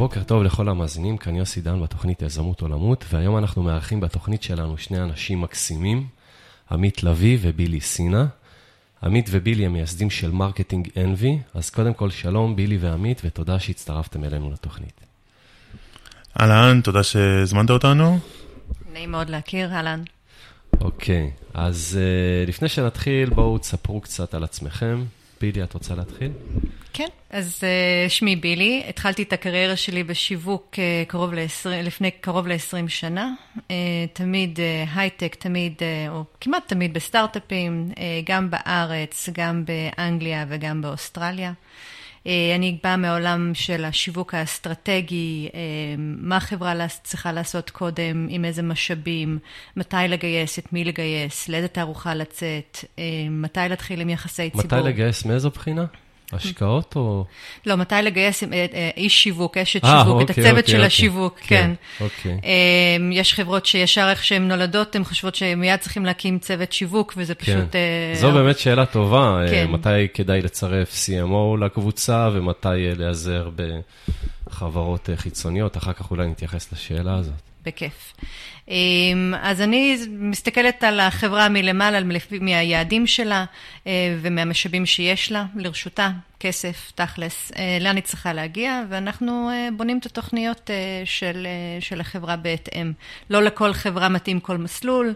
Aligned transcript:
בוקר 0.00 0.22
טוב 0.22 0.42
לכל 0.42 0.68
המאזינים, 0.68 1.16
כאן 1.16 1.36
יוסי 1.36 1.60
דן 1.60 1.82
בתוכנית 1.82 2.22
יזמות 2.22 2.60
עולמות, 2.60 3.04
והיום 3.10 3.38
אנחנו 3.38 3.62
מארחים 3.62 4.00
בתוכנית 4.00 4.42
שלנו 4.42 4.78
שני 4.78 5.02
אנשים 5.02 5.40
מקסימים, 5.40 6.06
עמית 6.70 7.02
לביא 7.02 7.38
ובילי 7.40 7.80
סינה. 7.80 8.26
עמית 9.02 9.26
ובילי 9.30 9.66
הם 9.66 9.72
מייסדים 9.72 10.10
של 10.10 10.30
Marketing 10.30 10.88
Envy, 10.96 11.38
אז 11.54 11.70
קודם 11.70 11.94
כל 11.94 12.10
שלום 12.10 12.56
בילי 12.56 12.78
ועמית, 12.78 13.20
ותודה 13.24 13.58
שהצטרפתם 13.58 14.24
אלינו 14.24 14.50
לתוכנית. 14.50 15.00
אהלן, 16.40 16.80
תודה 16.80 17.02
שהזמנת 17.02 17.70
אותנו. 17.70 18.18
נעים 18.92 19.10
מאוד 19.10 19.30
להכיר, 19.30 19.72
אהלן. 19.72 20.02
אוקיי, 20.80 21.30
אז 21.54 21.98
אה, 21.98 22.48
לפני 22.48 22.68
שנתחיל, 22.68 23.30
בואו 23.30 23.58
תספרו 23.58 24.00
קצת 24.00 24.34
על 24.34 24.44
עצמכם. 24.44 25.04
בילי, 25.40 25.62
את 25.62 25.74
רוצה 25.74 25.94
להתחיל? 25.94 26.30
כן, 26.92 27.08
אז 27.30 27.60
uh, 27.60 28.10
שמי 28.10 28.36
בילי, 28.36 28.84
התחלתי 28.88 29.22
את 29.22 29.32
הקריירה 29.32 29.76
שלי 29.76 30.04
בשיווק 30.04 30.74
uh, 30.74 31.08
קרוב 31.08 31.34
ל-20, 31.34 31.68
לפני 31.68 32.10
קרוב 32.10 32.46
ל-20 32.46 32.88
שנה. 32.88 33.32
Uh, 33.56 33.60
תמיד 34.12 34.58
uh, 34.58 34.98
הייטק, 34.98 35.34
תמיד, 35.34 35.74
uh, 35.78 36.10
או 36.10 36.24
כמעט 36.40 36.68
תמיד 36.68 36.94
בסטארט-אפים, 36.94 37.90
uh, 37.94 37.98
גם 38.24 38.50
בארץ, 38.50 39.28
גם 39.32 39.64
באנגליה 39.64 40.44
וגם 40.48 40.82
באוסטרליה. 40.82 41.52
אה, 42.26 42.52
אני 42.54 42.78
באה 42.82 42.96
מעולם 42.96 43.50
של 43.54 43.84
השיווק 43.84 44.34
האסטרטגי, 44.34 45.48
אה, 45.54 45.60
מה 45.98 46.36
החברה 46.36 46.88
צריכה 47.02 47.32
לעשות 47.32 47.70
קודם, 47.70 48.26
עם 48.30 48.44
איזה 48.44 48.62
משאבים, 48.62 49.38
מתי 49.76 49.96
לגייס, 50.08 50.58
את 50.58 50.72
מי 50.72 50.84
לגייס, 50.84 51.48
לאיזה 51.48 51.68
תערוכה 51.68 52.14
לצאת, 52.14 52.78
אה, 52.98 53.04
מתי 53.30 53.60
להתחיל 53.68 54.00
עם 54.00 54.08
יחסי 54.08 54.50
ציבור. 54.50 54.78
מתי 54.78 54.88
לגייס, 54.88 55.24
מאיזו 55.24 55.50
בחינה? 55.50 55.84
השקעות 56.34 56.96
או... 56.96 57.24
לא, 57.66 57.76
מתי 57.76 57.94
לגייס 58.02 58.42
אה, 58.42 58.48
אה, 58.52 58.90
איש 58.96 59.22
שיווק, 59.22 59.56
אשת 59.56 59.84
שיווק, 59.84 60.06
אוקיי, 60.06 60.24
את 60.24 60.30
הצוות 60.30 60.48
אוקיי, 60.48 60.64
של 60.66 60.74
אוקיי. 60.74 60.86
השיווק, 60.86 61.38
כן. 61.38 61.74
כן. 61.98 62.04
אוקיי. 62.04 62.38
אמ, 62.44 63.12
יש 63.12 63.34
חברות 63.34 63.66
שישר 63.66 64.08
איך 64.10 64.24
שהן 64.24 64.48
נולדות, 64.48 64.96
הן 64.96 65.04
חושבות 65.04 65.34
שהן 65.34 65.60
מיד 65.60 65.80
צריכים 65.80 66.04
להקים 66.04 66.38
צוות 66.38 66.72
שיווק, 66.72 67.14
וזה 67.16 67.34
כן. 67.34 67.42
פשוט... 67.42 67.76
זו 68.14 68.32
באמת 68.32 68.58
שאלה 68.58 68.86
טובה, 68.86 69.42
כן. 69.50 69.66
מתי 69.70 70.08
כדאי 70.14 70.42
לצרף 70.42 70.94
CMO 70.94 71.60
לקבוצה, 71.64 72.28
ומתי 72.32 72.94
להיעזר 72.96 73.50
בחברות 74.46 75.08
חיצוניות, 75.16 75.76
אחר 75.76 75.92
כך 75.92 76.10
אולי 76.10 76.26
נתייחס 76.26 76.72
לשאלה 76.72 77.14
הזאת. 77.14 77.49
בכיף. 77.64 78.12
אמ, 78.68 79.34
אז 79.40 79.60
אני 79.60 79.96
מסתכלת 80.10 80.84
על 80.84 81.00
החברה 81.00 81.48
מלמעלה, 81.48 81.98
מהיעדים 82.40 83.06
שלה 83.06 83.44
אה, 83.86 84.16
ומהמשאבים 84.22 84.86
שיש 84.86 85.32
לה, 85.32 85.46
לרשותה, 85.56 86.10
כסף, 86.40 86.92
תכלס, 86.94 87.52
אה, 87.56 87.78
לאן 87.80 87.96
היא 87.96 88.04
צריכה 88.04 88.32
להגיע, 88.32 88.82
ואנחנו 88.88 89.50
אה, 89.50 89.68
בונים 89.76 89.98
את 89.98 90.06
התוכניות 90.06 90.70
של, 91.04 91.46
של 91.80 92.00
החברה 92.00 92.36
בהתאם. 92.36 92.92
לא 93.30 93.42
לכל 93.42 93.72
חברה 93.72 94.08
מתאים 94.08 94.40
כל 94.40 94.56
מסלול, 94.58 95.14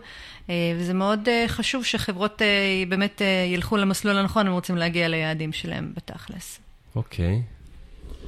וזה 0.49 0.95
מאוד 0.95 1.29
חשוב 1.47 1.85
שחברות 1.85 2.43
באמת 2.89 3.23
ילכו 3.55 3.77
למסלול 3.77 4.17
הנכון, 4.17 4.47
הם 4.47 4.53
רוצים 4.53 4.77
להגיע 4.77 5.09
ליעדים 5.09 5.53
שלהם 5.53 5.93
בתכלס. 5.97 6.61
אוקיי, 6.97 7.43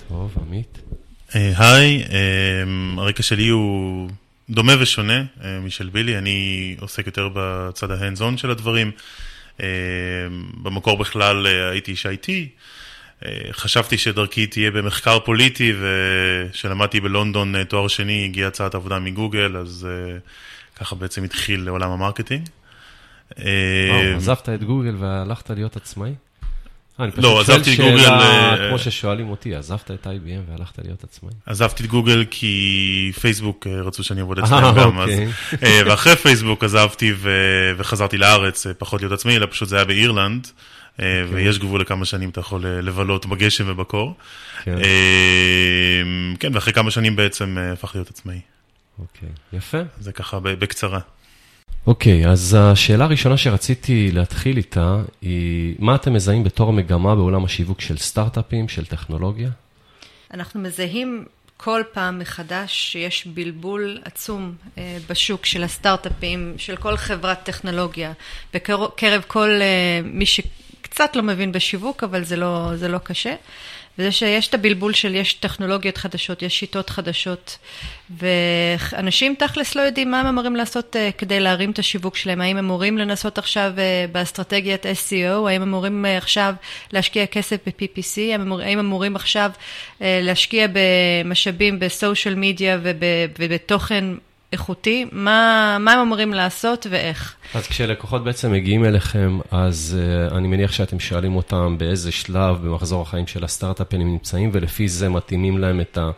טוב, 0.08 0.36
עמית. 0.40 0.78
היי, 1.34 2.04
הרקע 2.98 3.22
שלי 3.22 3.48
הוא... 3.48 4.10
דומה 4.50 4.72
ושונה 4.78 5.24
אה, 5.44 5.60
משל 5.60 5.88
בילי, 5.88 6.18
אני 6.18 6.76
עוסק 6.80 7.06
יותר 7.06 7.28
בצד 7.34 7.90
ה 7.90 7.95
hands 7.95 8.20
on 8.20 8.36
של 8.36 8.50
הדברים. 8.50 8.90
אה, 9.62 9.66
במקור 10.62 10.98
בכלל 10.98 11.46
אה, 11.46 11.70
הייתי 11.70 11.90
איש 11.90 12.06
IT, 12.06 12.28
חשבתי 13.50 13.98
שדרכי 13.98 14.46
תהיה 14.46 14.70
במחקר 14.70 15.18
פוליטי, 15.20 15.72
וכשלמדתי 15.80 17.00
בלונדון 17.00 17.64
תואר 17.64 17.88
שני 17.88 18.24
הגיעה 18.24 18.48
הצעת 18.48 18.74
עבודה 18.74 18.98
מגוגל, 18.98 19.56
אז 19.56 19.88
ככה 20.76 20.96
בעצם 20.96 21.24
התחיל 21.24 21.68
עולם 21.68 21.90
ה 21.90 21.95
marketing. 21.95 22.48
עזבת 24.16 24.48
את 24.48 24.64
גוגל 24.64 24.94
והלכת 24.98 25.50
להיות 25.50 25.76
עצמאי? 25.76 26.14
אה, 27.00 27.06
לא, 27.16 27.40
עזבתי 27.40 27.74
את 27.74 27.80
גוגל... 27.80 28.04
אה, 28.04 28.68
כמו 28.68 28.78
ששואלים 28.78 29.28
אותי, 29.28 29.54
עזבת 29.54 29.90
את 29.90 30.06
IBM 30.06 30.50
והלכת 30.50 30.78
להיות 30.84 31.04
עצמאי? 31.04 31.32
עזבתי 31.46 31.82
את 31.82 31.88
גוגל 31.88 32.24
כי 32.30 33.12
פייסבוק 33.20 33.66
אה, 33.66 33.82
רצו 33.82 34.04
שאני 34.04 34.20
אעבוד 34.20 34.38
אצלם 34.38 34.74
גם, 34.76 34.98
אז... 34.98 35.10
אוקיי. 35.52 35.82
ואחרי 35.82 36.16
פייסבוק 36.16 36.64
עזבתי 36.64 37.12
וחזרתי 37.76 38.18
לארץ, 38.18 38.66
פחות 38.78 39.00
להיות 39.00 39.12
עצמאי, 39.12 39.36
אלא 39.36 39.46
פשוט 39.50 39.68
זה 39.68 39.76
היה 39.76 39.84
באירלנד. 39.84 40.46
אוקיי. 40.92 41.24
ויש 41.30 41.58
גבול 41.58 41.80
לכמה 41.80 42.04
שנים 42.04 42.28
אתה 42.28 42.40
יכול 42.40 42.66
לבלות 42.66 43.26
בגשם 43.26 43.64
ובקור. 43.68 44.14
כן, 44.64 44.76
כן 46.40 46.54
ואחרי 46.54 46.72
כמה 46.72 46.90
שנים 46.90 47.16
בעצם 47.16 47.58
הפך 47.72 47.94
להיות 47.94 48.10
עצמאי. 48.10 48.40
אוקיי, 48.98 49.28
יפה. 49.52 49.78
זה 50.00 50.12
ככה 50.12 50.38
בקצרה. 50.42 51.00
אוקיי, 51.86 52.26
okay, 52.26 52.28
אז 52.28 52.56
השאלה 52.60 53.04
הראשונה 53.04 53.36
שרציתי 53.36 54.10
להתחיל 54.12 54.56
איתה 54.56 54.96
היא, 55.20 55.74
מה 55.78 55.94
אתם 55.94 56.12
מזהים 56.12 56.44
בתור 56.44 56.72
מגמה 56.72 57.14
בעולם 57.14 57.44
השיווק 57.44 57.80
של 57.80 57.96
סטארט-אפים, 57.96 58.68
של 58.68 58.86
טכנולוגיה? 58.86 59.50
אנחנו 60.34 60.60
מזהים 60.60 61.24
כל 61.56 61.82
פעם 61.92 62.18
מחדש 62.18 62.92
שיש 62.92 63.26
בלבול 63.26 63.98
עצום 64.04 64.54
אה, 64.78 64.98
בשוק 65.10 65.46
של 65.46 65.64
הסטארט-אפים, 65.64 66.54
של 66.56 66.76
כל 66.76 66.96
חברת 66.96 67.42
טכנולוגיה, 67.42 68.12
בקרב 68.54 69.22
כל 69.26 69.50
אה, 69.60 70.00
מי 70.04 70.26
שקצת 70.26 71.16
לא 71.16 71.22
מבין 71.22 71.52
בשיווק, 71.52 72.04
אבל 72.04 72.24
זה 72.24 72.36
לא, 72.36 72.70
זה 72.76 72.88
לא 72.88 72.98
קשה. 72.98 73.34
וזה 73.98 74.12
שיש 74.12 74.48
את 74.48 74.54
הבלבול 74.54 74.92
של 74.92 75.14
יש 75.14 75.32
טכנולוגיות 75.34 75.96
חדשות, 75.96 76.42
יש 76.42 76.58
שיטות 76.58 76.90
חדשות, 76.90 77.58
ואנשים 78.10 79.34
תכלס 79.38 79.74
לא 79.74 79.82
יודעים 79.82 80.10
מה 80.10 80.20
הם 80.20 80.26
אמורים 80.26 80.56
לעשות 80.56 80.96
uh, 80.96 81.12
כדי 81.18 81.40
להרים 81.40 81.70
את 81.70 81.78
השיווק 81.78 82.16
שלהם, 82.16 82.40
האם 82.40 82.56
הם 82.56 82.64
אמורים 82.64 82.98
לנסות 82.98 83.38
עכשיו 83.38 83.72
uh, 83.76 84.12
באסטרטגיית 84.12 84.86
SEO, 84.86 85.48
האם 85.48 85.62
הם 85.62 85.62
אמורים 85.62 86.04
uh, 86.04 86.08
עכשיו 86.08 86.54
להשקיע 86.92 87.26
כסף 87.26 87.56
ב-PPC, 87.66 88.18
האם 88.62 88.78
אמורים 88.78 89.16
עכשיו 89.16 89.50
להשקיע 90.00 90.66
במשאבים 90.72 91.78
בסושיאל 91.78 92.34
מדיה 92.34 92.78
ובתוכן 93.38 94.04
איכותי, 94.52 95.06
מה, 95.12 95.76
מה 95.80 95.92
הם 95.92 95.98
אמורים 95.98 96.34
לעשות 96.34 96.86
ואיך. 96.90 97.34
אז 97.54 97.66
כשלקוחות 97.66 98.24
בעצם 98.24 98.52
מגיעים 98.52 98.84
אליכם, 98.84 99.38
אז 99.50 99.98
uh, 100.30 100.34
אני 100.34 100.48
מניח 100.48 100.72
שאתם 100.72 101.00
שואלים 101.00 101.36
אותם 101.36 101.78
באיזה 101.78 102.12
שלב 102.12 102.66
במחזור 102.66 103.02
החיים 103.02 103.26
של 103.26 103.44
הסטארט-אפ 103.44 103.94
הם 103.94 104.00
נמצאים, 104.00 104.50
ולפי 104.52 104.88
זה 104.88 105.08
מתאימים 105.08 105.58
להם 105.58 105.80
את 105.80 105.98
ה... 105.98 106.10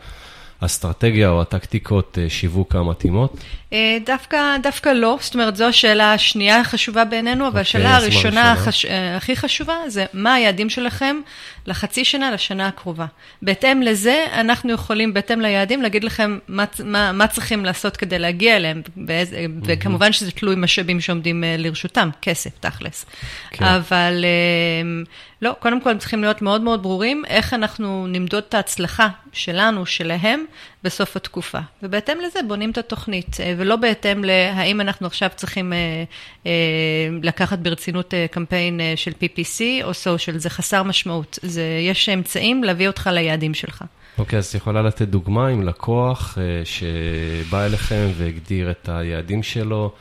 האסטרטגיה 0.60 1.28
או 1.28 1.40
הטקטיקות 1.40 2.18
אה, 2.22 2.30
שיווק 2.30 2.76
המתאימות? 2.76 3.36
אה, 3.72 3.98
דווקא, 4.06 4.56
דווקא 4.62 4.88
לא, 4.88 5.18
זאת 5.20 5.34
אומרת, 5.34 5.56
זו 5.56 5.64
השאלה 5.64 6.12
השנייה 6.12 6.60
החשובה 6.60 7.04
בעינינו, 7.04 7.48
אבל 7.48 7.48
okay, 7.48 7.48
אוקיי, 7.48 7.60
השאלה 7.60 7.96
הראשונה 7.96 8.52
החש... 8.52 8.84
אה, 8.84 9.16
הכי 9.16 9.36
חשובה 9.36 9.74
זה 9.88 10.06
מה 10.12 10.34
היעדים 10.34 10.70
שלכם 10.70 11.16
לחצי 11.68 12.04
שנה, 12.04 12.30
לשנה 12.30 12.68
הקרובה. 12.68 13.06
בהתאם 13.42 13.82
לזה, 13.82 14.26
אנחנו 14.32 14.72
יכולים, 14.72 15.14
בהתאם 15.14 15.40
ליעדים, 15.40 15.82
להגיד 15.82 16.04
לכם 16.04 16.38
מה, 16.48 16.64
מה, 16.84 17.12
מה 17.12 17.26
צריכים 17.26 17.64
לעשות 17.64 17.96
כדי 17.96 18.18
להגיע 18.18 18.56
אליהם, 18.56 18.82
באיזה, 18.96 19.36
mm-hmm. 19.36 19.64
וכמובן 19.66 20.12
שזה 20.12 20.30
תלוי 20.30 20.54
משאבים 20.58 21.00
שעומדים 21.00 21.44
לרשותם, 21.58 22.10
כסף, 22.22 22.50
תכלס. 22.60 23.06
כן. 23.50 23.64
אבל 23.64 24.24
לא, 25.42 25.56
קודם 25.58 25.80
כל 25.80 25.90
הם 25.90 25.98
צריכים 25.98 26.20
להיות 26.20 26.42
מאוד 26.42 26.60
מאוד 26.60 26.82
ברורים, 26.82 27.22
איך 27.28 27.54
אנחנו 27.54 28.06
נמדוד 28.06 28.44
את 28.48 28.54
ההצלחה 28.54 29.08
שלנו, 29.32 29.86
שלהם, 29.86 30.44
בסוף 30.84 31.16
התקופה. 31.16 31.58
ובהתאם 31.82 32.18
לזה 32.26 32.38
בונים 32.48 32.70
את 32.70 32.78
התוכנית, 32.78 33.36
אה, 33.40 33.54
ולא 33.56 33.76
בהתאם 33.76 34.24
להאם 34.24 34.80
אנחנו 34.80 35.06
עכשיו 35.06 35.30
צריכים 35.36 35.72
אה, 35.72 36.04
אה, 36.46 36.52
לקחת 37.22 37.58
ברצינות 37.58 38.14
קמפיין 38.30 38.80
של 38.96 39.12
PPC 39.12 39.60
או 39.82 39.94
סושיאל, 39.94 40.38
זה 40.38 40.50
חסר 40.50 40.82
משמעות. 40.82 41.38
זה, 41.42 41.62
יש 41.88 42.08
אמצעים 42.08 42.64
להביא 42.64 42.88
אותך 42.88 43.10
ליעדים 43.12 43.54
שלך. 43.54 43.84
אוקיי, 44.18 44.36
okay, 44.36 44.38
אז 44.38 44.46
את 44.46 44.54
יכולה 44.54 44.82
לתת 44.82 45.08
דוגמה 45.08 45.48
עם 45.48 45.68
לקוח 45.68 46.38
שבא 46.64 47.64
אליכם 47.66 48.08
והגדיר 48.16 48.70
את 48.70 48.88
היעדים 48.92 49.42
שלו, 49.42 49.92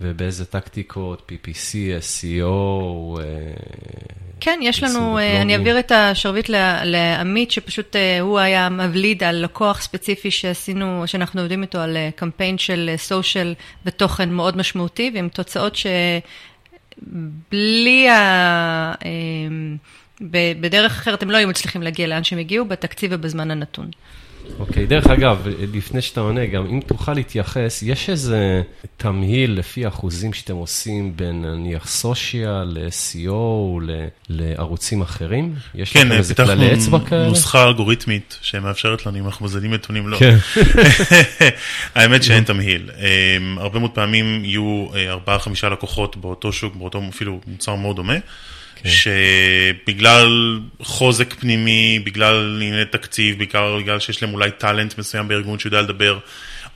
ובאיזה 0.00 0.44
טקטיקות, 0.44 1.32
PPC, 1.32 1.74
SEO, 2.00 3.18
כן, 4.40 4.58
יש 4.62 4.82
לנו, 4.82 5.18
אה, 5.18 5.42
אני 5.42 5.54
אעביר 5.56 5.78
את 5.78 5.92
השרביט 5.92 6.50
לעמית, 6.84 7.50
שפשוט 7.50 7.96
אה, 7.96 8.20
הוא 8.20 8.38
היה 8.38 8.68
מבליד 8.68 9.24
על 9.24 9.36
לקוח 9.36 9.80
ספציפי 9.80 10.30
שעשינו, 10.30 11.02
שאנחנו 11.06 11.40
עובדים 11.40 11.62
איתו 11.62 11.78
על 11.78 11.96
אה, 11.96 12.10
קמפיין 12.16 12.58
של 12.58 12.90
סושיאל 12.96 13.54
ותוכן 13.84 14.30
מאוד 14.30 14.56
משמעותי, 14.56 15.10
ועם 15.14 15.28
תוצאות 15.28 15.76
שבלי 17.02 18.08
ה... 18.08 18.94
בדרך 20.60 20.92
אחרת 20.92 21.22
הם 21.22 21.30
לא 21.30 21.36
היו 21.36 21.48
מצליחים 21.48 21.82
להגיע 21.82 22.06
לאן 22.06 22.24
שהם 22.24 22.38
הגיעו, 22.38 22.64
בתקציב 22.64 23.10
ובזמן 23.14 23.50
הנתון. 23.50 23.90
אוקיי, 24.58 24.84
okay, 24.84 24.86
דרך 24.86 25.06
אגב, 25.06 25.46
לפני 25.74 26.02
שאתה 26.02 26.20
עונה, 26.20 26.46
גם 26.46 26.66
אם 26.66 26.80
תוכל 26.86 27.12
להתייחס, 27.12 27.82
יש 27.82 28.10
איזה 28.10 28.62
תמהיל 28.96 29.58
לפי 29.58 29.88
אחוזים 29.88 30.32
שאתם 30.32 30.54
עושים 30.54 31.16
בין 31.16 31.42
נניח 31.42 31.86
סושיאל, 31.86 32.64
ל-SEO, 32.64 33.32
לערוצים 34.28 35.02
אחרים? 35.02 35.54
יש 35.74 35.92
כן, 35.92 36.06
לכם 36.06 36.16
איזה 36.16 36.34
כללי 36.34 36.74
אצבע 36.74 36.98
כאלה? 36.98 37.24
כן, 37.24 37.28
נוסחה 37.28 37.64
אלגוריתמית 37.64 38.38
שמאפשרת 38.42 39.06
לנו, 39.06 39.18
אם 39.18 39.26
אנחנו 39.26 39.44
מזלים 39.46 39.74
נתונים, 39.74 40.08
לא. 40.08 40.16
כן. 40.16 40.36
האמת 41.94 42.22
שאין 42.22 42.44
תמהיל. 42.44 42.90
אמ, 42.98 43.58
הרבה 43.58 43.78
מאוד 43.78 43.90
פעמים 43.90 44.44
יהיו 44.44 44.86
אה, 44.94 45.10
ארבעה, 45.10 45.38
חמישה 45.38 45.68
לקוחות 45.68 46.16
באותו 46.16 46.52
שוק, 46.52 46.76
באותו 46.76 47.02
אפילו 47.08 47.40
מוצר 47.46 47.74
מאוד 47.74 47.96
דומה. 47.96 48.14
כן. 48.86 49.72
שבגלל 49.82 50.60
חוזק 50.82 51.34
פנימי, 51.34 52.00
בגלל 52.04 52.62
ענייני 52.62 52.84
תקציב, 52.84 53.38
בעיקר 53.38 53.76
בגלל 53.76 54.00
שיש 54.00 54.22
להם 54.22 54.34
אולי 54.34 54.50
talent 54.50 54.98
מסוים 54.98 55.28
בארגון 55.28 55.58
שיודע 55.58 55.82
לדבר, 55.82 56.18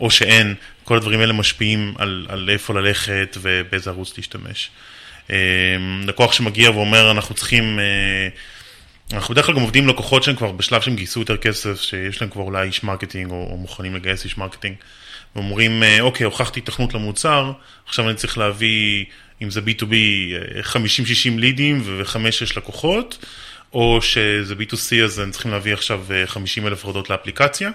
או 0.01 0.11
שאין, 0.11 0.55
כל 0.85 0.97
הדברים 0.97 1.21
האלה 1.21 1.33
משפיעים 1.33 1.95
על, 1.99 2.27
על 2.29 2.51
איפה 2.51 2.75
ללכת 2.75 3.37
ובאיזה 3.41 3.91
ערוץ 3.91 4.17
להשתמש. 4.17 4.71
אמ, 5.31 5.37
לקוח 6.07 6.33
שמגיע 6.33 6.71
ואומר, 6.71 7.11
אנחנו 7.11 7.35
צריכים... 7.35 7.79
אה, 7.79 8.29
אנחנו 9.13 9.35
בדרך 9.35 9.47
כלל 9.47 9.55
גם 9.55 9.61
עובדים 9.61 9.83
עם 9.85 9.91
לקוחות 9.91 10.23
שהם 10.23 10.37
כבר 10.37 10.53
בשלב 10.53 10.81
שהם 10.81 10.97
גייסו 10.97 11.21
יותר 11.21 11.37
כסף, 11.37 11.81
שיש 11.81 12.21
להם 12.21 12.31
כבר 12.31 12.43
אולי 12.43 12.67
איש 12.67 12.85
marketing 12.85 13.31
או, 13.31 13.49
או 13.51 13.57
מוכנים 13.57 13.97
לגייס 13.97 14.25
איש 14.25 14.39
marketing, 14.39 14.77
ואומרים, 15.37 15.83
אה, 15.83 16.01
אוקיי, 16.01 16.25
הוכחתי 16.25 16.61
תכנות 16.61 16.95
למוצר, 16.95 17.53
עכשיו 17.87 18.09
אני 18.09 18.17
צריך 18.17 18.39
להביא 18.39 19.05
אם 19.43 19.51
זה 19.51 19.61
B2B 19.61 19.95
50-60 20.63 20.75
לידים 21.37 21.83
ו-5-6 21.85 22.57
לקוחות, 22.57 23.25
או 23.73 23.99
שזה 24.03 24.55
B2C 24.55 25.05
אז 25.05 25.19
הם 25.19 25.31
צריכים 25.31 25.51
להביא 25.51 25.73
עכשיו 25.73 26.05
50 26.27 26.65
אה, 26.65 26.69
אלף 26.69 26.85
הורדות 26.85 27.11
לאפליקציה. 27.11 27.71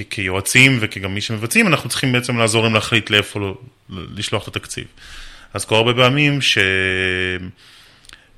וכיועצים 0.00 0.78
וכגם 0.80 1.14
מי 1.14 1.20
שמבצעים, 1.20 1.66
אנחנו 1.66 1.88
צריכים 1.88 2.12
בעצם 2.12 2.38
לעזור 2.38 2.62
להם 2.62 2.74
להחליט 2.74 3.10
לאיפה 3.10 3.40
לא, 3.40 3.58
לשלוח 4.16 4.42
את 4.42 4.56
התקציב. 4.56 4.84
אז 5.54 5.64
כל 5.64 5.74
הרבה 5.74 5.94
פעמים 5.94 6.38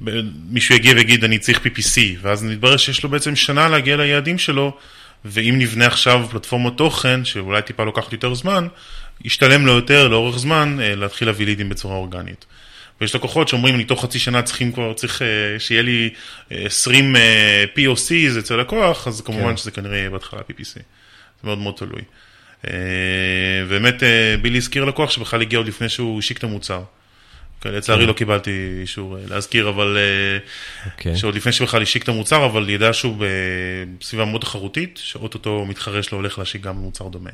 שמישהו 0.01 0.75
יגיע 0.75 0.95
ויגיד 0.95 1.25
אני 1.25 1.39
צריך 1.39 1.61
PPC, 1.67 2.01
ואז 2.21 2.45
נתברר 2.45 2.77
שיש 2.77 3.03
לו 3.03 3.09
בעצם 3.09 3.37
שנה 3.37 3.69
להגיע 3.69 3.97
ליעדים 3.97 4.39
שלו, 4.39 4.77
ואם 5.25 5.55
נבנה 5.59 5.87
עכשיו 5.87 6.27
פלטפורמות 6.31 6.79
תוכן, 6.79 7.25
שאולי 7.25 7.63
טיפה 7.63 7.85
לוקחת 7.85 8.13
יותר 8.13 8.35
זמן, 8.35 8.69
ישתלם 9.25 9.67
לו 9.67 9.73
יותר 9.73 10.09
לאורך 10.09 10.39
זמן 10.39 10.79
אה, 10.81 10.95
להתחיל 10.95 11.29
להביא 11.29 11.47
לידים 11.47 11.69
בצורה 11.69 11.97
אורגנית. 11.97 12.45
ויש 13.01 13.15
לקוחות 13.15 13.49
שאומרים, 13.49 13.75
אני 13.75 13.85
תוך 13.85 14.03
חצי 14.03 14.19
שנה 14.19 14.43
צריכים 14.43 14.73
כבר, 14.73 14.93
צריך 14.93 15.23
אה, 15.23 15.27
שיהיה 15.59 15.83
לי 15.83 16.11
20 16.51 17.17
אה, 17.17 17.65
POCs 17.77 18.39
אצל 18.39 18.57
לקוח, 18.57 19.09
אז 19.09 19.21
כמובן 19.21 19.51
כן. 19.51 19.57
שזה 19.57 19.71
כנראה 19.71 19.97
יהיה 19.97 20.11
בהתחלה 20.11 20.41
PPC. 20.41 20.75
זה 20.75 20.81
מאוד 21.45 21.59
מאוד 21.59 21.75
תלוי. 21.75 22.03
ובאמת, 23.69 24.03
בילי 24.43 24.59
הזכיר 24.59 24.85
לקוח 24.85 25.11
שבכלל 25.11 25.43
הגיע 25.43 25.59
עוד 25.59 25.69
לפני 25.69 25.89
שהוא 25.89 26.19
השיק 26.19 26.39
את 26.39 26.45
המוצר. 26.45 26.83
כן, 27.61 27.73
לצערי 27.73 28.01
כן. 28.01 28.09
לא 28.09 28.13
קיבלתי 28.13 28.79
אישור 28.81 29.17
להזכיר, 29.29 29.69
אבל... 29.69 29.97
Okay. 29.97 30.91
אוקיי. 30.91 31.17
שעוד 31.17 31.35
לפני 31.35 31.53
שבכלל 31.53 31.83
השיק 31.83 32.03
את 32.03 32.09
המוצר, 32.09 32.47
אבל 32.47 32.71
ידע 32.71 32.93
שהוא 32.93 33.17
בסביבה 33.99 34.25
מאוד 34.25 34.41
תחרותית, 34.41 35.01
שאו-טו-טו 35.03 35.65
מתחרה 35.69 36.03
שלו 36.03 36.19
הולך 36.19 36.39
להשיק 36.39 36.63
גם 36.63 36.77
במוצר 36.77 37.09
דומה. 37.09 37.31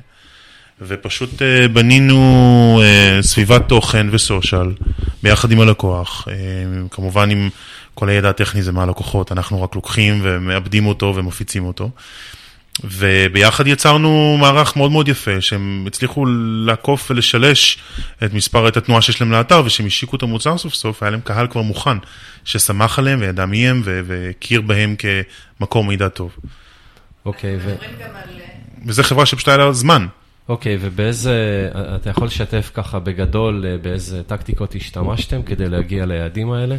ופשוט 0.80 1.42
אה, 1.42 1.68
בנינו 1.68 2.80
אה, 2.84 3.22
סביבת 3.22 3.68
תוכן 3.68 4.06
ו 4.10 4.19
social 4.19 4.72
ביחד 5.22 5.52
עם 5.52 5.60
הלקוח, 5.60 6.28
אה, 6.30 6.34
כמובן 6.90 7.30
עם 7.30 7.48
כל 7.94 8.08
הידע 8.08 8.28
הטכני 8.28 8.62
זה 8.62 8.72
מהלקוחות, 8.72 9.32
אנחנו 9.32 9.62
רק 9.62 9.74
לוקחים 9.74 10.20
ומעבדים 10.22 10.86
אותו 10.86 11.12
ומפיצים 11.16 11.64
אותו. 11.64 11.90
וביחד 12.84 13.66
יצרנו 13.66 14.36
מערך 14.40 14.76
מאוד 14.76 14.90
מאוד 14.92 15.08
יפה, 15.08 15.40
שהם 15.40 15.84
הצליחו 15.86 16.26
לעקוף 16.66 17.10
ולשלש 17.10 17.78
את 18.24 18.32
מספר, 18.32 18.68
את 18.68 18.76
התנועה 18.76 19.02
שיש 19.02 19.20
להם 19.20 19.32
לאתר, 19.32 19.62
ושהם 19.64 19.86
השיקו 19.86 20.16
את 20.16 20.22
המוצר 20.22 20.58
סוף 20.58 20.74
סוף, 20.74 21.02
היה 21.02 21.10
להם 21.10 21.20
קהל 21.20 21.46
כבר 21.46 21.62
מוכן, 21.62 21.96
ששמח 22.44 22.98
עליהם 22.98 23.20
וידע 23.20 23.46
מי 23.46 23.68
הם, 23.68 23.82
והכיר 23.84 24.60
בהם 24.60 24.96
כמקור 25.58 25.84
מידע 25.84 26.08
טוב. 26.08 26.36
אוקיי, 27.26 27.56
ו... 27.64 27.74
וזה 28.86 29.02
חברה 29.02 29.26
שפשוט 29.26 29.48
היה 29.48 29.56
לה 29.56 29.72
זמן. 29.72 30.06
אוקיי, 30.48 30.78
ובאיזה, 30.80 31.68
אתה 31.74 32.10
יכול 32.10 32.26
לשתף 32.26 32.70
ככה 32.74 32.98
בגדול 32.98 33.64
אה, 33.66 33.76
באיזה 33.82 34.22
טקטיקות 34.22 34.74
השתמשתם 34.74 35.42
כדי 35.42 35.68
להגיע 35.68 36.06
ליעדים 36.06 36.52
האלה? 36.52 36.76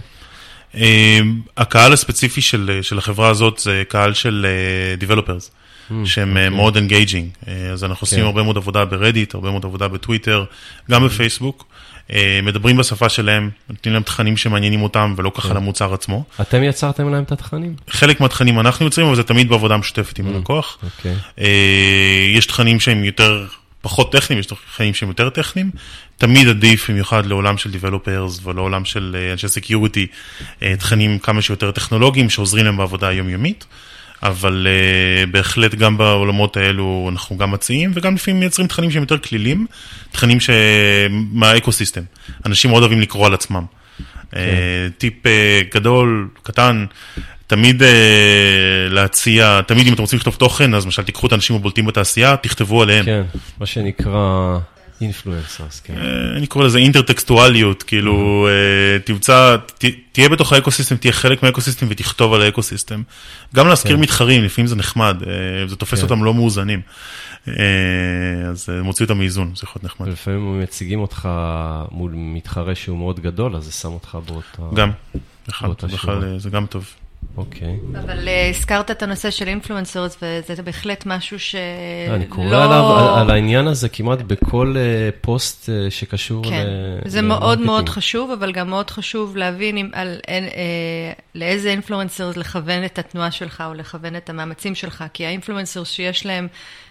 אמ, 0.75 1.42
הקהל 1.57 1.94
הספציפי 1.94 2.42
של, 2.42 2.80
של 2.81 2.98
החברה 2.98 3.30
הזאת 3.30 3.60
זה 3.60 3.83
קהל 3.88 4.13
של 4.13 4.45
אה, 4.50 5.07
Developers, 5.07 5.50
אמ, 5.50 5.94
שהם 6.06 6.33
אוקיי. 6.33 6.39
אה, 6.39 6.45
אוקיי. 6.45 6.57
מאוד 6.57 6.75
engaging. 6.75 7.29
אז 7.74 7.83
אנחנו 7.83 8.00
אוקיי. 8.00 8.01
עושים 8.01 8.19
כן. 8.19 8.25
הרבה 8.25 8.44
מאוד 8.44 8.57
עבודה 8.57 8.86
ברדיט, 8.86 9.36
הרבה 9.36 9.51
מאוד 9.51 9.65
עבודה 9.65 9.88
בטוויטר, 9.88 10.45
גם 10.92 11.04
mm. 11.04 11.06
בפייסבוק. 11.06 11.65
מדברים 12.44 12.77
בשפה 12.77 13.09
שלהם, 13.09 13.50
נותנים 13.69 13.94
להם 13.94 14.03
תכנים 14.03 14.38
שמעניינים 14.38 14.81
אותם 14.81 15.13
ולא 15.17 15.31
ככה 15.35 15.50
כן. 15.50 15.55
למוצר 15.55 15.94
עצמו. 15.94 16.23
אתם 16.41 16.63
יצרתם 16.63 17.11
להם 17.11 17.23
את 17.23 17.31
התכנים? 17.31 17.75
חלק 17.89 18.21
מהתכנים 18.21 18.59
אנחנו 18.59 18.85
יוצרים, 18.85 19.07
אבל 19.07 19.15
זה 19.15 19.23
תמיד 19.23 19.50
בעבודה 19.50 19.77
משותפת 19.77 20.19
עם 20.19 20.27
mm, 20.27 20.35
הלקוח. 20.35 20.77
אוקיי. 20.83 21.15
יש 22.35 22.45
תכנים 22.45 22.79
שהם 22.79 23.03
יותר 23.03 23.45
פחות 23.83 24.11
טכניים, 24.11 24.39
יש 24.39 24.45
תכנים 24.45 24.94
שהם 24.94 25.09
יותר 25.09 25.29
טכניים. 25.29 25.71
תמיד 26.17 26.47
עדיף, 26.47 26.89
במיוחד 26.89 27.25
לעולם 27.25 27.57
של 27.57 27.69
Developers 27.69 28.39
ולעולם 28.44 28.85
של 28.85 29.15
אה, 29.19 29.31
אנשי 29.31 29.47
Security, 29.47 30.07
אה, 30.63 30.75
תכנים 30.79 31.19
כמה 31.19 31.41
שיותר 31.41 31.71
טכנולוגיים 31.71 32.29
שעוזרים 32.29 32.65
להם 32.65 32.77
בעבודה 32.77 33.07
היומיומית. 33.07 33.65
אבל 34.23 34.67
uh, 34.67 35.29
בהחלט 35.31 35.75
גם 35.75 35.97
בעולמות 35.97 36.57
האלו 36.57 37.09
אנחנו 37.11 37.37
גם 37.37 37.51
מציעים, 37.51 37.91
וגם 37.93 38.15
לפעמים 38.15 38.39
מייצרים 38.39 38.67
תכנים 38.67 38.91
שהם 38.91 39.01
יותר 39.01 39.17
כלילים, 39.17 39.65
תכנים 40.11 40.37
מה 41.31 41.43
ecosystem. 41.43 42.01
אנשים 42.45 42.71
מאוד 42.71 42.83
אוהבים 42.83 43.01
לקרוא 43.01 43.27
על 43.27 43.33
עצמם. 43.33 43.65
כן. 44.31 44.37
Uh, 44.37 44.37
טיפ 44.97 45.25
אה, 45.25 45.29
גדול, 45.75 46.27
קטן, 46.43 46.85
תמיד 47.47 47.81
אה, 47.81 47.85
להציע, 48.89 49.61
תמיד 49.67 49.87
אם 49.87 49.93
אתם 49.93 50.01
רוצים 50.01 50.19
לכתוב 50.19 50.35
תוכן, 50.35 50.73
אז 50.73 50.85
למשל 50.85 51.03
תיקחו 51.03 51.27
את 51.27 51.31
האנשים 51.31 51.55
הבולטים 51.55 51.85
בתעשייה, 51.85 52.37
תכתבו 52.37 52.81
עליהם. 52.81 53.05
כן, 53.05 53.21
מה 53.59 53.65
שנקרא 53.65 54.57
influencers, 55.03 55.79
כן. 55.79 55.94
אה, 55.95 56.38
אני 56.38 56.47
קורא 56.47 56.65
לזה 56.65 56.77
אינטרטקסטואליות, 56.77 57.83
כאילו, 57.83 58.47
אה, 58.47 59.07
תמצא, 59.07 59.55
תהיה 60.11 60.29
בתוך 60.29 60.53
ה 60.53 60.57
ecosystem, 60.57 60.95
תהיה 60.95 61.13
חלק 61.13 61.44
מה 61.44 61.51
ecosystem 61.51 61.85
ותכתוב 61.89 62.33
על 62.33 62.41
ה 62.41 62.47
ecosystem. 62.47 63.01
גם 63.55 63.67
להזכיר 63.67 63.95
כן. 63.95 64.01
מתחרים, 64.01 64.44
לפעמים 64.44 64.67
זה 64.67 64.75
נחמד, 64.75 65.17
אה, 65.21 65.25
זה 65.69 65.75
תופס 65.75 65.97
כן. 65.97 66.03
אותם 66.03 66.23
לא 66.23 66.33
מאוזנים. 66.33 66.81
אז 68.50 68.69
מוציא 68.83 69.05
אותם 69.05 69.17
מאיזון, 69.17 69.51
זה 69.55 69.61
יכול 69.63 69.79
להיות 69.79 69.94
נחמד. 69.94 70.07
ולפעמים 70.07 70.61
מציגים 70.61 71.00
אותך 71.00 71.29
מול 71.91 72.12
מתחרה 72.15 72.75
שהוא 72.75 72.98
מאוד 72.98 73.19
גדול, 73.19 73.55
אז 73.55 73.63
זה 73.63 73.72
שם 73.72 73.89
אותך 73.89 74.17
באותה... 74.25 74.75
גם, 74.75 74.91
בכלל, 75.48 76.38
זה 76.38 76.50
גם 76.50 76.65
טוב. 76.65 76.89
אוקיי. 77.37 77.79
אבל 77.99 78.27
uh, 78.27 78.55
הזכרת 78.55 78.91
את 78.91 79.03
הנושא 79.03 79.29
של 79.29 79.47
אינפלואנסרס, 79.47 80.17
וזה 80.21 80.63
בהחלט 80.63 81.05
משהו 81.05 81.39
שלא... 81.39 81.59
אני 82.15 82.25
קורא 82.25 82.47
עליו, 82.47 83.15
על, 83.15 83.31
העניין 83.31 83.67
הזה 83.67 83.89
כמעט 83.89 84.21
בכל 84.21 84.75
uh, 84.75 85.15
פוסט 85.21 85.69
שקשור 85.89 86.43
כן, 86.43 86.65
ל... 87.05 87.09
זה 87.09 87.21
מאוד 87.21 87.59
מאוד 87.59 87.89
חשוב, 87.89 88.31
אבל 88.31 88.51
גם 88.51 88.69
מאוד 88.69 88.89
חשוב 88.89 89.37
להבין 89.37 89.91
לאיזה 91.35 91.69
influencers 91.69 92.38
לכוון 92.37 92.85
את 92.85 92.99
התנועה 92.99 93.31
שלך, 93.31 93.63
או 93.67 93.73
לכוון 93.73 94.15
את 94.15 94.29
המאמצים 94.29 94.75
שלך, 94.75 95.03
כי 95.13 95.25
ה 95.25 95.31
influencers 95.31 95.89
שיש 95.89 96.25
להם... 96.25 96.47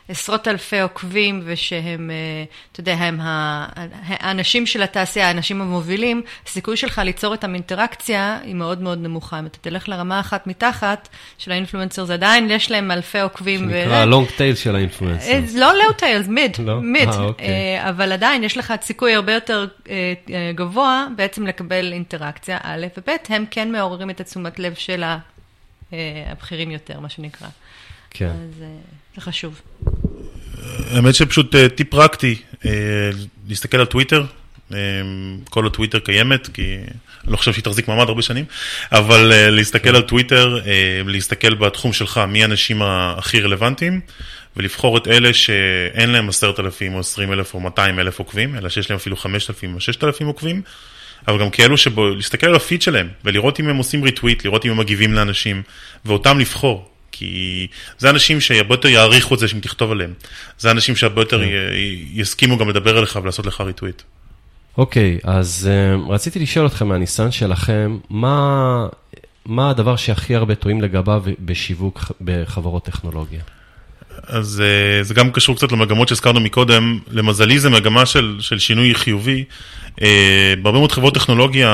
עשרות 0.08 0.49
אלפי 0.49 0.80
עוקבים 0.80 1.42
ושהם, 1.44 2.11
אה, 2.11 2.44
אתה 2.72 2.80
יודע, 2.80 2.94
הם 2.94 3.18
האנשים 3.22 4.66
של 4.66 4.82
התעשייה, 4.82 5.28
האנשים 5.28 5.61
המובילים, 5.61 6.22
הסיכוי 6.46 6.76
שלך 6.76 6.99
ליצור 7.04 7.32
איתם 7.32 7.54
אינטראקציה 7.54 8.38
היא 8.42 8.54
מאוד 8.54 8.82
מאוד 8.82 8.99
נמוכה. 8.99 9.38
אם 9.38 9.46
אתה 9.46 9.58
תלך 9.61 9.88
לרמה 9.88 10.20
אחת 10.33 10.47
מתחת 10.47 11.09
של 11.39 11.53
ה 11.52 11.57
influencer, 11.57 12.04
זה 12.05 12.15
עדיין 12.15 12.51
יש 12.51 12.71
להם 12.71 12.91
אלפי 12.91 13.21
עוקבים. 13.21 13.61
שנקרא 13.61 13.97
ה 13.97 14.03
long 14.03 14.28
tail 14.37 14.54
של 14.55 14.77
ה 14.76 14.81
influencer. 14.81 15.31
אה, 15.31 15.41
לא 15.55 15.75
low 15.75 15.92
tail, 15.92 16.23
mid, 16.28 16.57
mid. 16.83 17.09
אבל 17.79 18.12
עדיין 18.12 18.45
יש 18.45 18.59
לך 18.59 18.75
סיכוי 18.83 19.15
הרבה 19.15 19.33
יותר 19.33 19.67
אה, 19.91 20.15
גבוה 20.55 21.07
בעצם 21.17 21.47
לקבל 21.47 21.93
אינטראקציה, 21.93 22.59
א', 22.62 22.87
וב', 22.99 23.17
הם 23.29 23.45
כן 23.51 23.73
מעוררים 23.73 24.11
את 24.11 24.21
התשומת 24.21 24.59
לב 24.59 24.75
של 24.75 25.05
הבכירים 26.31 26.71
יותר, 26.71 27.01
מה 27.01 27.09
שנקרא. 27.09 27.49
כן. 28.11 28.27
אז 28.27 28.65
זה 29.15 29.21
חשוב. 29.21 29.61
האמת 30.91 31.15
שפשוט 31.15 31.55
אה, 31.55 31.69
טיפ 31.69 31.91
פרקטי, 31.91 32.37
אה, 32.67 32.71
להסתכל 33.49 33.77
על 33.77 33.87
טוויטר, 33.87 34.25
אה, 34.75 34.79
כל 35.50 35.67
הטוויטר 35.67 35.99
קיימת, 35.99 36.49
כי 36.55 36.76
אני 37.25 37.33
לא 37.33 37.37
חושב 37.37 37.52
שהיא 37.52 37.64
תחזיק 37.64 37.88
מעמד 37.88 38.09
הרבה 38.09 38.23
שנים, 38.23 38.45
אבל 38.93 39.33
להסתכל 39.50 39.97
על 39.97 40.02
טוויטר, 40.02 40.59
להסתכל 41.07 41.55
בתחום 41.55 41.93
שלך, 41.93 42.21
מי 42.29 42.43
האנשים 42.43 42.83
הכי 42.83 43.41
רלוונטיים, 43.41 44.00
ולבחור 44.57 44.97
את 44.97 45.09
אלה 45.09 45.33
שאין 45.33 46.11
להם 46.11 46.29
עשרת 46.29 46.61
אלפים 46.61 46.95
או 46.95 47.00
עשרים 47.00 47.33
אלף 47.33 47.55
או 47.55 47.61
מאתיים 47.61 47.99
אלף 47.99 48.19
עוקבים, 48.19 48.57
אלא 48.57 48.69
שיש 48.69 48.91
להם 48.91 48.97
אפילו 48.97 49.17
חמשת 49.17 49.50
אלפים 49.50 49.75
או 49.75 49.81
ששת 49.81 50.05
אלפים 50.05 50.26
עוקבים, 50.26 50.62
אבל 51.29 51.41
גם 51.41 51.50
כאלו 51.50 51.76
שבו, 51.76 52.09
להסתכל 52.09 52.47
על 52.47 52.55
הפיד 52.55 52.83
שלהם, 52.83 53.09
ולראות 53.25 53.61
אם 53.61 53.69
הם 53.69 53.76
עושים 53.76 54.05
ריטוויט, 54.05 54.45
לראות 54.45 54.64
אם 54.64 54.71
הם 54.71 54.76
מגיבים 54.76 55.14
לאנשים, 55.14 55.62
ואותם 56.05 56.38
לבחור. 56.38 56.88
כי 57.12 57.67
זה 57.99 58.11
אנשים 58.11 58.41
שהרבה 58.41 58.75
יותר 58.75 58.88
יעריכו 58.88 59.35
את 59.35 59.38
זה 59.38 59.49
שהם 59.49 59.61
תכתוב 59.61 59.93
עליהם. 59.93 60.12
זה 60.59 60.71
אנשים 60.71 60.97
שהרבה 60.97 61.21
יותר 61.23 61.45
כן. 61.45 61.50
יסכימו 62.12 62.59
גם 62.59 62.69
לדבר 62.69 62.99
עליך 62.99 63.19
ולעשות 63.23 63.47
לך 63.47 63.61
ריטוויט. 63.61 64.02
אוקיי, 64.79 65.19
okay, 65.23 65.31
אז 65.31 65.69
uh, 65.71 66.11
רציתי 66.12 66.38
לשאול 66.38 66.67
אתכם 66.67 66.88
מהניסיון 66.88 67.31
שלכם, 67.31 67.99
מה, 68.11 68.87
מה 69.47 69.71
הדבר 69.71 69.97
שהכי 69.97 70.35
הרבה 70.35 70.55
טועים 70.55 70.81
לגביו 70.81 71.23
בשיווק 71.38 72.12
בחברות 72.21 72.85
טכנולוגיה? 72.85 73.41
אז 74.26 74.62
uh, 74.62 75.05
זה 75.05 75.14
גם 75.14 75.31
קשור 75.31 75.57
קצת 75.57 75.73
למגמות 75.73 76.09
שהזכרנו 76.09 76.41
מקודם. 76.41 76.99
למזלי 77.11 77.59
זה 77.59 77.71
מגמה 77.71 78.07
של, 78.07 78.37
של 78.41 78.59
שינוי 78.59 78.95
חיובי. 78.95 79.45
Uh, 79.91 80.02
בהרבה 80.62 80.79
מאוד 80.79 80.93
חברות 80.93 81.14
טכנולוגיה, 81.14 81.69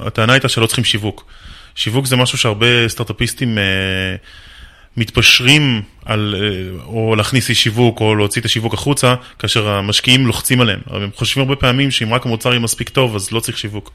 הטענה 0.00 0.32
הייתה 0.32 0.48
שלא 0.48 0.66
צריכים 0.66 0.84
שיווק. 0.84 1.26
שיווק 1.74 2.06
זה 2.06 2.16
משהו 2.16 2.38
שהרבה 2.38 2.88
סטארט-אפיסטים... 2.88 3.58
מתפשרים 4.96 5.82
על 6.04 6.34
או 6.84 7.14
להכניס 7.16 7.48
אי 7.48 7.54
שיווק 7.54 8.00
או 8.00 8.14
להוציא 8.14 8.40
את 8.40 8.46
השיווק 8.46 8.74
החוצה, 8.74 9.14
כאשר 9.38 9.68
המשקיעים 9.68 10.26
לוחצים 10.26 10.60
עליהם. 10.60 10.80
הם 10.86 11.10
חושבים 11.14 11.44
הרבה 11.44 11.56
פעמים 11.56 11.90
שאם 11.90 12.14
רק 12.14 12.26
המוצר 12.26 12.48
יהיה 12.48 12.60
מספיק 12.60 12.88
טוב, 12.88 13.16
אז 13.16 13.30
לא 13.32 13.40
צריך 13.40 13.58
שיווק. 13.58 13.92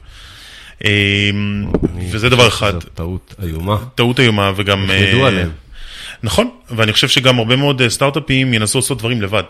וזה 2.10 2.28
דבר 2.28 2.48
אחד. 2.48 2.72
זו 2.72 2.80
טעות 2.94 3.34
איומה. 3.42 3.76
טעות 3.94 4.20
איומה 4.20 4.52
וגם... 4.56 4.90
ידעו 4.90 5.26
עליהם. 5.26 5.50
נכון, 6.22 6.50
ואני 6.70 6.92
חושב 6.92 7.08
שגם 7.08 7.38
הרבה 7.38 7.56
מאוד 7.56 7.82
סטארט-אפים 7.88 8.54
ינסו 8.54 8.78
לעשות 8.78 8.98
דברים 8.98 9.22
לבד. 9.22 9.42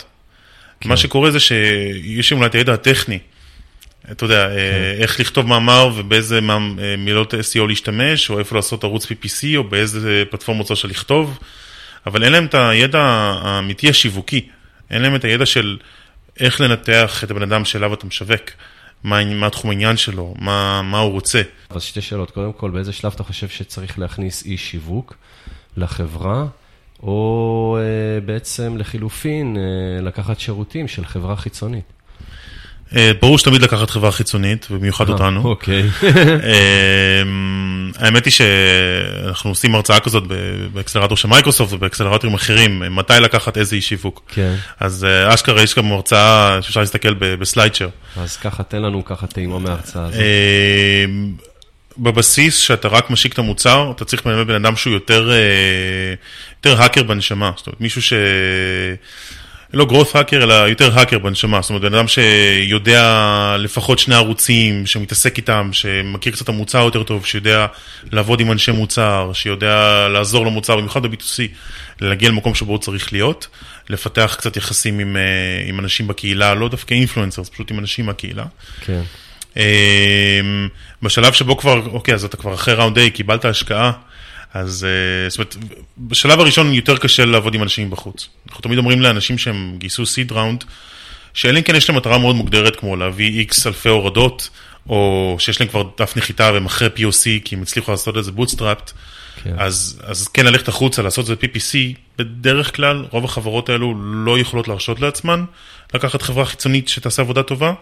כן. 0.80 0.88
מה 0.88 0.97
שקורה 0.97 1.30
זה 1.30 1.40
שיש 1.40 2.33
אולי 2.33 2.47
את 2.47 2.54
הידע 2.54 2.73
הטכני. 2.73 3.19
אתה 4.11 4.25
יודע, 4.25 4.49
כן. 4.49 5.02
איך 5.02 5.21
לכתוב 5.21 5.47
מאמר 5.47 5.90
ובאיזה 5.97 6.40
אה, 6.50 6.59
מילות 6.99 7.35
SEO 7.35 7.67
להשתמש, 7.69 8.31
או 8.31 8.38
איפה 8.38 8.57
לעשות 8.57 8.85
ערוץ 8.85 9.07
PPC, 9.07 9.57
או 9.57 9.64
באיזה 9.64 10.25
פלטפורמות 10.31 10.71
רוצה 10.71 10.88
לכתוב, 10.88 11.38
אבל 12.07 12.25
אין 12.25 12.33
להם 12.33 12.45
את 12.45 12.55
הידע 12.55 13.02
האמיתי 13.43 13.88
השיווקי, 13.88 14.49
אין 14.90 15.02
להם 15.02 15.14
את 15.14 15.25
הידע 15.25 15.47
של 15.47 15.76
איך 16.40 16.61
לנתח 16.61 17.25
את 17.25 17.31
הבן 17.31 17.43
אדם 17.43 17.64
שאליו 17.64 17.95
אתה 17.95 18.07
משווק, 18.07 18.50
מה, 19.05 19.35
מה 19.35 19.50
תחום 19.50 19.71
העניין 19.71 19.97
שלו, 19.97 20.35
מה, 20.38 20.83
מה 20.83 20.99
הוא 20.99 21.12
רוצה. 21.12 21.43
אז 21.71 21.83
שתי 21.83 22.00
שאלות, 22.00 22.31
קודם 22.31 22.52
כל, 22.52 22.71
באיזה 22.71 22.93
שלב 22.93 23.12
אתה 23.14 23.23
חושב 23.23 23.49
שצריך 23.49 23.99
להכניס 23.99 24.47
אי 24.47 24.57
שיווק 24.57 25.14
לחברה? 25.76 26.47
או 27.02 27.79
אה, 27.81 28.21
בעצם 28.21 28.76
לחילופין, 28.76 29.57
אה, 29.57 30.02
לקחת 30.02 30.40
שירותים 30.40 30.88
של 30.88 31.05
חברה 31.05 31.37
חיצונית. 31.37 31.85
אה, 32.97 33.13
ברור 33.21 33.39
שתמיד 33.39 33.63
לקחת 33.63 33.91
חברה 33.91 34.13
חיצונית, 34.13 34.67
ובמיוחד 34.71 35.09
אה, 35.09 35.13
אותנו. 35.13 35.43
אוקיי. 35.43 35.83
אמ, 37.23 37.93
האמת 37.99 38.25
היא 38.25 38.33
שאנחנו 38.33 39.51
עושים 39.51 39.75
הרצאה 39.75 40.01
כזאת 40.01 40.25
באקסלרטור 40.73 41.17
של 41.17 41.29
מייקרוסופט 41.29 41.73
ובאקסלרטורים 41.73 42.35
אחרים, 42.35 42.83
מתי 42.97 43.13
לקחת 43.21 43.59
איזה 43.59 43.77
איש 43.77 43.81
שיווק. 43.81 44.23
כן. 44.29 44.55
אז 44.81 45.05
אה, 45.05 45.35
אשכרה 45.35 45.63
יש 45.63 45.75
גם 45.75 45.93
הרצאה 45.93 46.59
שאפשר 46.63 46.81
להסתכל 46.81 47.15
ב 47.15 47.21
SlideShare. 47.21 47.89
אז 48.17 48.37
ככה, 48.37 48.63
תן 48.63 48.83
לנו 48.83 49.05
ככה 49.05 49.27
טעימה 49.27 49.59
מההרצאה 49.59 50.07
הזאת. 50.07 50.21
בבסיס, 51.99 52.57
שאתה 52.57 52.89
רק 52.89 53.11
משיק 53.11 53.33
את 53.33 53.39
המוצר, 53.39 53.93
אתה 53.97 54.05
צריך 54.05 54.27
ללמד 54.27 54.47
בן 54.47 54.65
אדם 54.65 54.77
שהוא 54.77 54.93
יותר, 54.93 55.31
יותר 56.57 56.83
האקר 56.83 57.03
בנשמה. 57.03 57.51
זאת 57.57 57.67
אומרת, 57.67 57.81
מישהו 57.81 58.03
ש... 58.03 58.13
לא 59.73 59.87
growth 59.91 60.15
hacker, 60.15 60.35
אלא 60.37 60.55
יותר 60.55 60.99
האקר 60.99 61.19
בנשמה. 61.19 61.61
זאת 61.62 61.71
אומרת, 61.71 61.83
בן 61.83 61.95
אדם 61.95 62.09
שיודע 62.09 63.57
לפחות 63.59 63.99
שני 63.99 64.15
ערוצים, 64.15 64.87
שמתעסק 64.87 65.37
איתם, 65.37 65.71
שמכיר 65.73 66.33
קצת 66.33 66.43
את 66.43 66.49
המוצר 66.49 66.79
יותר 66.79 67.03
טוב, 67.03 67.27
שיודע 67.27 67.67
לעבוד 68.12 68.41
עם 68.41 68.53
אנשי 68.53 68.73
מוצר, 68.73 69.31
שיודע 69.35 70.09
לעזור 70.09 70.47
למוצר, 70.47 70.77
במיוחד 70.77 71.03
ב-B2C, 71.03 71.43
להגיע 72.00 72.29
למקום 72.29 72.55
שבו 72.55 72.73
הוא 72.73 72.79
צריך 72.79 73.12
להיות, 73.12 73.47
לפתח 73.89 74.35
קצת 74.39 74.57
יחסים 74.57 74.99
עם, 74.99 75.17
אה, 75.17 75.23
עם 75.67 75.81
אנשים 75.81 76.09
בקהילה, 76.09 76.55
לא 76.55 76.69
דווקא 76.69 76.95
אינפלואנסרס, 76.95 77.49
פשוט 77.49 77.71
עם 77.71 77.79
אנשים 77.79 78.07
מהקהילה. 78.07 78.45
כן. 78.81 79.03
אה, 79.57 80.41
בשלב 81.03 81.33
שבו 81.33 81.57
כבר, 81.57 81.87
אוקיי, 81.87 82.15
אז 82.15 82.25
אתה 82.25 82.37
כבר 82.37 82.55
אחרי 82.55 82.75
ראונד 82.75 82.99
A, 82.99 83.11
קיבלת 83.11 83.45
השקעה. 83.45 83.93
אז 84.54 84.87
אה, 84.88 85.28
זאת 85.28 85.38
אומרת, 85.38 85.57
בשלב 85.99 86.40
הראשון 86.40 86.75
יותר 86.75 86.97
קשה 86.97 87.25
לעבוד 87.25 87.54
עם 87.54 87.62
אנשים 87.62 87.90
בחוץ. 87.90 88.28
אנחנו 88.49 88.62
תמיד 88.62 88.78
אומרים 88.78 89.00
לאנשים 89.00 89.38
שהם 89.38 89.75
גייסו 89.78 90.07
seed 90.07 90.33
round, 90.33 90.65
שאלא 91.35 91.59
אם 91.59 91.64
כן 91.64 91.76
יש 91.76 91.88
להם 91.90 91.99
מטרה 91.99 92.19
מאוד 92.19 92.37
מוגדרת, 92.37 92.76
כמו 92.76 92.97
להביא 92.97 93.38
X 93.39 93.67
אלפי 93.66 93.88
הורדות, 93.88 94.50
או 94.88 95.37
שיש 95.38 95.61
להם 95.61 95.69
כבר 95.69 95.83
דף 95.99 96.16
נחיתה 96.16 96.50
והם 96.54 96.66
אחרי 96.66 96.88
POC, 96.97 97.25
כי 97.45 97.54
הם 97.54 97.62
הצליחו 97.62 97.90
לעשות 97.90 98.19
את 98.19 98.25
זה 98.25 98.33
bootstrapped, 98.33 98.93
כן. 99.42 99.54
אז, 99.59 100.00
אז 100.02 100.28
כן 100.28 100.47
ללכת 100.47 100.69
החוצה, 100.69 101.02
לעשות 101.02 101.23
את 101.23 101.26
זה 101.26 101.35
PPC, 101.35 101.97
בדרך 102.19 102.76
כלל 102.76 103.04
רוב 103.11 103.25
החברות 103.25 103.69
האלו 103.69 103.95
לא 104.02 104.38
יכולות 104.38 104.69
להרשות 104.69 105.00
לעצמן 105.00 105.45
לקחת 105.95 106.23
חברה 106.23 106.45
חיצונית 106.45 106.88
שתעשה 106.88 107.23
עבודה 107.23 107.42
טובה, 107.42 107.73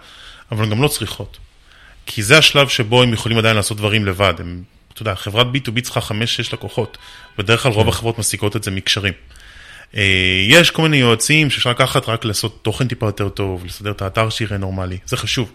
אבל 0.53 0.65
הן 0.65 0.71
גם 0.71 0.83
לא 0.83 0.89
צריכות. 0.89 1.39
כי 2.07 2.23
זה 2.23 2.39
השלב 2.39 2.69
שבו 2.69 3.03
הם 3.03 3.13
יכולים 3.13 3.39
עדיין 3.39 3.57
לעשות 3.57 3.77
דברים 3.77 4.07
לבד, 4.07 4.35
הם 4.39 4.63
אתה 5.03 5.11
יודע, 5.11 5.15
חברת 5.15 5.47
B2B 5.47 5.81
צריכה 5.81 6.01
5-6 6.01 6.13
לקוחות, 6.53 6.99
בדרך 7.39 7.63
כלל 7.63 7.73
רוב 7.73 7.83
כן. 7.83 7.89
החברות 7.89 8.19
משיגות 8.19 8.57
את 8.57 8.65
זה 8.65 8.71
מקשרים. 8.71 9.13
אה, 9.97 10.45
יש 10.49 10.71
כל 10.71 10.83
מיני 10.83 10.97
יועצים 10.97 11.51
שאפשר 11.51 11.71
לקחת 11.71 12.09
רק 12.09 12.25
לעשות 12.25 12.59
תוכן 12.63 12.89
טיפה 12.89 13.07
יותר 13.07 13.29
טוב, 13.29 13.65
לסדר 13.65 13.91
את 13.91 14.03
האתר 14.03 14.31
שיראה 14.31 14.59
נורמלי, 14.59 14.99
זה 15.07 15.17
חשוב. 15.17 15.53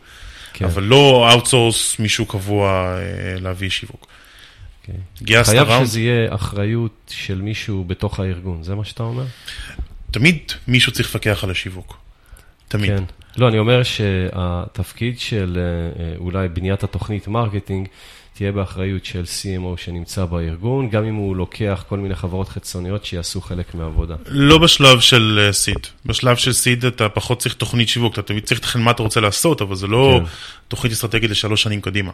כן. 0.54 0.66
אבל 0.66 0.84
לא 0.84 1.30
outsource 1.32 2.00
מישהו 2.00 2.26
קבוע 2.26 2.98
אה, 2.98 3.40
להביא 3.40 3.70
שיווק. 3.70 4.08
כן. 4.84 4.94
גייסת 5.22 5.50
חייב 5.50 5.68
round. 5.68 5.86
שזה 5.86 6.00
יהיה 6.00 6.36
אחריות 6.36 7.14
של 7.16 7.42
מישהו 7.42 7.84
בתוך 7.88 8.20
הארגון, 8.20 8.64
זה 8.64 8.76
מה 8.76 8.86
שאתה 8.86 9.04
אומר? 9.04 9.24
תמיד 10.12 10.38
מישהו 10.68 10.92
צריך 10.92 11.10
לפקח 11.10 11.44
על 11.44 11.52
השיווק. 11.52 11.98
תמיד. 12.68 12.98
כן. 12.98 13.04
לא, 13.38 13.48
אני 13.48 13.60
אומר 13.60 13.84
שהתפקיד 13.84 15.20
של 15.20 15.60
אה, 15.60 16.16
אולי 16.18 16.48
בניית 16.48 16.84
התוכנית 16.84 17.28
marketing, 17.28 17.88
תהיה 18.34 18.52
באחריות 18.52 19.06
של 19.06 19.24
CMO 19.24 19.78
שנמצא 19.78 20.25
בארגון, 20.25 20.90
גם 20.90 21.04
אם 21.04 21.16
הוא 21.16 21.36
לוקח 21.36 21.86
כל 21.90 21.98
מיני 21.98 22.16
חברות 22.16 22.50
חיצוניות 22.50 23.06
שיעשו 23.06 23.42
חלק 23.42 23.75
מהעבודה. 23.75 24.16
לא 24.28 24.58
בשלב 24.58 25.00
של 25.00 25.50
seed. 25.52 25.75
אה, 25.75 25.90
בשלב 26.06 26.38
של 26.38 26.54
seed 26.54 26.86
אתה 26.86 27.10
פחות 27.10 27.40
צריך 27.40 27.56
תוכנית 27.56 27.90
שיווק, 27.90 28.20
אתה 28.20 28.34
צריך 28.44 28.60
לתכנן 28.60 28.82
מה 28.82 28.92
אתה 28.92 29.04
רוצה 29.04 29.20
לעשות, 29.20 29.62
אבל 29.62 29.75
זה 29.75 29.88
לא 29.88 30.20
כן. 30.20 30.30
תוכנית 30.68 30.94
אסטרטגית 30.94 31.32
לשלוש 31.32 31.63
שנים 31.63 31.82
קדימה. 31.82 32.12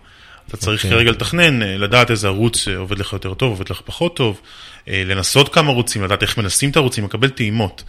אתה 0.47 0.57
צריך 0.57 0.81
okay. 0.81 0.85
אוקיי. 0.85 0.99
כרגע 0.99 1.11
לתכנן, 1.11 1.63
אה, 1.63 1.77
לדעת 1.77 2.11
איזה 2.11 2.27
ערוץ 2.27 2.67
אה, 2.67 2.77
עובד 2.77 2.99
לך 2.99 3.13
יותר 3.13 3.33
טוב, 3.33 3.49
עובד 3.49 3.69
לך 3.69 3.81
פחות 3.85 4.15
טוב, 4.15 4.41
לנסות 4.87 5.53
כמה 5.53 5.71
ערוצים, 5.71 6.03
לדעת 6.03 6.21
איך 6.21 6.37
מנסים 6.37 6.69
את 6.69 6.75
הערוצים, 6.75 7.05
לקבל 7.05 7.29
טעימות. 7.29 7.83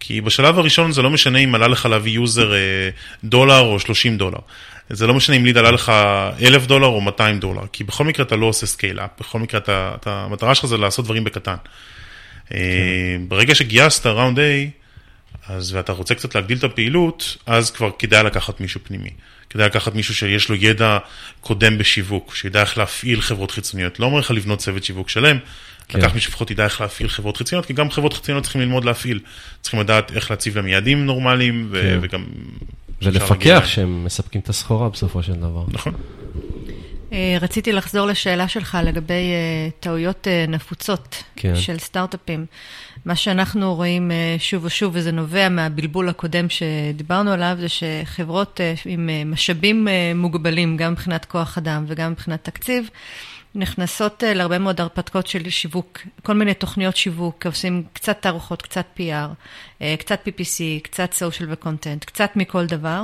כי 0.00 0.20
בשלב 0.20 0.58
הראשון 0.58 0.92
זה 0.92 1.02
לא 1.02 1.10
משנה 1.10 1.38
אם 1.38 1.54
עלה 1.54 1.68
לך 1.68 1.86
להביא 1.86 2.12
יוזר 2.12 2.52
דולר 3.24 3.60
או 3.60 3.80
30 3.80 4.18
דולר. 4.18 4.38
זה 4.90 5.06
לא 5.06 5.14
משנה 5.14 5.36
אם 5.36 5.44
ליד 5.44 5.58
עלה 5.58 5.70
לך 5.70 5.92
אלף 6.42 6.66
דולר 6.66 6.86
או 6.86 7.00
200 7.00 7.38
דולר, 7.38 7.62
כי 7.72 7.84
בכל 7.84 8.04
מקרה 8.04 8.26
אתה 8.26 8.36
לא 8.36 8.46
עושה 8.46 8.66
scale-up, 8.66 9.10
בכל 9.20 9.38
מקרה 9.38 9.60
אתה, 9.60 9.92
אתה, 10.00 10.10
המטרה 10.10 10.54
שלך 10.54 10.66
זה 10.66 10.76
לעשות 10.76 11.04
דברים 11.04 11.24
בקטן. 11.24 11.56
כן. 12.48 12.56
ברגע 13.28 13.54
שגייסת 13.54 14.06
round 14.06 14.38
A, 14.38 14.42
אז 15.48 15.74
ואתה 15.74 15.92
רוצה 15.92 16.14
קצת 16.14 16.34
להגדיל 16.34 16.58
את 16.58 16.64
הפעילות, 16.64 17.36
אז 17.46 17.70
כבר 17.70 17.90
כדאי 17.98 18.24
לקחת 18.24 18.60
מישהו 18.60 18.80
פנימי. 18.84 19.10
כדאי 19.50 19.66
לקחת 19.66 19.94
מישהו 19.94 20.14
שיש 20.14 20.48
לו 20.48 20.54
ידע 20.54 20.98
קודם 21.40 21.78
בשיווק, 21.78 22.34
שידע 22.34 22.60
איך 22.60 22.78
להפעיל 22.78 23.20
חברות 23.20 23.50
חיצוניות. 23.50 24.00
לא 24.00 24.06
אומר 24.06 24.18
לך 24.18 24.30
לבנות 24.30 24.58
צוות 24.58 24.84
שיווק 24.84 25.08
שלם, 25.08 25.38
כן. 25.88 25.98
לקח 25.98 26.14
מישהו 26.14 26.30
לפחות 26.30 26.50
ידע 26.50 26.64
איך 26.64 26.80
להפעיל 26.80 27.08
חברות 27.08 27.36
חיצוניות, 27.36 27.66
כי 27.66 27.72
גם 27.72 27.90
חברות 27.90 28.12
חיצוניות 28.12 28.42
צריכים 28.44 28.60
ללמוד 28.60 28.84
להפעיל. 28.84 29.20
צריכים 29.60 29.80
לדעת 29.80 30.12
איך 30.12 30.30
להציב 30.30 30.56
להם 30.56 30.68
יעדים 30.68 31.06
נורמליים, 31.06 31.70
כן. 31.72 31.98
וגם 32.02 32.24
ולפקח 33.04 33.62
שהם 33.66 34.04
מספקים 34.04 34.40
את 34.40 34.48
הסחורה 34.48 34.88
בסופו 34.88 35.22
של 35.22 35.32
דבר. 35.32 35.64
נכון. 35.68 35.92
אה, 37.14 37.36
רציתי 37.40 37.72
לחזור 37.72 38.06
לשאלה 38.06 38.48
שלך 38.48 38.78
לגבי 38.84 39.12
אה, 39.12 39.68
טעויות 39.80 40.28
אה, 40.28 40.44
נפוצות 40.48 41.22
כן. 41.36 41.56
של 41.56 41.78
סטארט-אפים. 41.78 42.46
מה 43.04 43.16
שאנחנו 43.16 43.74
רואים 43.74 44.10
שוב 44.38 44.64
ושוב, 44.64 44.92
וזה 44.96 45.12
נובע 45.12 45.48
מהבלבול 45.48 46.08
הקודם 46.08 46.46
שדיברנו 46.48 47.30
עליו, 47.30 47.56
זה 47.60 47.66
שחברות 47.68 48.60
עם 48.84 49.10
משאבים 49.26 49.88
מוגבלים, 50.14 50.76
גם 50.76 50.92
מבחינת 50.92 51.24
כוח 51.24 51.58
אדם 51.58 51.84
וגם 51.88 52.12
מבחינת 52.12 52.44
תקציב, 52.44 52.88
נכנסות 53.54 54.24
אה, 54.24 54.34
להרבה 54.34 54.58
מאוד 54.58 54.80
הרפתקות 54.80 55.26
של 55.26 55.50
שיווק, 55.50 55.98
כל 56.22 56.34
מיני 56.34 56.54
תוכניות 56.54 56.96
שיווק, 56.96 57.46
עושים 57.46 57.82
קצת 57.92 58.22
תערוכות, 58.22 58.62
קצת 58.62 58.84
PR, 58.98 59.02
אה, 59.82 59.94
קצת 59.98 60.28
PPC, 60.28 60.82
קצת 60.82 61.12
social 61.12 61.44
וקונטנט, 61.48 62.04
קצת 62.04 62.30
מכל 62.36 62.66
דבר, 62.66 63.02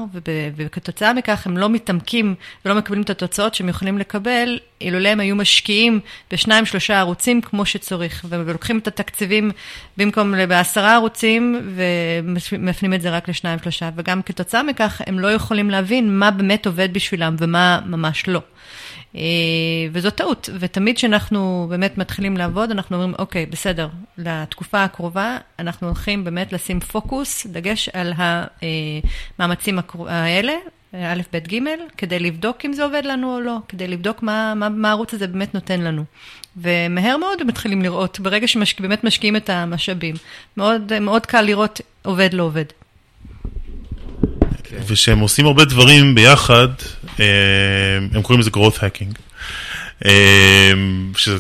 וכתוצאה 0.57 1.13
מכך 1.13 1.47
הם 1.47 1.57
לא 1.57 1.69
מתעמקים 1.69 2.35
ולא 2.65 2.75
מקבלים 2.75 3.03
את 3.03 3.11
התוצאות 3.11 3.55
שהם 3.55 3.69
יכולים 3.69 3.99
לקבל, 3.99 4.59
אילולא 4.81 5.09
הם 5.09 5.21
היו 5.21 5.37
משקיעים 5.37 6.01
בשניים, 6.31 6.67
שלושה 6.67 6.99
ערוצים 6.99 7.41
כמו 7.41 7.67
שצריך, 7.67 8.25
ולוקחים 8.29 8.79
את 8.79 8.89
התקציבים 8.89 9.51
במקום 9.97 10.35
בעשרה 10.49 10.95
ערוצים, 10.95 11.75
ומפנים 11.75 12.95
את 12.95 13.03
זה 13.03 13.11
רק 13.11 13.29
לשניים, 13.29 13.59
שלושה, 13.59 13.91
וגם 13.97 14.23
כתוצאה 14.23 14.63
מכך 14.63 15.01
הם 15.07 15.19
לא 15.19 15.33
יכולים 15.33 15.71
להבין 15.71 16.19
מה 16.19 16.31
באמת 16.31 16.67
עובד 16.67 16.93
בשבילם 16.93 17.37
ומה 17.39 17.81
ממש 17.87 18.29
לא. 18.29 18.41
וזו 19.93 20.11
טעות, 20.11 20.49
ותמיד 20.61 20.97
כשאנחנו 20.97 21.67
באמת 21.71 21.99
מתחילים 21.99 22.37
לעבוד, 22.37 22.71
אנחנו 22.71 22.97
אומרים, 22.97 23.15
אוקיי, 23.19 23.47
בסדר, 23.47 23.89
לתקופה 24.19 24.85
הקרובה 24.85 25.39
אנחנו 25.59 25.87
הולכים 25.87 26.25
באמת 26.25 26.53
לשים 26.53 26.81
פוקוס, 26.81 27.47
דגש 27.47 27.89
על 27.89 28.13
המאמצים 29.39 29.79
האלה, 30.07 30.53
א', 30.95 31.23
ב', 31.33 31.37
ג', 31.37 31.59
כדי 31.97 32.19
לבדוק 32.19 32.65
אם 32.65 32.73
זה 32.73 32.85
עובד 32.85 33.03
לנו 33.05 33.35
או 33.35 33.41
לא, 33.41 33.57
כדי 33.69 33.89
לבדוק 33.89 34.23
מה, 34.23 34.55
מה, 34.55 34.69
מה 34.69 34.89
הערוץ 34.89 35.15
הזה 35.15 35.27
באמת 35.27 35.55
נותן 35.55 35.81
לנו. 35.81 36.05
ומהר 36.57 37.17
מאוד 37.17 37.45
מתחילים 37.45 37.83
לראות, 37.83 38.21
ברגע 38.21 38.49
שבאמת 38.49 39.05
משקיעים 39.05 39.37
את 39.37 39.51
המשאבים. 39.51 40.15
מאוד, 40.57 40.99
מאוד 41.01 41.27
קל 41.27 41.43
לראות 41.43 41.81
עובד 42.03 42.35
לא 42.35 42.43
עובד. 42.43 42.65
ושהם 44.87 45.19
עושים 45.19 45.47
הרבה 45.47 45.65
דברים 45.65 46.15
ביחד, 46.15 46.69
אה, 47.21 47.27
הם 48.13 48.23
קוראים 48.23 48.41
לזה 48.41 48.51
growth 48.51 48.77
hacking. 48.77 49.19
אה, 50.05 50.73
שזה, 51.17 51.39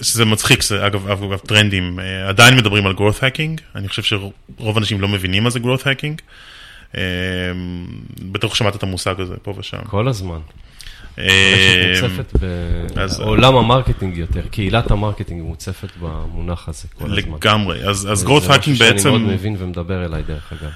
שזה 0.00 0.24
מצחיק, 0.24 0.62
זה 0.62 0.86
אגב, 0.86 1.08
אגב 1.10 1.36
טרנדים, 1.36 2.00
אה, 2.00 2.28
עדיין 2.28 2.56
מדברים 2.56 2.86
על 2.86 2.92
growth 2.92 3.18
hacking, 3.20 3.60
אני 3.74 3.88
חושב 3.88 4.02
שרוב 4.02 4.32
האנשים 4.58 5.00
לא 5.00 5.08
מבינים 5.08 5.44
מה 5.44 5.50
זה 5.50 5.58
growth 5.58 5.82
hacking. 5.82 6.22
בטח 8.22 8.54
שמעת 8.54 8.76
את 8.76 8.82
המושג 8.82 9.20
הזה 9.20 9.34
פה 9.42 9.54
ושם. 9.58 9.78
כל 9.86 10.08
הזמן. 10.08 10.38
מוצפת 11.18 12.32
בעולם 12.38 13.56
המרקטינג 13.56 14.16
יותר, 14.16 14.40
קהילת 14.50 14.90
המרקטינג 14.90 15.42
מוצפת 15.42 15.88
במונח 16.00 16.68
הזה 16.68 16.88
כל 16.94 17.04
הזמן. 17.04 17.16
לגמרי, 17.16 17.84
אז 17.88 18.24
growth 18.26 18.48
hacking 18.48 18.78
בעצם... 18.78 18.78
זה 18.78 18.92
משהו 18.94 19.02
שאני 19.02 19.18
מאוד 19.18 19.34
מבין 19.34 19.56
ומדבר 19.58 20.04
אליי 20.04 20.22
דרך 20.22 20.52
אגב. 20.52 20.70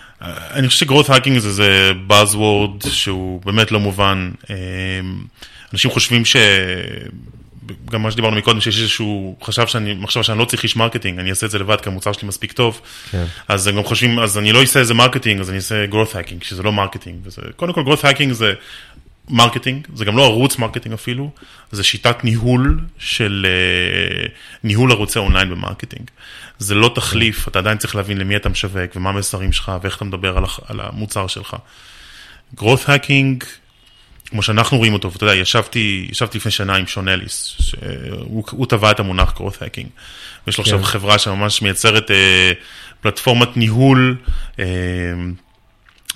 אני 0.53 0.69
חושב 0.69 0.87
ש-growth 0.87 1.09
hacking 1.09 1.39
זה 1.39 1.93
buzzword 2.09 2.89
שהוא 2.91 3.43
באמת 3.45 3.73
לא 3.73 3.81
מובן. 3.81 4.31
אנשים 5.73 5.91
חושבים 5.91 6.25
ש... 6.25 6.37
גם 7.91 8.03
מה 8.03 8.11
שדיברנו 8.11 8.37
מקודם, 8.37 8.61
שיש 8.61 8.79
איזשהו 8.81 9.37
חשב 9.43 9.67
שאני, 9.67 9.95
מחשב 9.95 10.23
שאני 10.23 10.39
לא 10.39 10.45
צריך 10.45 10.63
איש 10.63 10.77
מרקטינג, 10.77 11.19
אני 11.19 11.31
אעשה 11.31 11.47
את 11.47 11.51
זה 11.51 11.59
לבד, 11.59 11.81
כי 11.81 11.89
המוצר 11.89 12.13
שלי 12.13 12.29
מספיק 12.29 12.53
טוב. 12.53 12.81
כן. 13.11 13.25
אז 13.49 13.67
הם 13.67 13.77
גם 13.77 13.85
חושבים, 13.85 14.19
אז 14.19 14.39
אני 14.39 14.53
לא 14.53 14.61
אעשה 14.61 14.81
איזה 14.81 14.95
מרקטינג, 14.95 15.41
אז 15.41 15.51
אני 15.51 15.57
אעשה 15.57 15.85
growth 15.91 16.13
hacking, 16.13 16.45
שזה 16.45 16.63
לא 16.63 16.73
מרקטינג. 16.73 17.19
וזה, 17.25 17.43
קודם 17.57 17.73
כל, 17.73 17.83
growth 17.83 18.03
hacking 18.03 18.33
זה 18.33 18.55
מרקטינג, 19.29 19.87
זה 19.95 20.05
גם 20.05 20.17
לא 20.17 20.25
ערוץ 20.25 20.59
מרקטינג 20.59 20.95
אפילו, 20.95 21.31
זה 21.73 21.85
שיטת 21.85 22.25
ניהול 22.25 22.81
של 22.99 23.47
uh, 23.47 24.31
ניהול 24.65 24.93
ערוצי 24.93 25.19
אונליין 25.19 25.51
במרקטינג. 25.51 26.11
זה 26.59 26.75
לא 26.75 26.93
תחליף, 26.95 27.49
אתה 27.49 27.59
עדיין 27.59 27.79
צריך 27.79 27.97
להבין 27.97 28.19
למי 28.19 28.37
אתה 28.37 28.49
משווק 28.49 28.97
ומה 28.97 29.11
המסרים 29.11 29.53
שלך 29.53 29.73
ואיך 29.83 29.97
אתה 29.97 30.05
מדבר 30.05 30.37
על, 30.37 30.45
על 30.67 30.81
המוצר 30.81 31.27
שלך. 31.27 31.57
growth 32.57 32.87
hacking, 32.87 33.45
כמו 34.27 34.43
שאנחנו 34.43 34.79
רואים 34.79 34.93
אותו, 34.93 35.13
ואתה 35.13 35.25
יודע, 35.25 35.35
ישבתי, 35.35 36.07
ישבתי 36.11 36.39
לפני 36.39 36.51
שנה 36.51 36.77
עם 36.77 36.87
שון 36.87 37.09
אליס, 37.09 37.57
שהוא 37.59 38.67
טבע 38.67 38.91
את 38.91 39.01
המונח 39.01 39.35
growth 39.37 39.59
hacking. 39.63 39.89
ויש 40.47 40.59
לו 40.59 40.65
כן. 40.65 40.71
עכשיו 40.71 40.83
חברה 40.83 41.19
שממש 41.19 41.63
מייצרת 41.63 42.11
uh, 42.11 42.15
פלטפורמת 43.01 43.57
ניהול, 43.57 44.17
uh, 44.57 44.59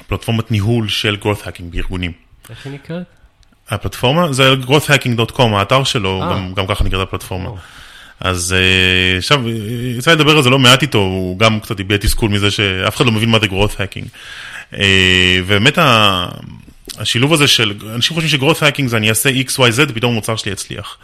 פלטפורמת 0.07 0.51
ניהול 0.51 0.89
של 0.89 1.17
growth 1.23 1.47
hacking 1.47 1.65
בארגונים. 1.71 2.30
איך 2.51 2.67
היא 2.67 2.73
נקראת? 2.73 3.07
הפלטפורמה 3.71 4.33
זה 4.33 4.55
growthhacking.com, 4.67 5.43
האתר 5.43 5.85
שלו, 5.85 6.23
אה. 6.23 6.31
גם, 6.31 6.55
גם 6.55 6.67
ככה 6.67 6.85
נקראת 6.85 7.09
הפלטפורמה. 7.09 7.51
אז 8.21 8.55
אה, 8.59 9.19
עכשיו, 9.19 9.49
יצא 9.99 10.13
לדבר 10.13 10.37
על 10.37 10.43
זה 10.43 10.51
לא 10.51 10.59
מעט 10.59 10.83
איתו, 10.83 10.99
הוא 10.99 11.39
גם 11.39 11.61
קצת 11.61 11.81
הביע 11.81 11.97
תסכול 11.97 12.31
מזה 12.31 12.51
שאף 12.51 12.97
אחד 12.97 13.07
לא 13.07 13.13
מבין 13.13 13.29
מה 13.29 13.39
זה 13.41 13.47
growth 13.47 13.75
hacking. 13.75 14.09
אה, 14.79 15.39
ובאמת 15.47 15.79
השילוב 16.99 17.33
הזה 17.33 17.49
של, 17.49 17.73
אנשים 17.95 18.15
חושבים 18.15 18.41
ש-growth 18.41 18.61
hacking 18.61 18.87
זה 18.87 18.97
אני 18.97 19.09
אעשה 19.09 19.31
x, 19.31 19.59
y, 19.59 19.71
z, 19.77 19.81
ופתאום 19.89 20.13
המוצר 20.13 20.37
שלי 20.37 20.53
יצליח. 20.53 20.97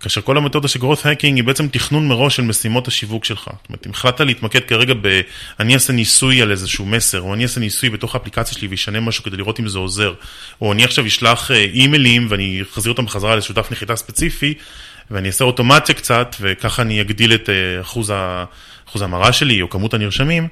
כאשר 0.00 0.20
כל 0.20 0.36
המתודה 0.36 0.68
של 0.68 0.80
growth 0.80 1.02
hacking 1.02 1.22
היא 1.22 1.44
בעצם 1.44 1.68
תכנון 1.68 2.08
מראש 2.08 2.36
של 2.36 2.42
משימות 2.42 2.88
השיווק 2.88 3.24
שלך. 3.24 3.44
זאת 3.44 3.68
אומרת, 3.68 3.86
אם 3.86 3.90
החלטת 3.90 4.20
להתמקד 4.20 4.60
כרגע 4.60 4.94
ב... 5.00 5.20
אני 5.60 5.74
אעשה 5.74 5.92
ניסוי 5.92 6.42
על 6.42 6.50
איזשהו 6.50 6.86
מסר, 6.86 7.20
או 7.20 7.34
אני 7.34 7.42
אעשה 7.42 7.60
ניסוי 7.60 7.90
בתוך 7.90 8.14
האפליקציה 8.14 8.58
שלי 8.58 8.68
וישנה 8.68 9.00
משהו 9.00 9.24
כדי 9.24 9.36
לראות 9.36 9.60
אם 9.60 9.68
זה 9.68 9.78
עוזר, 9.78 10.14
או 10.60 10.72
אני 10.72 10.84
עכשיו 10.84 11.06
אשלח 11.06 11.50
אה, 11.50 11.56
אימיילים 11.56 12.26
ואני 12.30 12.62
אחזיר 12.72 12.92
אותם 12.92 13.04
בחזרה 13.04 13.36
דף 13.54 13.72
נחיתה 13.72 13.96
ספציפי, 13.96 14.54
ואני 15.10 15.28
אעשה 15.28 15.44
אוטומציה 15.44 15.94
קצת, 15.94 16.36
וככה 16.40 16.82
אני 16.82 17.00
אגדיל 17.00 17.34
את 17.34 17.48
אה, 17.50 17.80
אחוז, 17.80 18.12
אחוז 18.88 19.02
ההמרה 19.02 19.32
שלי, 19.32 19.62
או 19.62 19.70
כמות 19.70 19.94
הנרשמים. 19.94 20.48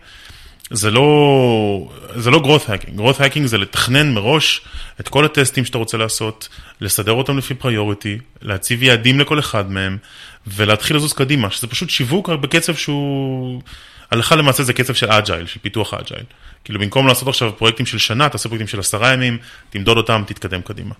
זה 0.70 0.90
לא, 0.90 1.90
זה 2.16 2.30
לא 2.30 2.38
growth 2.38 2.66
hacking, 2.68 2.98
growth 2.98 3.18
hacking 3.18 3.46
זה 3.46 3.58
לתכנן 3.58 4.14
מראש 4.14 4.60
את 5.00 5.08
כל 5.08 5.24
הטסטים 5.24 5.64
שאתה 5.64 5.78
רוצה 5.78 5.96
לעשות, 5.96 6.48
לסדר 6.80 7.12
אותם 7.12 7.38
לפי 7.38 7.54
priority, 7.54 8.18
להציב 8.42 8.82
יעדים 8.82 9.20
לכל 9.20 9.38
אחד 9.38 9.70
מהם, 9.70 9.98
ולהתחיל 10.46 10.96
לזוז 10.96 11.12
קדימה, 11.12 11.50
שזה 11.50 11.66
פשוט 11.66 11.90
שיווק 11.90 12.28
בקצב 12.28 12.74
שהוא, 12.74 13.62
הלכה 14.10 14.36
למעשה 14.36 14.62
זה 14.62 14.72
קצב 14.72 14.94
של 14.94 15.10
agile, 15.10 15.46
של 15.46 15.60
פיתוח 15.62 15.94
agile. 15.94 16.24
כאילו 16.64 16.80
במקום 16.80 17.06
לעשות 17.06 17.28
עכשיו 17.28 17.52
פרויקטים 17.56 17.86
של 17.86 17.98
שנה, 17.98 18.28
תעשה 18.28 18.48
פרויקטים 18.48 18.68
של 18.68 18.80
עשרה 18.80 19.12
ימים, 19.12 19.38
תמדוד 19.70 19.96
אותם, 19.96 20.22
תתקדם 20.26 20.62
קדימה. 20.62 20.94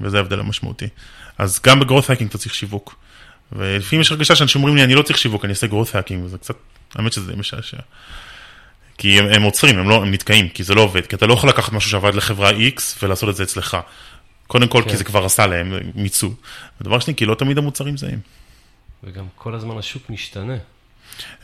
וזה 0.00 0.16
ההבדל 0.16 0.40
המשמעותי. 0.40 0.88
אז 1.38 1.60
גם 1.66 1.80
ב 1.80 1.84
growth 1.84 2.10
hacking 2.10 2.30
אתה 2.30 2.38
צריך 2.38 2.54
שיווק. 2.54 2.94
ולפעמים 3.52 4.00
יש 4.00 4.12
הרגשה 4.12 4.34
שאנשים 4.34 4.60
אומרים 4.60 4.76
לי, 4.76 4.84
אני 4.84 4.94
לא 4.94 5.02
צריך 5.02 5.18
שיווק, 5.18 5.44
אני 5.44 5.50
אעשה 5.50 5.66
growth 5.66 5.94
hacking, 5.94 6.24
וזה 6.24 6.38
קצת, 6.38 6.56
האמת 6.94 7.12
שזה 7.12 7.36
משעשע. 7.36 7.76
כי 8.98 9.18
הם, 9.18 9.26
הם 9.26 9.42
עוצרים, 9.42 9.78
הם, 9.78 9.88
לא, 9.88 10.02
הם 10.02 10.10
נתקעים, 10.10 10.48
כי 10.48 10.64
זה 10.64 10.74
לא 10.74 10.80
עובד, 10.80 11.06
כי 11.06 11.16
אתה 11.16 11.26
לא 11.26 11.34
יכול 11.34 11.48
לקחת 11.48 11.72
משהו 11.72 11.90
שעבד 11.90 12.14
לחברה 12.14 12.50
X 12.50 12.82
ולעשות 13.02 13.28
את 13.28 13.36
זה 13.36 13.42
אצלך. 13.42 13.76
קודם 14.46 14.68
כל, 14.68 14.82
כן. 14.82 14.90
כי 14.90 14.96
זה 14.96 15.04
כבר 15.04 15.24
עשה 15.24 15.46
להם, 15.46 15.74
מיצו. 15.94 16.30
ודבר 16.80 16.98
שני, 16.98 17.14
כי 17.14 17.26
לא 17.26 17.34
תמיד 17.34 17.58
המוצרים 17.58 17.96
זהים. 17.96 18.18
וגם 19.04 19.24
כל 19.34 19.54
הזמן 19.54 19.78
השוק 19.78 20.10
משתנה. 20.10 20.56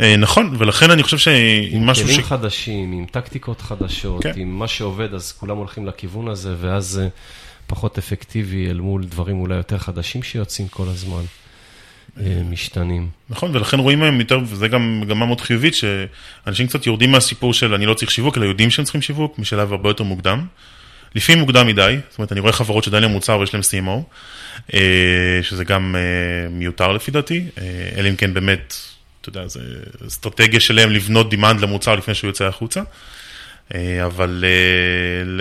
אה, 0.01 0.17
נכון, 0.17 0.57
ולכן 0.59 0.91
אני 0.91 1.03
חושב 1.03 1.19
שעם 1.19 1.87
משהו 1.87 2.09
ש... 2.09 2.11
עם 2.11 2.17
כלים 2.17 2.27
חדשים, 2.27 2.93
עם 2.93 3.07
טקטיקות 3.11 3.61
חדשות, 3.61 4.23
כן. 4.23 4.33
עם 4.37 4.59
מה 4.59 4.69
שעובד, 4.69 5.15
אז 5.15 5.33
כולם 5.33 5.57
הולכים 5.57 5.87
לכיוון 5.87 6.29
הזה, 6.29 6.55
ואז 6.61 6.87
זה 6.87 7.09
פחות 7.67 7.99
אפקטיבי 7.99 8.71
אל 8.71 8.81
מול 8.81 9.05
דברים 9.05 9.41
אולי 9.41 9.57
יותר 9.57 9.79
חדשים 9.79 10.23
שיוצאים 10.23 10.69
כל 10.69 10.89
הזמן. 10.89 11.23
אה, 12.21 12.43
משתנים. 12.51 13.09
נכון, 13.31 13.57
ולכן 13.57 13.79
רואים 13.79 14.01
מהם 14.01 14.21
יותר, 14.21 14.41
וזה 14.45 14.69
גם 14.69 15.01
מגמה 15.01 15.27
מאוד 15.27 15.41
חיובית, 15.41 15.75
שאנשים 15.75 16.67
קצת 16.67 16.87
יורדים 16.87 17.13
מהסיפור 17.13 17.55
של 17.55 17.75
אני 17.75 17.87
לא 17.87 17.95
צריך 17.95 18.11
שיווק, 18.11 18.39
אלא 18.39 18.45
יודעים 18.45 18.71
שהם 18.71 18.85
צריכים 18.85 19.03
שיווק, 19.03 19.39
משלב 19.39 19.73
הרבה 19.73 19.91
יותר 19.91 20.05
מוקדם. 20.05 20.47
לפעמים 21.15 21.41
מוקדם 21.41 21.67
מדי, 21.67 21.97
זאת 22.11 22.19
אומרת, 22.19 22.33
אני 22.33 22.41
רואה 22.41 22.53
חברות 22.53 22.85
שעדיין 22.85 23.05
מוצר 23.05 23.39
ויש 23.39 23.55
להם 23.55 23.63
CMO, 23.63 24.03
אה, 24.75 25.39
שזה 25.43 25.65
גם 25.65 25.97
אה, 25.97 26.49
מיותר 26.51 26.93
לפי 26.93 27.11
דעתי, 27.11 27.45
אלא 27.97 28.09
אם 28.09 28.17
כן 28.17 28.35
באמת, 28.35 28.75
אתה 29.21 29.29
יודע, 29.29 29.47
זו 29.47 29.61
אסטרטגיה 30.07 30.61
שלהם 30.61 30.91
לבנות 30.91 31.31
דימנד 31.31 31.61
למוצר 31.61 31.95
לפני 31.95 32.15
שהוא 32.15 32.29
יוצא 32.29 32.45
החוצה. 32.45 32.83
אבל 34.07 34.45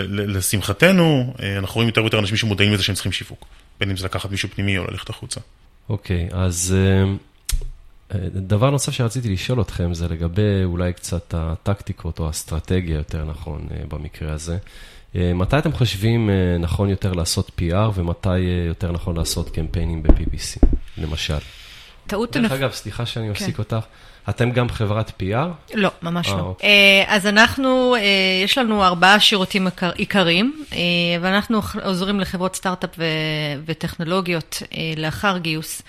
לשמחתנו, 0.10 1.34
אנחנו 1.58 1.76
רואים 1.76 1.88
יותר 1.88 2.02
ויותר 2.02 2.20
אנשים 2.20 2.38
שמודעים 2.38 2.74
לזה 2.74 2.84
שהם 2.84 2.96
צריכים 2.96 3.12
שיווק, 3.12 3.46
בין 3.80 3.90
אם 3.90 3.98
זה 3.98 4.06
לקחת 4.06 4.32
מישהו 4.32 4.50
פנימי 4.50 4.78
או 4.78 4.84
ללכת 4.92 5.10
החוצה. 5.10 5.40
אוקיי, 5.90 6.30
okay, 6.32 6.36
אז 6.36 6.76
uh, 8.10 8.16
דבר 8.32 8.70
נוסף 8.70 8.92
שרציתי 8.92 9.30
לשאול 9.30 9.62
אתכם 9.62 9.94
זה 9.94 10.08
לגבי 10.08 10.64
אולי 10.64 10.94
קצת 10.94 11.34
הטקטיקות 11.38 12.20
או 12.20 12.28
האסטרטגיה, 12.28 12.96
יותר 12.96 13.26
נכון, 13.26 13.68
uh, 13.70 13.88
במקרה 13.96 14.34
הזה. 14.34 14.58
מתי 15.16 15.58
אתם 15.58 15.72
חושבים 15.72 16.30
נכון 16.60 16.90
יותר 16.90 17.14
לעשות 17.14 17.52
PR 17.60 17.90
ומתי 17.94 18.40
יותר 18.40 18.92
נכון 18.92 19.18
לעשות 19.18 19.50
קמפיינים 19.50 20.04
ב-PPC, 20.04 20.68
למשל? 20.98 21.38
טעות... 22.08 22.38
דרך 22.38 22.52
אגב, 22.52 22.72
סליחה 22.72 23.06
שאני 23.06 23.30
מפסיק 23.30 23.56
כן. 23.56 23.62
אותך. 23.64 23.86
אתם 24.30 24.52
גם 24.52 24.70
חברת 24.70 25.10
PR? 25.10 25.74
לא, 25.74 25.90
ממש 26.02 26.30
לא. 26.30 26.40
אוקיי. 26.40 26.70
אז 27.08 27.28
אנחנו, 27.28 27.96
יש 28.44 28.58
לנו 28.58 28.84
ארבעה 28.84 29.20
שירותים 29.20 29.68
עיקריים, 29.96 30.64
ואנחנו 31.22 31.62
עוזרים 31.84 32.20
לחברות 32.20 32.56
סטארט-אפ 32.56 32.90
וטכנולוגיות 33.66 34.64
לאחר 34.98 35.38
גיוס. 35.38 35.82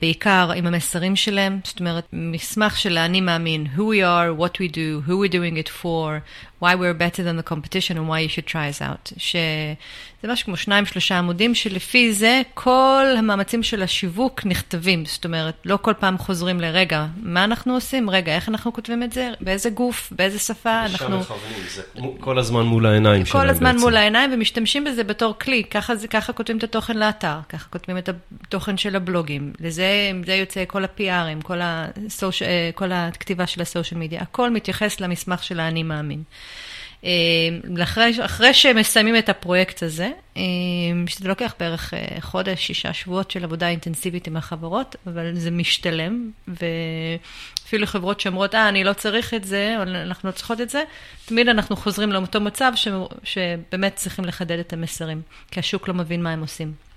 בעיקר 0.00 0.50
עם 0.56 0.66
המסרים 0.66 1.16
שלהם, 1.16 1.60
זאת 1.64 1.80
אומרת, 1.80 2.06
מסמך 2.12 2.78
של 2.78 2.96
האני 2.96 3.20
מאמין, 3.20 3.66
who 3.76 3.80
we 3.80 4.02
are, 4.02 4.40
what 4.40 4.54
we 4.56 4.72
do, 4.72 5.08
who 5.08 5.12
we're 5.12 5.32
doing 5.32 5.56
it 5.64 5.68
for, 5.82 6.20
why 6.62 6.74
we're 6.74 6.98
better 6.98 7.22
than 7.22 7.36
the 7.36 7.48
competition 7.52 7.96
and 7.96 8.06
why 8.08 8.20
you 8.20 8.28
should 8.28 8.46
try 8.46 8.68
us 8.68 8.82
out. 8.82 9.12
שזה 9.16 10.32
משהו 10.32 10.44
כמו 10.44 10.56
שניים, 10.56 10.86
שלושה 10.86 11.18
עמודים, 11.18 11.54
שלפי 11.54 12.12
זה 12.12 12.42
כל 12.54 13.06
המאמצים 13.18 13.62
של 13.62 13.82
השיווק 13.82 14.46
נכתבים. 14.46 15.04
זאת 15.04 15.24
אומרת, 15.24 15.54
לא 15.64 15.78
כל 15.82 15.94
פעם 15.98 16.18
חוזרים 16.18 16.60
לרגע, 16.60 17.06
מה 17.22 17.44
אנחנו 17.44 17.74
עושים? 17.74 18.10
רגע, 18.10 18.34
איך 18.34 18.48
אנחנו 18.48 18.72
כותבים 18.72 19.02
את 19.02 19.12
זה? 19.12 19.30
באיזה 19.40 19.70
גוף? 19.70 20.12
באיזה 20.16 20.38
שפה? 20.38 20.84
אנחנו... 20.84 21.20
מכוונים, 21.20 21.62
זה 21.74 21.82
כל 22.20 22.38
הזמן 22.38 22.62
מול 22.62 22.86
העיניים 22.86 23.26
שלהם 23.26 23.46
בעצם. 23.46 23.58
כל 23.58 23.66
הזמן 23.66 23.80
מול 23.80 23.96
העיניים, 23.96 24.30
ומשתמשים 24.34 24.84
בזה 24.84 25.04
בתור 25.04 25.34
כלי. 25.38 25.64
ככה, 25.64 25.92
ככה 26.10 26.32
כותבים 26.32 26.58
את 26.58 26.64
התוכן 26.64 26.98
לאתר, 26.98 27.38
ככה 27.48 27.68
כותבים 27.70 27.98
את 27.98 28.08
התוכן 28.08 28.76
של 28.76 28.96
הבלוגים. 28.96 29.52
לזה 29.62 30.10
זה 30.26 30.34
יוצא 30.34 30.64
כל 30.66 30.84
ה-PRים, 30.84 31.42
כל, 31.42 31.58
הסוש... 31.62 32.42
כל 32.74 32.92
הכתיבה 32.92 33.46
של 33.46 33.62
הסושיאל 33.62 34.00
מדיה. 34.00 34.22
הכל 34.22 34.50
מתייחס 34.50 35.00
למסמך 35.00 35.44
של 35.44 35.60
האני 35.60 35.82
מאמין. 35.82 36.22
אחרי, 37.82 38.12
אחרי 38.24 38.54
שמסיימים 38.54 39.16
את 39.16 39.28
הפרויקט 39.28 39.82
הזה, 39.82 40.10
שזה 41.06 41.28
לוקח 41.28 41.54
בערך 41.60 41.94
חודש, 42.20 42.66
שישה 42.66 42.92
שבועות 42.92 43.30
של 43.30 43.44
עבודה 43.44 43.68
אינטנסיבית 43.68 44.26
עם 44.26 44.36
החברות, 44.36 44.96
אבל 45.06 45.34
זה 45.34 45.50
משתלם, 45.50 46.30
ואפילו 46.48 47.86
חברות 47.86 48.20
שאומרות, 48.20 48.54
אה, 48.54 48.68
אני 48.68 48.84
לא 48.84 48.92
צריך 48.92 49.34
את 49.34 49.44
זה, 49.44 49.74
או 49.76 49.82
אנחנו 49.82 50.28
לא 50.28 50.34
צריכות 50.34 50.60
את 50.60 50.70
זה, 50.70 50.82
תמיד 51.24 51.48
אנחנו 51.48 51.76
חוזרים 51.76 52.12
לאותו 52.12 52.40
מצב 52.40 52.72
ש, 52.74 52.88
שבאמת 53.24 53.94
צריכים 53.96 54.24
לחדד 54.24 54.58
את 54.58 54.72
המסרים, 54.72 55.22
כי 55.50 55.60
השוק 55.60 55.88
לא 55.88 55.94
מבין 55.94 56.22
מה 56.22 56.32
הם 56.32 56.40
עושים. 56.40 56.91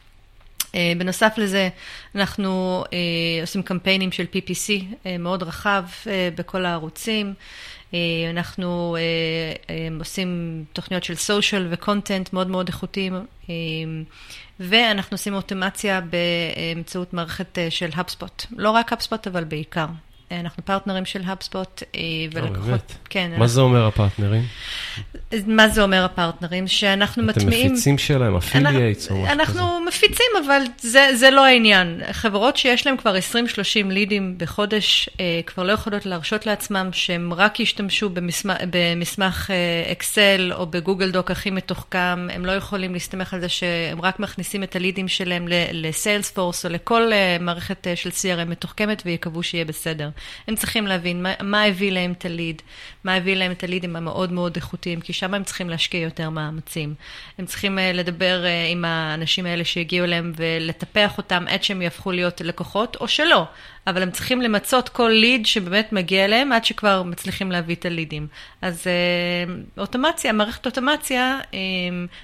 אה, 0.76 0.94
בנוסף 0.98 1.34
לזה, 1.38 1.70
אנחנו 2.16 2.84
אה, 2.94 2.98
עושים 3.42 3.64
קמפיינים 3.64 4.12
של 4.12 4.26
PPC 4.34 4.84
אה, 5.06 5.18
מאוד 5.18 5.44
רחב 5.44 5.84
בכל 6.36 6.66
הערוצים. 6.66 7.34
אנחנו 8.30 8.98
עושים 10.00 10.64
תוכניות 10.74 11.04
של 11.04 11.16
סושיאל 11.16 11.68
וקונטנט 11.70 12.34
מאוד 12.34 12.48
מאוד 12.48 12.68
איכותיים, 12.68 13.26
ואנחנו 14.60 15.16
עושים 15.16 15.34
אוטומציה 15.34 16.02
באמצעות 16.02 17.14
מערכת 17.14 17.58
של 17.70 17.90
HubSpot. 17.90 18.46
לא 18.58 18.72
רק 18.72 18.94
HubSpot, 18.94 19.30
אבל 19.30 19.44
בעיקר. 19.44 19.86
אנחנו 20.32 20.66
פרטנרים 20.66 21.06
של 21.06 21.22
HubSpot 21.22 21.82
ולקוחות. 22.34 22.66
באמת? 22.66 22.94
כן. 23.10 23.32
מה 23.38 23.48
זה 23.48 23.62
אומר 23.62 23.88
הפרטנרים? 23.88 24.44
מה 25.48 25.70
זה 25.70 25.84
אומר 25.84 26.06
הפרטנרים? 26.06 26.68
שאנחנו 26.68 27.24
אתם 27.24 27.42
מטמיעים... 27.42 27.66
אתם 27.66 27.74
מפיצים 27.74 27.98
שלהם, 27.98 28.36
affiliates 28.36 29.12
או 29.12 29.16
משהו 29.16 29.26
כזה? 29.26 29.34
אנחנו 29.34 29.80
מפיצים, 29.88 30.26
אבל 30.46 30.62
זה, 30.78 31.10
זה 31.16 31.30
לא 31.30 31.46
העניין. 31.46 32.02
חברות 32.12 32.58
שיש 32.58 32.88
להן 32.88 32.98
כבר 32.98 33.16
20-30 33.16 33.18
לידים 33.90 34.36
בחודש, 34.38 35.10
אה, 35.20 35.40
כבר 35.46 35.64
לא 35.64 35.72
יכולות 35.72 36.06
להרשות 36.06 36.46
לעצמם 36.46 36.90
שהם 36.92 37.34
רק 37.34 37.60
ישתמשו 37.60 38.10
במסמך, 38.10 38.58
במסמך 38.70 39.52
אה, 39.52 39.92
אקסל 39.92 40.52
או 40.54 40.66
ב 40.66 40.72
Google 40.72 41.12
Doc 41.12 41.32
הכי 41.32 41.52
מתוחכם, 41.52 42.28
הם 42.32 42.46
לא 42.46 42.52
יכולים 42.52 42.94
להסתמך 42.94 43.34
על 43.34 43.40
זה 43.42 43.50
שהם 43.50 44.02
רק 44.02 44.20
מכניסים 44.20 44.64
את 44.64 44.76
הלידים 44.76 45.08
שלהם 45.08 45.48
ל 45.72 45.80
Salesforce 45.80 46.66
או 46.66 46.70
לכל 46.70 47.14
אה, 47.14 47.38
מערכת 47.40 47.88
אה, 47.88 47.96
של 47.96 48.10
CRM 48.10 48.46
מתוחכמת 48.46 49.04
ויקוו 49.06 49.44
שיהיה 49.44 49.66
בסדר. 49.66 50.10
הם 50.48 50.56
צריכים 50.56 50.88
להבין 50.88 51.24
מה, 51.24 51.34
מה 51.44 51.64
הביא 51.64 51.92
להם 51.92 52.12
את 52.12 52.26
הליד, 52.26 52.62
מה 53.04 53.16
הביא 53.16 53.36
להם 53.36 53.52
את 53.52 53.64
הלידים 53.64 53.96
המאוד 53.96 54.32
מאוד 54.32 54.56
איכותיים, 54.56 55.02
כי 55.02 55.14
שם 55.14 55.34
הם 55.34 55.44
צריכים 55.44 55.70
להשקיע 55.70 56.02
יותר 56.02 56.30
מאמצים. 56.30 56.94
הם 57.38 57.46
צריכים 57.46 57.80
אה, 57.80 57.92
לדבר 57.94 58.46
אה, 58.46 58.68
עם 58.68 58.86
האנשים 58.86 59.46
האלה 59.46 59.66
שהגיעו 59.66 60.06
אליהם 60.06 60.34
ולטפח 60.36 61.18
אותם 61.18 61.46
עד 61.48 61.64
שהם 61.64 61.82
יהפכו 61.82 62.12
להיות 62.12 62.42
לקוחות, 62.42 62.98
או 63.02 63.08
שלא. 63.08 63.46
אבל 63.88 64.04
הם 64.04 64.12
צריכים 64.12 64.42
למצות 64.42 64.90
כל 64.90 65.12
ליד 65.14 65.46
שבאמת 65.46 65.94
מגיע 65.94 66.26
אליהם 66.26 66.52
עד 66.52 66.66
שכבר 66.66 67.04
מצליחים 67.04 67.52
להביא 67.52 67.76
את 67.76 67.86
הלידים. 67.86 68.28
אז 68.62 68.88
אה, 68.88 69.54
אוטומציה, 69.78 70.32
מערכת 70.34 70.66
אוטומציה, 70.66 71.40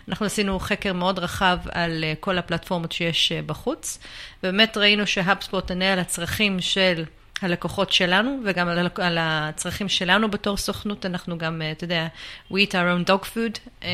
אנחנו 0.10 0.26
עשינו 0.26 0.60
חקר 0.60 0.94
מאוד 0.94 1.20
רחב 1.20 1.58
על 1.72 2.04
כל 2.20 2.38
הפלטפורמות 2.38 2.92
שיש 2.92 3.32
בחוץ, 3.32 4.00
ובאמת 4.44 4.78
ראינו 4.78 5.08
שהאפספורט 5.08 5.72
עונה 5.72 5.94
על 5.94 6.00
הצרכים 6.00 6.62
של... 6.62 7.04
הלקוחות 7.42 7.92
שלנו, 7.92 8.40
וגם 8.46 8.68
על, 8.68 8.90
על 8.96 9.18
הצרכים 9.20 9.90
שלנו 9.90 10.32
בתור 10.32 10.58
סוכנות, 10.58 11.06
אנחנו 11.06 11.38
גם, 11.38 11.62
אה, 11.62 11.72
אתה 11.72 11.84
יודע, 11.84 12.08
we 12.52 12.56
eat 12.56 12.72
our 12.72 13.08
own 13.08 13.10
dog 13.10 13.26
food. 13.26 13.58
Mm-hmm. 13.82 13.86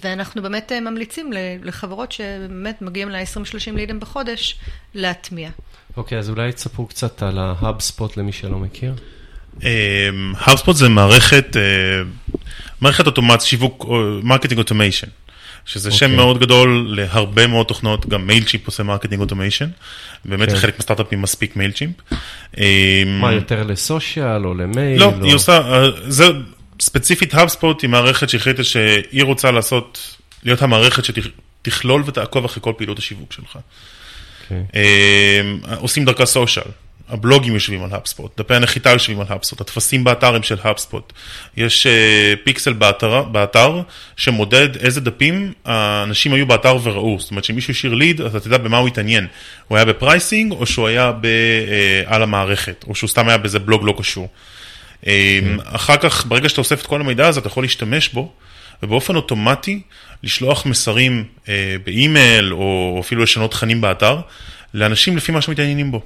ואנחנו 0.00 0.42
באמת 0.42 0.72
אה, 0.72 0.80
ממליצים 0.80 1.32
לחברות 1.62 2.12
שבאמת 2.12 2.82
מגיעים 2.82 3.10
ל-20-30 3.10 3.76
לידים 3.76 4.00
בחודש, 4.00 4.58
להטמיע. 4.94 5.50
אוקיי, 5.96 6.16
okay, 6.16 6.20
אז 6.20 6.30
אולי 6.30 6.52
תספרו 6.52 6.86
קצת 6.86 7.22
על 7.22 7.38
ה-HubSpot 7.38 8.12
למי 8.16 8.32
שלא 8.32 8.58
מכיר. 8.58 8.94
HubSpot 10.34 10.72
זה 10.72 10.88
מערכת, 10.88 11.56
מערכת 12.80 13.06
אוטומציה, 13.06 13.48
שיווק, 13.48 13.86
marketing 14.22 14.58
automation. 14.58 15.06
שזה 15.66 15.88
okay. 15.88 15.92
שם 15.92 16.04
אוקיי. 16.04 16.16
מאוד 16.16 16.38
גדול 16.38 16.86
להרבה 16.96 17.46
מאוד 17.46 17.66
תוכנות, 17.66 18.06
גם 18.06 18.26
Mailchimp 18.26 18.66
עושה 18.66 18.82
marketing 18.82 19.20
automation, 19.20 19.68
באמת 20.24 20.48
okay. 20.48 20.50
כן. 20.50 20.56
לחלק 20.56 20.74
מהסטארט-אפים 20.78 21.22
מספיק 21.22 21.56
Mailchimp. 21.56 21.90
מה, 23.06 23.32
יותר 23.32 23.62
ל 23.62 23.74
social 23.74 24.46
או 24.46 24.54
למייל? 24.54 25.00
לא, 25.00 25.04
או... 25.04 25.24
היא 25.24 25.34
עושה, 25.34 25.58
אה, 25.58 25.86
זה 26.08 26.24
ספציפית 26.80 27.34
HubSpot 27.34 27.82
היא 27.82 27.90
מערכת 27.90 28.28
שהחליטה 28.28 28.64
שהיא 28.64 29.24
רוצה 29.24 29.50
לעשות, 29.50 30.16
להיות 30.44 30.62
המערכת 30.62 31.02
שתכלול 31.04 32.02
ותעקוב 32.06 32.44
אחרי 32.44 32.62
כל 32.62 32.72
פעילות 32.76 32.98
השיווק 32.98 33.32
שלך. 33.32 33.56
Okay. 33.56 34.52
אוקיי. 34.52 35.76
עושים 35.80 36.04
דרכה 36.04 36.26
social. 36.26 36.66
הבלוגים 37.08 37.54
יושבים 37.54 37.84
על 37.84 37.90
HubSpot, 37.92 38.40
דפי 38.40 38.54
הנחיתה 38.54 38.90
יושבים 38.90 39.20
על 39.20 39.26
HubSpot, 39.28 39.60
הטפסים 39.60 40.04
באתר 40.04 40.34
הם 40.34 40.42
של 40.42 40.56
HubSpot. 40.62 41.12
יש 41.56 41.86
uh, 41.86 41.90
פיקסל 42.44 42.72
באתר, 42.72 43.22
באתר 43.22 43.80
שמודד 44.16 44.76
איזה 44.76 45.00
דפים 45.00 45.52
האנשים 45.64 46.32
היו 46.32 46.46
באתר 46.46 46.76
וראו. 46.82 47.16
זאת 47.20 47.30
אומרת 47.30 47.44
שמישהו 47.44 47.70
השאיר 47.70 47.94
ליד, 47.94 48.20
אז 48.20 48.36
אתה 48.36 48.44
תדע 48.44 48.58
במה 48.58 48.78
הוא 48.78 48.88
התעניין. 48.88 49.26
הוא 49.68 49.76
היה 49.76 49.84
ב 49.84 49.92
pricing, 49.92 50.52
או 50.52 50.66
שהוא 50.66 50.86
היה 50.86 51.12
ב, 51.12 51.26
uh, 51.26 52.14
על 52.14 52.22
המערכת, 52.22 52.84
או 52.88 52.94
שהוא 52.94 53.08
סתם 53.08 53.28
היה 53.28 53.38
באיזה 53.38 53.58
בלוג 53.58 53.82
לא 53.84 53.94
קשור. 53.98 54.28
Mm. 55.02 55.06
אחר 55.64 55.96
כך, 55.96 56.26
ברגע 56.26 56.48
שאתה 56.48 56.60
אוסף 56.60 56.80
את 56.80 56.86
כל 56.86 57.00
המידע 57.00 57.28
הזה, 57.28 57.40
אתה 57.40 57.48
יכול 57.48 57.64
להשתמש 57.64 58.08
בו, 58.08 58.32
ובאופן 58.82 59.16
אוטומטי 59.16 59.80
לשלוח 60.22 60.66
מסרים 60.66 61.24
uh, 61.44 61.48
באימייל, 61.84 62.52
או 62.52 62.98
אפילו 63.00 63.22
לשנות 63.22 63.50
תכנים 63.50 63.80
באתר, 63.80 64.20
לאנשים 64.74 65.16
לפי 65.16 65.32
מה 65.32 65.42
שמתעניינים 65.42 65.90
בו. 65.90 66.02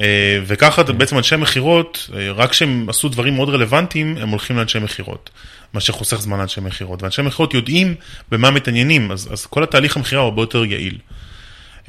אה, 0.00 0.38
וככה 0.46 0.82
בעצם 0.82 1.18
אנשי 1.18 1.36
מכירות, 1.36 2.10
אה, 2.16 2.32
רק 2.32 2.50
כשהם 2.50 2.86
עשו 2.88 3.08
דברים 3.08 3.34
מאוד 3.34 3.48
רלוונטיים, 3.48 4.16
הם 4.20 4.28
הולכים 4.28 4.56
לאנשי 4.56 4.78
מכירות, 4.78 5.30
מה 5.72 5.80
שחוסך 5.80 6.20
זמן 6.20 6.38
לאנשי 6.38 6.60
מכירות. 6.60 7.02
ואנשי 7.02 7.22
מכירות 7.22 7.54
יודעים 7.54 7.94
במה 8.30 8.50
מתעניינים, 8.50 9.12
אז, 9.12 9.28
אז 9.32 9.46
כל 9.46 9.62
התהליך 9.62 9.96
המכירה 9.96 10.20
הוא 10.20 10.28
הרבה 10.28 10.42
יותר 10.42 10.64
יעיל. 10.64 10.98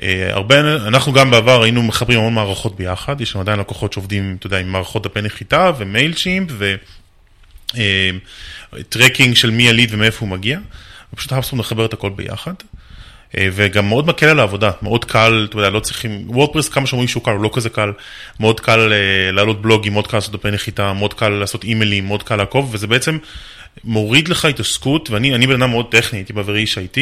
אה, 0.04 0.34
הרבה, 0.34 0.88
אנחנו 0.88 1.14
גם 1.14 1.32
בעבר 1.32 1.64
היינו 1.64 1.84
מחברים 1.84 2.20
המון 2.20 2.34
מערכות 2.34 2.76
ביחד, 2.76 3.22
יש 3.22 3.36
לנו 3.36 3.42
עדיין 3.42 3.60
לקוחות 3.60 3.94
שעובדים, 3.94 4.36
אתה 4.40 4.48
יודע, 4.48 4.58
עם 4.58 4.72
מערכות 4.72 5.04
דפי 5.04 5.22
נחיתה 5.22 5.72
ו 5.78 6.14
Mailchimp 6.14 6.52
ו 8.74 8.81
tracking 8.81 9.36
של 9.36 9.52
מי 9.52 9.70
הליד 9.70 9.90
ומאיפה 9.94 10.20
הוא 10.20 10.30
מגיע, 10.30 10.60
ופשוט 11.14 11.32
HubSpot 11.32 11.60
מחבר 11.60 11.86
את 11.86 11.94
הכל 11.94 12.10
ביחד. 12.10 12.54
אה, 13.38 13.48
וגם 13.52 13.90
מאוד 13.90 14.08
מקל 14.08 14.26
על 14.26 14.40
העבודה, 14.40 14.72
מאוד 14.82 15.06
קל, 15.06 15.48
אתה 15.50 15.58
יודע, 15.58 15.70
לא 15.70 15.80
צריכים, 15.80 16.24
וורדפרס 16.30 16.70
כמה 16.70 16.88
שאומרים 16.88 17.08
שהוא 17.08 17.24
קל, 17.24 17.32
הוא 17.32 17.44
לא 17.44 17.50
כזה 17.54 17.70
קל, 17.70 17.92
מאוד 18.40 18.60
קל 18.60 18.92
uh, 18.92 19.36
לעלות 19.36 19.62
בלוגים, 19.62 19.94
מאוד 19.94 20.08
קל 20.08 20.18
לעשות 20.18 20.32
דפי 20.32 20.52
נחיתה, 20.52 20.94
מאוד 20.94 21.14
קל 21.14 21.30
לעשות 21.30 21.64
אימיילים, 21.64 22.08
מאוד 22.08 22.24
קל 22.24 22.36
לעקוב, 22.36 22.70
וזה 22.74 22.88
בעצם 22.88 23.18
מוריד 23.84 24.28
לך 24.28 24.46
התעסקות, 24.46 25.10
ואני 25.10 25.48
בן 25.48 25.62
אדם 25.62 25.70
מאוד 25.70 25.92
טכני, 25.92 26.20
הייתי 26.20 26.34
בעברי 26.34 26.60
איש 26.60 26.78
IT, 26.78 27.00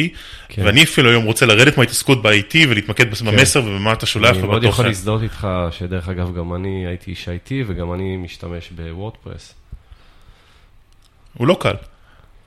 כן. 0.48 0.62
ואני 0.64 0.82
אפילו 0.82 1.10
היום 1.10 1.24
רוצה 1.24 1.46
לרדת 1.46 1.76
מההתעסקות 1.76 2.22
ב-IT 2.22 2.54
ולהתמקד 2.68 3.14
כן. 3.14 3.26
במסר 3.26 3.62
ובמה 3.64 3.92
אתה 3.92 4.06
שולח 4.06 4.30
ובתוכן. 4.30 4.44
אני 4.44 4.50
מאוד 4.50 4.64
יכול 4.64 4.86
להזדהות 4.86 5.22
איתך, 5.22 5.48
שדרך 5.70 6.08
אגב, 6.08 6.36
גם 6.36 6.54
אני 6.54 6.86
הייתי 6.86 7.10
איש 7.10 7.28
IT 7.28 7.52
וגם 7.66 7.92
אני 7.92 8.16
משתמש 8.16 8.70
בוורדפרס. 8.70 9.54
הוא 11.34 11.46
לא 11.46 11.56
קל. 11.60 11.74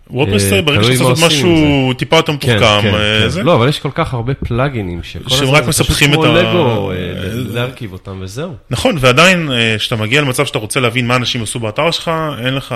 WordPress 0.09 0.53
אה, 0.53 0.61
ברגע 0.61 0.83
שאתה 0.83 1.09
לעשות 1.09 1.25
משהו 1.25 1.93
טיפה 1.97 2.15
יותר 2.15 2.33
כן, 2.39 2.55
מתוחכם. 2.55 2.91
כן, 2.91 3.29
כן. 3.35 3.45
לא, 3.45 3.55
אבל 3.55 3.69
יש 3.69 3.79
כל 3.79 3.89
כך 3.93 4.13
הרבה 4.13 4.33
פלאגינים 4.33 5.03
שכל 5.03 5.43
הזמן 5.43 5.71
זה 5.71 5.83
פשוט 5.83 6.09
כמו 6.11 6.25
לגו, 6.25 6.91
אה, 6.91 6.95
להרכיב 7.33 7.93
אותם 7.93 8.17
וזהו. 8.21 8.55
נכון, 8.69 8.95
ועדיין 8.99 9.49
כשאתה 9.77 9.95
מגיע 9.95 10.21
למצב 10.21 10.45
שאתה 10.45 10.59
רוצה 10.59 10.79
להבין 10.79 11.07
מה 11.07 11.15
אנשים 11.15 11.43
עשו 11.43 11.59
באתר 11.59 11.91
שלך, 11.91 12.11
אין 12.39 12.53
לך, 12.53 12.75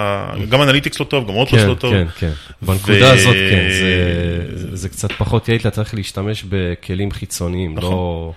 גם 0.49 0.61
Analytics 0.61 0.99
לא 0.99 1.05
טוב, 1.05 1.27
גם 1.27 1.35
WordPress 1.35 1.61
לא 1.63 1.73
טוב. 1.73 1.93
כן, 1.93 2.05
כן, 2.19 2.27
כן. 2.27 2.65
בנקודה 2.65 3.13
הזאת 3.13 3.35
כן, 3.35 3.67
זה 4.73 4.89
קצת 4.89 5.11
פחות 5.11 5.49
יעיל, 5.49 5.61
אתה 5.61 5.71
צריך 5.71 5.95
להשתמש 5.95 6.45
בכלים 6.49 7.11
חיצוניים, 7.11 7.75
נכון. 7.75 7.91
לא... 7.91 8.33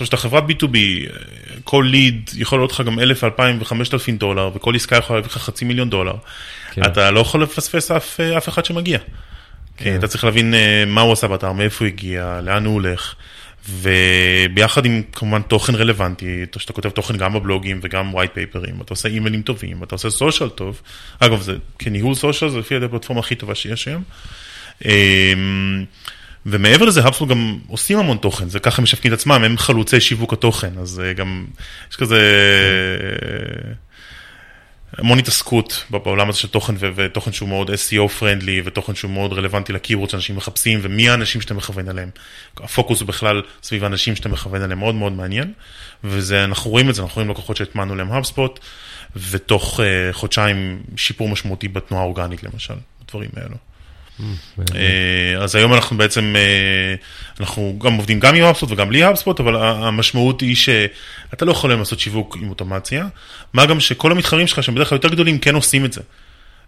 עכשיו, 0.00 0.06
כשאתה 0.06 0.16
חברת 0.16 0.44
B2B, 0.44 0.76
כל 1.64 1.86
ליד 1.90 2.30
יכול 2.36 2.58
להיות 2.58 2.72
לך 2.72 2.80
גם 2.80 3.00
1,000, 3.00 3.24
2,000 3.24 3.58
ו-5,000 3.60 4.18
דולר, 4.18 4.50
וכל 4.54 4.74
עסקה 4.74 4.96
יכולה 4.96 5.18
להביא 5.18 5.30
לך 5.30 5.38
חצי 5.38 5.64
מיליון 5.64 5.90
דולר. 5.90 6.14
כן. 6.72 6.82
אתה 6.82 7.10
לא 7.10 7.20
יכול 7.20 7.42
לפספס 7.42 7.90
אף, 7.90 8.20
אף 8.20 8.48
אחד 8.48 8.64
שמגיע. 8.64 8.98
כן. 9.76 9.96
אתה 9.98 10.08
צריך 10.08 10.24
להבין 10.24 10.54
אה, 10.54 10.84
מה 10.86 11.00
הוא 11.00 11.12
עשה 11.12 11.28
באתר, 11.28 11.52
מאיפה 11.52 11.84
הוא 11.84 11.86
הגיע, 11.86 12.40
לאן 12.42 12.64
הוא 12.64 12.74
הולך. 12.74 13.14
וביחד 13.68 14.86
עם 14.86 15.02
כמובן 15.12 15.42
תוכן 15.42 15.74
רלוונטי, 15.74 16.44
שאתה 16.58 16.72
כותב 16.72 16.88
תוכן 16.88 17.16
גם 17.16 17.34
בבלוגים 17.34 17.80
וגם 17.82 18.14
white 18.14 18.36
paperים, 18.36 18.82
אתה 18.82 18.92
עושה 18.92 19.08
אימיילים 19.08 19.42
טובים, 19.42 19.82
אתה 19.82 19.94
עושה 19.94 20.10
סושיאל 20.10 20.48
טוב. 20.48 20.82
אגב, 21.18 21.40
זה, 21.40 21.56
כניהול 21.78 22.14
סושיאל 22.14 22.50
זה 22.50 22.58
לפי 22.58 22.76
הפלטפורמה 22.76 23.20
הכי 23.20 23.34
טובה 23.34 23.54
שיש 23.54 23.88
היום. 23.88 24.02
ומעבר 26.50 26.84
לזה, 26.84 27.04
האבספורט 27.04 27.30
גם 27.30 27.58
עושים 27.66 27.98
המון 27.98 28.16
תוכן, 28.16 28.48
זה 28.48 28.60
ככה 28.60 28.82
משווקים 28.82 29.12
את 29.12 29.18
עצמם, 29.18 29.44
הם 29.44 29.58
חלוצי 29.58 30.00
שיווק 30.00 30.32
התוכן, 30.32 30.78
אז 30.80 31.00
אה, 31.00 31.12
גם 31.12 31.46
יש 31.90 31.96
כזה 31.96 32.18
המון 34.96 35.18
התעסקות 35.18 35.84
בעולם 35.90 36.28
הזה 36.28 36.38
של 36.38 36.48
תוכן, 36.48 36.74
ותוכן 36.94 37.32
שהוא 37.32 37.48
מאוד 37.48 37.70
SEO 37.70 38.08
פרנדלי, 38.08 38.62
ותוכן 38.64 38.94
שהוא 38.94 39.10
מאוד 39.10 39.32
רלוונטי 39.32 39.72
לקיבורד 39.72 40.10
שאנשים 40.10 40.36
מחפשים, 40.36 40.78
ומי 40.82 41.08
האנשים 41.08 41.40
שאתה 41.40 41.54
מכוון 41.54 41.88
עליהם. 41.88 42.10
הפוקוס 42.56 43.00
הוא 43.00 43.08
בכלל 43.08 43.42
סביב 43.62 43.84
האנשים 43.84 44.16
שאתה 44.16 44.28
מכוון 44.28 44.62
עליהם, 44.62 44.78
מאוד 44.78 44.94
מאוד 44.94 45.12
מעניין, 45.12 45.52
ואנחנו 46.04 46.70
רואים 46.70 46.90
את 46.90 46.94
זה, 46.94 47.02
אנחנו 47.02 47.14
רואים 47.14 47.30
לקוחות 47.30 47.56
שהטמענו 47.56 47.94
להם 47.94 48.12
האבספוט, 48.12 48.60
ותוך 49.16 49.80
uh, 49.80 49.82
חודשיים 50.12 50.82
שיפור 50.96 51.28
משמעותי 51.28 51.68
בתנועה 51.68 52.02
האורגנית 52.02 52.42
למשל, 52.42 52.74
דברים 53.08 53.30
האלו. 53.36 53.56
Mm, 54.20 54.22
אז 55.40 55.54
היום 55.54 55.74
אנחנו 55.74 55.96
בעצם, 55.96 56.34
אנחנו 57.40 57.78
גם 57.84 57.94
עובדים 57.94 58.20
גם 58.20 58.34
עם 58.34 58.44
האבספוט 58.44 58.70
וגם 58.70 58.88
בלי 58.88 59.02
האבספוט, 59.02 59.40
אבל 59.40 59.56
המשמעות 59.56 60.40
היא 60.40 60.56
שאתה 60.56 61.44
לא 61.44 61.50
יכול 61.50 61.74
לעשות 61.74 62.00
שיווק 62.00 62.36
עם 62.40 62.48
אוטומציה, 62.48 63.06
מה 63.52 63.66
גם 63.66 63.80
שכל 63.80 64.12
המתחרים 64.12 64.46
שלך, 64.46 64.62
שהם 64.62 64.74
בדרך 64.74 64.88
כלל 64.88 64.96
יותר 64.96 65.08
גדולים, 65.08 65.38
כן 65.38 65.54
עושים 65.54 65.84
את 65.84 65.92
זה. 65.92 66.00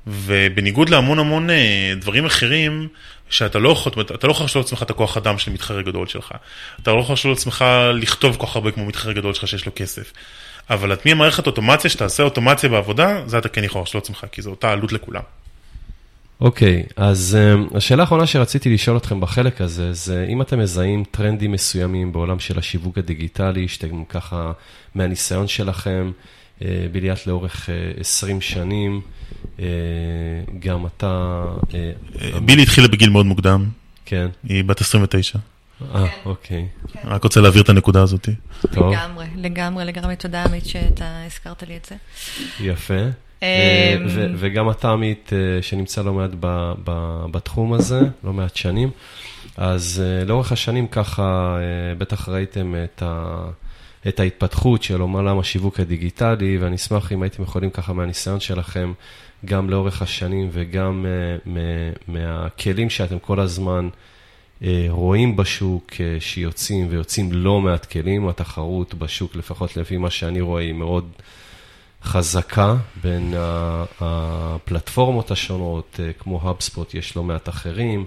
ובניגוד 0.06 0.88
להמון 0.88 1.18
המון 1.18 1.48
דברים 1.96 2.26
אחרים, 2.26 2.88
שאתה 3.30 3.58
לא 3.58 3.68
יכול, 3.68 3.92
אתה 4.14 4.26
לא 4.26 4.32
יכול 4.32 4.46
לשאול 4.46 4.64
לעצמך 4.64 4.82
את 4.82 4.90
הכוח 4.90 5.16
אדם 5.16 5.38
של 5.38 5.50
מתחרה 5.50 5.82
גדול 5.82 6.06
שלך. 6.06 6.32
אתה 6.82 6.92
לא 6.92 7.00
יכול 7.00 7.12
לשאול 7.12 7.32
לעצמך 7.32 7.64
לכתוב 7.94 8.36
כל 8.36 8.46
כך 8.46 8.56
הרבה 8.56 8.70
כמו 8.70 8.86
מתחרה 8.86 9.12
גדול 9.12 9.34
שלך 9.34 9.48
שיש 9.48 9.66
לו 9.66 9.72
כסף. 9.76 10.12
אבל 10.70 10.88
להטמיע 10.88 11.14
מערכת 11.14 11.46
אוטומציה, 11.46 11.90
שתעשה 11.90 12.22
אוטומציה 12.22 12.68
בעבודה, 12.68 13.22
זה 13.26 13.38
אתה 13.38 13.48
כן 13.48 13.64
יכול 13.64 13.82
לשאול 13.82 14.00
לעצמך, 14.00 14.24
כי 14.32 14.42
זו 14.42 14.50
אותה 14.50 14.72
עלות 14.72 14.92
לכולם. 14.92 15.22
אוקיי, 16.40 16.84
okay, 16.88 16.92
אז 16.96 17.38
um, 17.70 17.76
השאלה 17.76 18.02
האחרונה 18.02 18.26
שרציתי 18.26 18.74
לשאול 18.74 18.96
אתכם 18.96 19.20
בחלק 19.20 19.60
הזה, 19.60 19.92
זה 19.92 20.26
אם 20.28 20.42
אתם 20.42 20.58
מזהים 20.58 21.04
טרנדים 21.10 21.52
מסוימים 21.52 22.12
בעולם 22.12 22.38
של 22.38 22.58
השיווק 22.58 22.98
הדיגיטלי, 22.98 23.68
שאתם 23.68 24.04
ככה, 24.04 24.52
מהניסיון 24.94 25.48
שלכם, 25.48 26.10
uh, 26.58 26.62
בליאת 26.92 27.26
לאורך 27.26 27.68
uh, 27.68 28.00
20 28.00 28.40
שנים, 28.40 29.00
uh, 29.56 29.60
גם 30.58 30.86
אתה... 30.86 31.42
Uh, 31.60 32.40
בילי 32.40 32.62
התחילה 32.62 32.88
בגיל 32.88 33.10
מאוד 33.10 33.26
מוקדם. 33.26 33.68
כן. 34.04 34.28
היא 34.44 34.64
בת 34.64 34.80
29. 34.80 35.38
אה, 35.94 36.04
אוקיי. 36.24 36.68
רק 37.04 37.24
רוצה 37.24 37.40
להעביר 37.40 37.62
את 37.62 37.68
הנקודה 37.68 38.02
הזאת. 38.02 38.28
טוב. 38.70 38.92
לגמרי, 38.92 39.26
לגמרי, 39.36 39.84
לגמרי 39.84 40.16
תודה 40.16 40.44
עמית 40.44 40.66
שאתה 40.66 41.22
הזכרת 41.26 41.62
לי 41.62 41.76
את 41.76 41.84
זה. 41.84 41.94
יפה. 42.60 42.94
אה, 43.42 43.96
אמ, 43.96 44.34
וגם 44.36 44.70
אתה 44.70 44.90
עמית 44.90 45.30
אה, 45.32 45.62
שנמצא 45.62 46.02
לא 46.02 46.12
מעט 46.12 46.30
בתחום 47.30 47.72
הזה, 47.72 48.00
לא 48.24 48.32
מעט 48.32 48.56
שנים. 48.56 48.90
אז 49.56 50.02
אה, 50.04 50.24
לאורך 50.24 50.52
השנים 50.52 50.86
ככה, 50.86 51.58
בטח 51.98 52.28
ראיתם 52.28 52.74
את 52.84 53.02
ה... 53.02 53.44
את 54.08 54.20
ההתפתחות 54.20 54.82
של 54.82 55.00
עולם 55.00 55.38
השיווק 55.38 55.80
הדיגיטלי, 55.80 56.58
ואני 56.58 56.76
אשמח 56.76 57.12
אם 57.12 57.22
הייתם 57.22 57.42
יכולים 57.42 57.70
ככה 57.70 57.92
מהניסיון 57.92 58.40
שלכם, 58.40 58.92
גם 59.44 59.70
לאורך 59.70 60.02
השנים 60.02 60.48
וגם 60.52 61.06
מהכלים 62.08 62.90
שאתם 62.90 63.18
כל 63.18 63.40
הזמן 63.40 63.88
אה, 64.62 64.86
רואים 64.88 65.36
בשוק 65.36 65.92
אה, 66.00 66.16
שיוצאים 66.20 66.86
ויוצאים 66.90 67.32
לא 67.32 67.60
מעט 67.60 67.86
כלים, 67.86 68.28
התחרות 68.28 68.94
בשוק, 68.94 69.36
לפחות 69.36 69.76
לפי 69.76 69.96
מה 69.96 70.10
שאני 70.10 70.40
רואה, 70.40 70.62
היא 70.62 70.72
מאוד 70.72 71.12
חזקה 72.04 72.74
בין 73.02 73.34
הפלטפורמות 74.00 75.30
השונות, 75.30 76.00
אה, 76.02 76.12
כמו 76.12 76.40
HubSpot, 76.50 76.84
יש 76.94 77.16
לא 77.16 77.22
מעט 77.22 77.48
אחרים, 77.48 78.04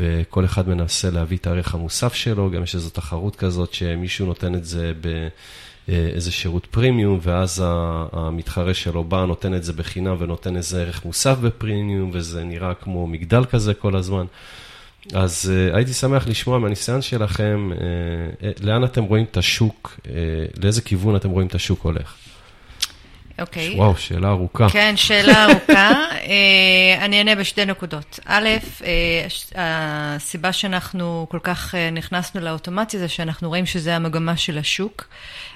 וכל 0.00 0.44
אחד 0.44 0.68
מנסה 0.68 1.10
להביא 1.10 1.36
את 1.36 1.46
הערך 1.46 1.74
המוסף 1.74 2.14
שלו, 2.14 2.50
גם 2.50 2.62
יש 2.62 2.74
איזו 2.74 2.90
תחרות 2.90 3.36
כזאת 3.36 3.74
שמישהו 3.74 4.26
נותן 4.26 4.54
את 4.54 4.64
זה 4.64 4.92
באיזה 5.88 6.32
שירות 6.32 6.66
פרימיום, 6.66 7.18
ואז 7.22 7.64
המתחרה 8.12 8.74
שלו 8.74 9.04
בא, 9.04 9.24
נותן 9.24 9.54
את 9.54 9.64
זה 9.64 9.72
בחינם 9.72 10.16
ונותן 10.18 10.56
איזה 10.56 10.82
ערך 10.82 11.04
מוסף 11.04 11.38
בפרימיום, 11.38 12.10
וזה 12.12 12.44
נראה 12.44 12.74
כמו 12.74 13.06
מגדל 13.06 13.44
כזה 13.44 13.74
כל 13.74 13.96
הזמן. 13.96 14.24
אז 15.14 15.52
uh, 15.52 15.76
הייתי 15.76 15.92
שמח 15.92 16.28
לשמוע 16.28 16.58
מהניסיון 16.58 17.02
שלכם, 17.02 17.70
לאן 18.60 18.84
אתם 18.84 19.04
רואים 19.04 19.24
את 19.30 19.36
השוק, 19.36 20.00
לאיזה 20.62 20.82
כיוון 20.82 21.16
אתם 21.16 21.30
רואים 21.30 21.48
את 21.48 21.54
השוק 21.54 21.82
הולך. 21.82 22.29
אוקיי. 23.40 23.72
Okay. 23.72 23.76
וואו, 23.76 23.96
שאלה 23.96 24.28
ארוכה. 24.28 24.68
כן, 24.68 24.96
שאלה 24.96 25.44
ארוכה. 25.44 25.92
אני 27.04 27.18
אענה 27.18 27.34
בשתי 27.34 27.64
נקודות. 27.64 28.20
א', 28.26 28.48
הסיבה 29.54 30.52
שאנחנו 30.52 31.26
כל 31.30 31.38
כך 31.42 31.74
נכנסנו 31.92 32.40
לאוטומציה 32.40 33.00
זה 33.00 33.08
שאנחנו 33.08 33.48
רואים 33.48 33.66
שזה 33.66 33.96
המגמה 33.96 34.36
של 34.36 34.58
השוק. 34.58 35.08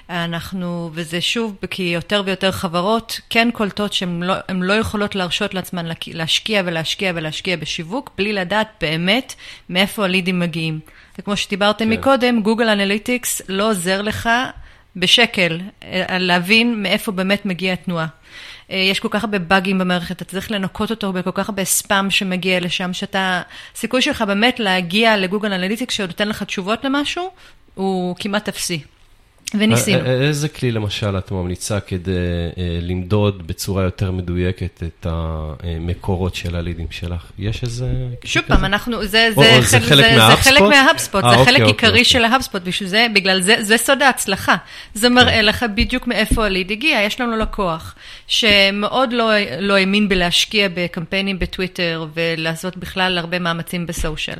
אנחנו, 0.09 0.89
וזה 0.93 1.21
שוב, 1.21 1.55
כי 1.69 1.83
יותר 1.83 2.23
ויותר 2.25 2.51
חברות 2.51 3.19
כן 3.29 3.49
קולטות 3.53 3.93
שהן 3.93 4.23
לא, 4.23 4.35
לא 4.49 4.73
יכולות 4.73 5.15
להרשות 5.15 5.53
לעצמן 5.53 5.85
להשקיע 6.07 6.61
ולהשקיע 6.65 7.11
ולהשקיע 7.15 7.57
בשיווק, 7.57 8.11
בלי 8.17 8.33
לדעת 8.33 8.67
באמת 8.81 9.33
מאיפה 9.69 10.05
הלידים 10.05 10.39
מגיעים. 10.39 10.79
וכמו 11.19 11.37
שדיברתם 11.37 11.85
כן. 11.85 11.91
מקודם, 11.91 12.41
Google 12.41 12.69
Analytics 12.69 13.41
לא 13.49 13.69
עוזר 13.69 14.01
לך 14.01 14.29
בשקל 14.95 15.59
אה, 15.83 16.17
להבין 16.19 16.83
מאיפה 16.83 17.11
באמת 17.11 17.45
מגיעה 17.45 17.73
התנועה. 17.73 18.07
אה, 18.71 18.77
יש 18.77 18.99
כל 18.99 19.07
כך 19.11 19.23
הרבה 19.23 19.39
באגים 19.39 19.79
במערכת, 19.79 20.11
אתה 20.11 20.25
צריך 20.25 20.51
לנקות 20.51 20.91
אותו 20.91 21.13
בכל 21.13 21.31
כך 21.33 21.49
הרבה 21.49 21.63
ספאם 21.65 22.11
שמגיע 22.11 22.59
לשם, 22.59 22.93
שאתה, 22.93 23.41
הסיכוי 23.75 24.01
שלך 24.01 24.21
באמת 24.21 24.59
להגיע 24.59 25.17
ל 25.17 25.22
Google 25.22 25.53
Analytics 25.53 25.93
שנותן 25.95 26.27
לך 26.27 26.43
תשובות 26.43 26.85
למשהו, 26.85 27.29
הוא 27.73 28.15
כמעט 28.19 28.47
אפסי. 28.47 28.81
וניסינו. 29.59 30.05
איזה 30.05 30.49
כלי 30.49 30.71
למשל 30.71 31.17
את 31.17 31.31
ממליצה 31.31 31.79
כדי 31.79 32.11
אה, 32.57 32.79
למדוד 32.81 33.47
בצורה 33.47 33.83
יותר 33.83 34.11
מדויקת 34.11 34.83
את 34.83 35.07
המקורות 35.09 36.35
של 36.35 36.55
הלידים 36.55 36.87
שלך? 36.89 37.25
יש 37.39 37.63
איזה... 37.63 37.85
שוב 38.23 38.43
פעם, 38.47 38.65
אנחנו, 38.65 39.05
זה, 39.05 39.29
חלק 40.37 40.61
מההאבספוט, 40.61 41.21
זה 41.21 41.27
אוקיי, 41.27 41.45
חלק 41.45 41.61
אוקיי, 41.61 41.65
עיקרי 41.65 41.89
אוקיי. 41.89 42.03
של 42.03 42.23
ההאבספוט, 42.23 42.61
בגלל 43.13 43.41
זה, 43.41 43.55
זה 43.61 43.77
סוד 43.77 44.01
ההצלחה. 44.01 44.55
זה 44.93 45.09
מראה 45.09 45.33
כן. 45.33 45.45
לך 45.45 45.65
בדיוק 45.75 46.07
מאיפה 46.07 46.45
הליד 46.45 46.71
הגיע. 46.71 47.01
יש 47.01 47.21
לנו 47.21 47.37
לקוח 47.37 47.95
שמאוד 48.27 49.13
לא, 49.13 49.31
לא 49.59 49.73
האמין 49.73 50.09
בלהשקיע 50.09 50.67
בקמפיינים 50.73 51.39
בטוויטר 51.39 52.05
ולעשות 52.13 52.77
בכלל 52.77 53.17
הרבה 53.17 53.39
מאמצים 53.39 53.85
בסושיאל. 53.85 54.39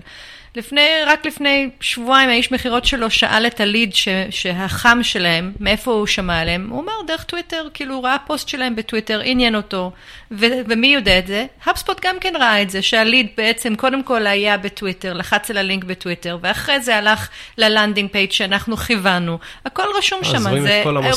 לפני, 0.55 0.89
רק 1.07 1.25
לפני 1.25 1.69
שבועיים 1.79 2.29
האיש 2.29 2.51
מכירות 2.51 2.85
שלו 2.85 3.09
שאל 3.09 3.47
את 3.47 3.59
הליד 3.59 3.95
ש, 3.95 4.07
שהחם 4.29 4.99
שלהם, 5.03 5.51
מאיפה 5.59 5.91
הוא 5.91 6.07
שמע 6.07 6.39
עליהם, 6.39 6.69
הוא 6.69 6.83
אמר 6.83 6.93
דרך 7.07 7.23
טוויטר, 7.23 7.67
כאילו 7.73 7.95
הוא 7.95 8.03
ראה 8.03 8.17
פוסט 8.27 8.47
שלהם 8.47 8.75
בטוויטר, 8.75 9.21
עניין 9.23 9.55
אותו, 9.55 9.91
ו, 10.31 10.45
ומי 10.67 10.87
יודע 10.87 11.19
את 11.19 11.27
זה? 11.27 11.45
HubSpot 11.65 12.05
גם 12.05 12.15
כן 12.21 12.33
ראה 12.39 12.61
את 12.61 12.69
זה, 12.69 12.81
שהליד 12.81 13.27
בעצם 13.37 13.75
קודם 13.75 14.03
כל 14.03 14.27
היה 14.27 14.57
בטוויטר, 14.57 15.13
לחץ 15.13 15.51
על 15.51 15.57
הלינק 15.57 15.83
בטוויטר, 15.83 16.37
ואחרי 16.41 16.81
זה 16.81 16.95
הלך 16.95 17.29
ל 17.57 17.64
landing 17.64 18.11
page 18.11 18.31
שאנחנו 18.31 18.77
כיוונו, 18.77 19.39
הכל 19.65 19.87
רשום 19.97 20.23
שם, 20.23 20.43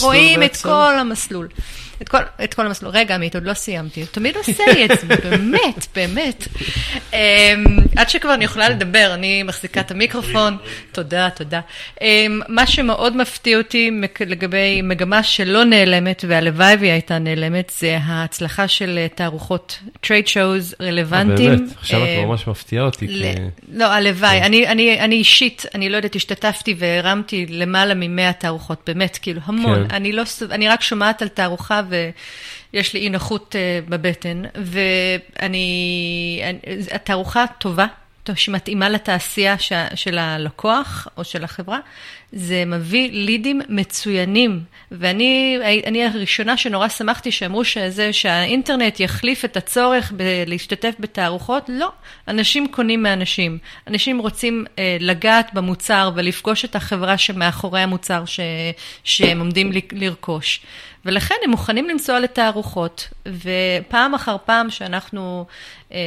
רואים 0.01 0.43
את 0.43 0.57
כל 0.57 0.99
המסלול. 0.99 1.49
את 2.03 2.09
כל, 2.09 2.19
את 2.45 2.55
כל 2.55 2.67
המסלול. 2.67 2.93
רגע, 2.93 3.15
עמית, 3.15 3.35
עוד 3.35 3.45
לא 3.45 3.55
סיימתי. 3.55 4.01
הוא 4.01 4.09
תמיד 4.13 4.37
עושה 4.37 4.65
לי 4.75 4.85
את 4.85 4.91
זה, 5.01 5.17
באמת, 5.17 5.87
באמת. 5.95 6.49
Um, 7.11 7.15
עד 7.97 8.11
שכבר 8.11 8.35
אני 8.35 8.45
יכולה 8.45 8.69
לדבר, 8.69 9.15
אני 9.15 9.28
מחזיקה 9.45 9.81
את 9.81 9.91
המיקרופון. 9.91 10.57
תודה, 10.93 11.29
תודה. 11.31 11.61
Um, 11.99 12.03
מה 12.49 12.67
שמאוד 12.67 13.17
מפתיע 13.17 13.59
אותי 13.59 13.91
לגבי 14.27 14.83
מגמה 14.83 15.23
שלא 15.23 15.65
נעלמת, 15.65 16.25
והלוואי 16.29 16.77
והיא 16.81 16.93
הייתה 16.93 17.19
נעלמת, 17.19 17.73
זה 17.79 17.99
ההצלחה 18.03 18.69
של 18.69 18.99
אה, 18.99 19.07
תערוכות 19.15 19.79
trade 20.07 20.27
shows 20.27 20.83
רלוונטיים. 20.83 21.57
באמת, 21.57 21.73
עכשיו 21.79 22.03
את 22.03 22.09
אה, 22.09 22.27
ממש 22.27 22.47
מפתיעה 22.47 22.85
אותי. 22.85 23.23
לא, 23.73 23.85
הלוואי. 23.85 24.43
אני 24.43 25.15
אישית, 25.17 25.67
אני 25.75 25.89
לא 25.89 25.97
יודעת, 25.97 26.17
השתתפתי 26.17 26.75
והרמתי 26.79 27.47
למעלה 27.49 27.95
מ-100 27.95 28.33
תערוכות, 28.39 28.83
באמת, 28.87 29.19
כאילו, 29.23 29.41
המון. 29.45 29.89
כן. 29.89 29.95
אני 29.95 30.13
לא, 30.13 30.23
אני 30.51 30.69
רק 30.69 30.83
שומעת 30.83 31.23
על 31.23 31.29
תערוכה 31.29 31.83
ויש 32.73 32.95
לי 32.95 33.01
אי 33.01 33.09
נוחות 33.09 33.57
אה, 33.59 33.81
בבטן, 33.89 34.43
ואני, 34.55 36.43
התערוכה 36.93 37.45
טובה, 37.59 37.87
שמתאימה 38.37 38.89
לתעשייה 38.89 39.57
של 39.95 40.19
הלקוח 40.19 41.09
או 41.17 41.25
של 41.25 41.45
החברה, 41.45 41.79
זה 42.33 42.65
מביא 42.67 43.11
לידים 43.13 43.61
מצוינים. 43.69 44.61
ואני 44.91 45.59
אני 45.87 46.05
הראשונה 46.05 46.57
שנורא 46.57 46.89
שמחתי 46.89 47.33
שאמרו 47.33 47.65
שזה, 47.65 48.13
שהאינטרנט 48.13 49.01
יחליף 49.01 49.45
את 49.45 49.57
הצורך 49.57 50.13
להשתתף 50.47 50.95
בתערוכות, 51.01 51.65
לא. 51.69 51.93
אנשים 52.29 52.69
קונים 52.69 53.03
מאנשים. 53.03 53.59
אנשים 53.87 54.19
רוצים 54.19 54.65
אה, 54.79 54.97
לגעת 55.01 55.55
במוצר 55.55 56.11
ולפגוש 56.15 56.65
את 56.65 56.77
החברה 56.77 57.19
שמאחורי 57.19 57.81
המוצר 57.81 58.25
ש, 58.25 58.41
שהם 59.05 59.39
עומדים 59.39 59.73
לרכוש. 59.93 60.61
ולכן 61.05 61.35
הם 61.45 61.51
מוכנים 61.51 61.89
לנסוע 61.89 62.21
לתערוכות, 62.21 63.09
ופעם 63.27 64.15
אחר 64.15 64.37
פעם 64.45 64.71
שאנחנו, 64.71 65.47
אה, 65.93 65.99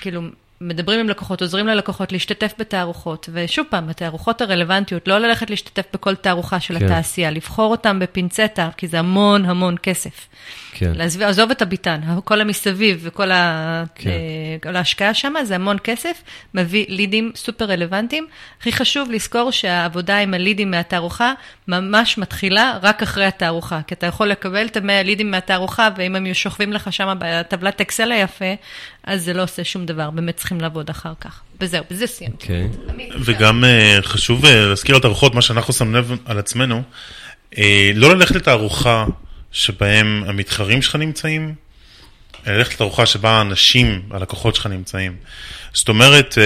כאילו, 0.00 0.22
מדברים 0.60 1.00
עם 1.00 1.08
לקוחות, 1.08 1.42
עוזרים 1.42 1.66
ללקוחות 1.66 2.12
להשתתף 2.12 2.52
בתערוכות, 2.58 3.28
ושוב 3.32 3.66
פעם, 3.70 3.88
התערוכות 3.88 4.40
הרלוונטיות, 4.40 5.08
לא 5.08 5.18
ללכת 5.18 5.50
להשתתף 5.50 5.84
בכל 5.92 6.14
תערוכה 6.14 6.60
של 6.60 6.78
כן. 6.78 6.84
התעשייה, 6.84 7.30
לבחור 7.30 7.70
אותם 7.70 7.98
בפינצטה, 7.98 8.68
כי 8.76 8.88
זה 8.88 8.98
המון 8.98 9.44
המון 9.44 9.76
כסף. 9.82 10.28
כן. 10.72 10.92
לעזוב, 10.94 11.22
עזוב 11.22 11.50
את 11.50 11.62
הביטן, 11.62 12.00
כל 12.24 12.40
המסביב 12.40 13.00
וכל 13.02 13.30
ה, 13.30 13.84
כן. 13.94 14.10
אה, 14.66 14.78
ההשקעה 14.78 15.14
שם, 15.14 15.34
זה 15.42 15.54
המון 15.54 15.76
כסף, 15.84 16.22
מביא 16.54 16.86
לידים 16.88 17.32
סופר 17.34 17.64
רלוונטיים. 17.64 18.26
הכי 18.60 18.72
חשוב 18.72 19.10
לזכור 19.10 19.52
שהעבודה 19.52 20.18
עם 20.18 20.34
הלידים 20.34 20.70
מהתערוכה 20.70 21.32
ממש 21.68 22.18
מתחילה 22.18 22.78
רק 22.82 23.02
אחרי 23.02 23.24
התערוכה, 23.24 23.80
כי 23.86 23.94
אתה 23.94 24.06
יכול 24.06 24.26
לקבל 24.26 24.66
את 24.66 24.76
המאה 24.76 25.02
לידים 25.02 25.30
מהתערוכה, 25.30 25.88
ואם 25.96 26.16
הם 26.16 26.34
שוכבים 26.34 26.72
לך 26.72 26.92
שם 26.92 27.16
בטבלת 27.18 27.80
אקסל 27.80 28.12
היפה, 28.12 28.54
אז 29.08 29.24
זה 29.24 29.32
לא 29.32 29.42
עושה 29.42 29.64
שום 29.64 29.86
דבר, 29.86 30.10
באמת 30.10 30.36
צריכים 30.36 30.60
לעבוד 30.60 30.90
אחר 30.90 31.12
כך. 31.20 31.40
וזהו, 31.60 31.84
בזה 31.90 32.06
סיימתי. 32.06 32.46
Okay. 32.46 32.90
אוקיי. 32.90 33.08
וגם 33.24 33.64
uh, 33.64 34.02
חשוב 34.02 34.44
uh, 34.44 34.48
להזכיר 34.48 34.96
את 34.96 35.04
הארוחות, 35.04 35.34
מה 35.34 35.42
שאנחנו 35.42 35.72
שמים 35.72 35.94
לב 35.94 36.12
על 36.24 36.38
עצמנו, 36.38 36.82
uh, 37.54 37.58
לא 37.94 38.14
ללכת 38.14 38.34
לתערוכה 38.34 39.06
שבהם 39.52 40.24
המתחרים 40.26 40.82
שלך 40.82 40.96
נמצאים, 40.96 41.54
אלא 42.46 42.56
ללכת 42.56 42.72
לתערוכה 42.72 43.06
שבה 43.06 43.30
האנשים, 43.30 44.02
הלקוחות 44.10 44.54
שלך 44.54 44.66
נמצאים. 44.66 45.16
זאת 45.72 45.88
אומרת, 45.88 46.38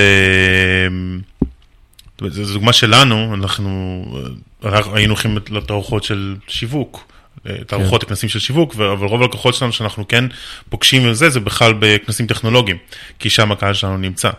uh, 2.20 2.28
זו 2.28 2.52
דוגמה 2.52 2.72
שלנו, 2.72 3.34
אנחנו, 3.34 4.04
אנחנו 4.64 4.96
היינו 4.96 5.12
הולכים 5.12 5.38
לתערוכות 5.50 6.04
של 6.04 6.36
שיווק. 6.48 7.11
תערוכות, 7.66 8.02
כן. 8.02 8.08
כנסים 8.08 8.28
של 8.28 8.38
שיווק, 8.38 8.74
אבל 8.74 9.06
רוב 9.06 9.22
הלקוחות 9.22 9.54
שלנו 9.54 9.72
שאנחנו 9.72 10.08
כן 10.08 10.24
פוגשים 10.68 11.10
וזה, 11.10 11.30
זה 11.30 11.40
בכלל 11.40 11.72
בכנסים 11.78 12.26
טכנולוגיים, 12.26 12.76
כי 13.18 13.30
שם 13.30 13.52
הקהל 13.52 13.74
שלנו 13.74 13.96
נמצא. 13.96 14.30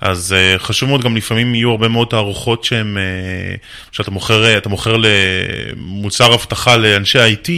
אז 0.00 0.34
uh, 0.34 0.58
חשוב 0.62 0.88
מאוד, 0.88 1.02
גם 1.02 1.16
לפעמים 1.16 1.54
יהיו 1.54 1.70
הרבה 1.70 1.88
מאוד 1.88 2.08
תערוכות 2.08 2.64
שהן, 2.64 2.96
uh, 2.96 3.92
שאתה 3.92 4.10
מוכר, 4.10 4.58
אתה 4.58 4.68
מוכר 4.68 4.96
למוצר 4.96 6.34
אבטחה 6.34 6.76
לאנשי 6.76 7.18
IT, 7.18 7.50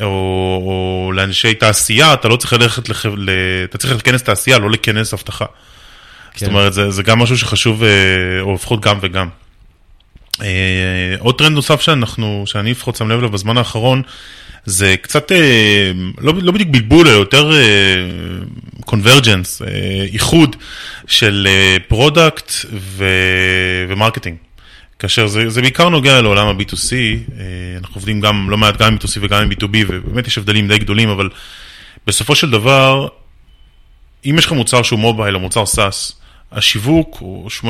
או, 0.00 0.06
או 0.06 1.12
לאנשי 1.14 1.54
תעשייה, 1.54 2.12
אתה 2.12 2.28
לא 2.28 2.36
צריך 2.36 2.52
ללכת, 2.52 2.88
לח... 2.88 3.06
ל... 3.06 3.30
אתה 3.64 3.78
צריך 3.78 3.96
לכנס 3.96 4.22
תעשייה, 4.22 4.58
לא 4.58 4.70
לכנס 4.70 5.14
אבטחה. 5.14 5.44
כן. 5.44 6.46
זאת 6.46 6.48
אומרת, 6.48 6.72
זה, 6.72 6.90
זה 6.90 7.02
גם 7.02 7.18
משהו 7.18 7.38
שחשוב, 7.38 7.82
או 8.40 8.54
לפחות 8.54 8.80
גם 8.80 8.98
וגם. 9.00 9.28
אה, 10.42 11.14
עוד 11.18 11.38
טרנד 11.38 11.54
נוסף 11.54 11.80
שאנחנו, 11.80 12.42
שאני 12.46 12.70
לפחות 12.70 12.96
שם 12.96 13.08
לב 13.08 13.18
אליו 13.18 13.30
בזמן 13.30 13.58
האחרון, 13.58 14.02
זה 14.64 14.94
קצת, 15.02 15.32
אה, 15.32 15.92
לא, 16.18 16.32
לא 16.42 16.52
בדיוק 16.52 16.68
בלבול, 16.70 17.08
אלא 17.08 17.16
יותר 17.16 17.52
convergence, 18.84 19.62
אה, 19.62 20.06
איחוד 20.12 20.56
של 21.06 21.48
product 21.88 22.52
ו 23.88 23.92
marketing. 23.92 24.36
כאשר 24.98 25.26
זה, 25.26 25.50
זה 25.50 25.60
בעיקר 25.60 25.88
נוגע 25.88 26.22
לעולם 26.22 26.46
ה-B2C, 26.46 26.92
אנחנו 27.78 27.94
עובדים 27.94 28.20
גם 28.20 28.50
לא 28.50 28.58
מעט 28.58 28.76
גם 28.76 28.92
עם 28.92 28.98
B2C 28.98 29.18
וגם 29.20 29.42
עם 29.42 29.50
B2B, 29.50 29.76
ובאמת 29.88 30.26
יש 30.26 30.38
הבדלים 30.38 30.68
די 30.68 30.78
גדולים, 30.78 31.08
אבל 31.08 31.28
בסופו 32.06 32.34
של 32.34 32.50
דבר, 32.50 33.08
אם 34.26 34.36
יש 34.38 34.46
לך 34.46 34.52
מוצר 34.52 34.82
שהוא 34.82 34.98
mobile 34.98 35.34
או 35.34 35.40
מוצר 35.40 35.64
SaaS, 35.64 36.12
השיווק, 36.52 37.18
או 37.20 37.46
80%, 37.60 37.64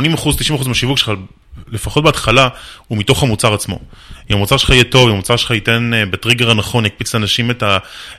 90% 0.62 0.68
מהשיווק 0.68 0.98
שלך, 0.98 1.12
לפחות 1.68 2.04
בהתחלה, 2.04 2.48
הוא 2.88 2.98
מתוך 2.98 3.22
המוצר 3.22 3.54
עצמו. 3.54 3.78
אם 4.30 4.36
המוצר 4.36 4.56
שלך 4.56 4.70
יהיה 4.70 4.84
טוב, 4.84 5.08
אם 5.08 5.14
המוצר 5.14 5.36
שלך 5.36 5.50
ייתן 5.50 5.94
אה, 5.94 6.06
בטריגר 6.06 6.50
הנכון, 6.50 6.86
יקפיץ 6.86 7.14
לאנשים 7.14 7.50
את, 7.50 7.62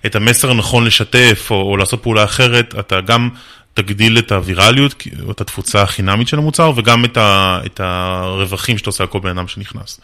את 0.05 0.15
המסר 0.15 0.51
הנכון 0.51 0.85
לשתף, 0.85 1.47
או, 1.51 1.61
או 1.61 1.77
לעשות 1.77 2.03
פעולה 2.03 2.23
אחרת, 2.23 2.75
אתה 2.79 3.01
גם 3.01 3.29
תגדיל 3.73 4.17
את 4.17 4.31
הווירליות, 4.31 5.03
או 5.25 5.31
את 5.31 5.41
התפוצה 5.41 5.81
החינמית 5.81 6.27
של 6.27 6.37
המוצר, 6.37 6.71
וגם 6.75 7.05
את, 7.05 7.17
ה, 7.17 7.59
את 7.65 7.79
הרווחים 7.79 8.77
שאתה 8.77 8.89
עושה 8.89 9.03
על 9.03 9.07
כל 9.07 9.19
בן 9.19 9.29
אדם 9.29 9.47
שנכנס. 9.47 10.01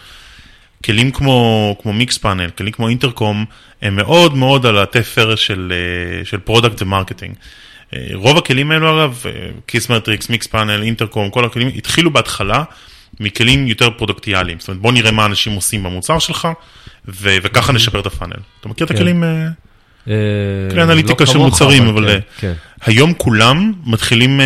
כלים 0.86 1.12
כמו, 1.12 1.78
כמו 1.82 1.94
Mixpanel, 1.94 2.50
כלים 2.50 2.72
כמו 2.72 2.88
אינטרקום, 2.88 3.46
הם 3.82 3.96
מאוד 3.96 4.36
מאוד 4.36 4.66
על 4.66 4.78
התפר 4.78 5.36
של, 5.36 5.74
אה, 5.76 6.26
של 6.26 6.38
product 6.38 6.82
ו 6.82 6.87
marketing. 6.87 7.36
רוב 8.14 8.38
הכלים 8.38 8.72
האלו 8.72 9.00
אגב, 9.00 9.24
Kissmetrics, 9.68 10.30
Mixpanel, 10.30 10.84
Intercom, 10.84 11.30
כל 11.30 11.46
הכלים 11.46 11.68
התחילו 11.68 12.14
בהתחלה 12.14 12.64
מכלים 13.20 13.68
יותר 13.68 13.90
פרודקטיאליים. 13.90 14.60
זאת 14.60 14.68
אומרת, 14.68 14.82
בוא 14.82 14.92
נראה 14.92 15.12
מה 15.12 15.26
אנשים 15.26 15.54
עושים 15.54 15.84
במוצר 15.84 16.20
שלך, 16.20 16.48
ו- 17.08 17.38
וככה 17.44 17.60
אוקיי. 17.60 17.76
נשפר 17.76 18.00
את 18.00 18.06
ה 18.06 18.09
funnel. 18.09 18.34
אתה 18.60 18.70
מכיר 18.70 18.86
את 18.86 18.92
כן. 18.92 18.98
הכלים? 18.98 19.24
אה, 19.24 19.48
אה, 20.08 20.14
כלי 20.72 20.84
אנליטיקה 20.84 21.24
לא 21.24 21.32
של 21.32 21.38
מוצרים, 21.38 21.88
אבל 21.88 22.08
כן, 22.08 22.10
אה, 22.10 22.20
כן. 22.38 22.54
היום 22.82 23.14
כולם 23.14 23.74
מתחילים 23.86 24.42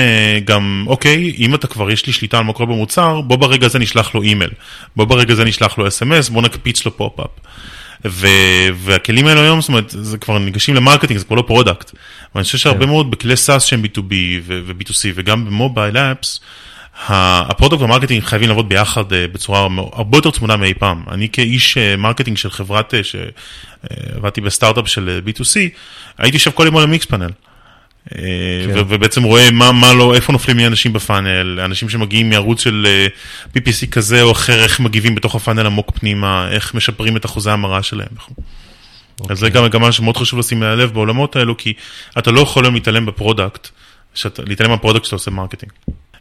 גם, 0.45 0.83
אוקיי, 0.87 1.35
אם 1.37 1.55
אתה 1.55 1.67
כבר 1.67 1.91
יש 1.91 2.07
לי 2.07 2.13
שליטה 2.13 2.37
על 2.37 2.43
מה 2.43 2.53
קורה 2.53 2.65
במוצר, 2.65 3.21
בוא 3.21 3.35
ברגע 3.35 3.65
הזה 3.65 3.79
נשלח 3.79 4.15
לו 4.15 4.21
אימייל, 4.21 4.51
בוא 4.95 5.05
ברגע 5.05 5.33
הזה 5.33 5.45
נשלח 5.45 5.77
לו 5.77 5.87
SMS, 5.87 6.29
בוא 6.29 6.41
נקפיץ 6.41 6.85
לו 6.85 6.97
פופ-אפ. 6.97 7.29
והכלים 8.75 9.27
האלו 9.27 9.41
היום, 9.41 9.61
זאת 9.61 9.69
אומרת, 9.69 9.89
זה 9.89 10.17
כבר 10.17 10.39
ניגשים 10.39 10.75
ל 10.75 10.79
marketing, 10.79 11.19
זה 11.19 11.25
כבר 11.25 11.35
לא 11.35 11.43
product. 11.47 11.91
ואני 12.35 12.43
חושב 12.43 12.57
שהרבה 12.57 12.85
כן. 12.85 12.89
מאוד 12.89 13.11
בכלי 13.11 13.37
SaaS 13.37 13.63
שהם 13.63 13.83
B2B 13.83 14.13
ו-B2C 14.43 15.11
וגם 15.15 15.45
ב 15.45 15.52
mobile 15.52 15.97
apps, 15.97 16.39
ה 17.05 17.15
product 17.15 17.81
וה 17.81 17.89
marketing 17.89 18.23
חייבים 18.23 18.49
לעבוד 18.49 18.69
ביחד 18.69 19.13
אה, 19.13 19.27
בצורה 19.27 19.67
הרבה 19.93 20.17
יותר 20.17 20.31
צמודה 20.31 20.57
מאי 20.57 20.73
פעם. 20.73 21.03
אני 21.11 21.29
כאיש 21.29 21.77
אה, 21.77 21.95
marketing 21.95 22.37
של 22.37 22.49
חברת, 22.49 22.93
אה, 22.93 22.99
שעבדתי 23.03 24.41
בסטארט-אפ 24.41 24.87
של 24.87 25.21
B2C, 25.25 25.55
הייתי 26.17 26.37
יושב 26.37 26.51
כל 26.51 26.65
יום 26.65 26.77
על 26.77 26.83
ה 26.83 27.05
Mixpanel. 27.05 27.29
כן. 28.09 28.17
ובעצם 28.75 29.23
רואה 29.23 29.51
מה, 29.51 29.71
מה 29.71 29.93
לא, 29.93 30.15
איפה 30.15 30.31
נופלים 30.31 30.57
לי 30.57 30.67
אנשים 30.67 30.93
ב 30.93 31.01
funnel, 31.01 31.59
אנשים 31.59 31.89
שמגיעים 31.89 32.29
מערוץ 32.29 32.61
של 32.61 32.87
PPC 33.57 33.87
כזה 33.91 34.21
או 34.21 34.31
אחר, 34.31 34.63
איך 34.63 34.79
מגיבים 34.79 35.15
בתוך 35.15 35.35
ה 35.35 35.39
funnel 35.39 35.65
עמוק 35.65 35.91
פנימה, 35.99 36.49
איך 36.51 36.73
משפרים 36.73 37.17
את 37.17 37.25
אחוזי 37.25 37.51
המרה 37.51 37.83
שלהם. 37.83 38.07
Okay. 38.17 38.41
אז 39.29 39.39
זה 39.39 39.45
אוקיי. 39.45 39.61
גם 39.61 39.65
מגמה 39.65 39.91
שמאוד 39.91 40.17
חשוב 40.17 40.39
לשים 40.39 40.63
לב 40.63 40.93
בעולמות 40.93 41.35
האלו, 41.35 41.57
כי 41.57 41.73
אתה 42.17 42.31
לא 42.31 42.39
יכול 42.39 42.67
להתעלם 42.67 43.05
ב 43.05 43.12
product, 43.12 43.67
להתעלם 44.45 44.69
מה 44.71 44.79
product 44.79 45.05
שאתה 45.05 45.15
עושה 45.15 45.31
marketing. 45.31 45.71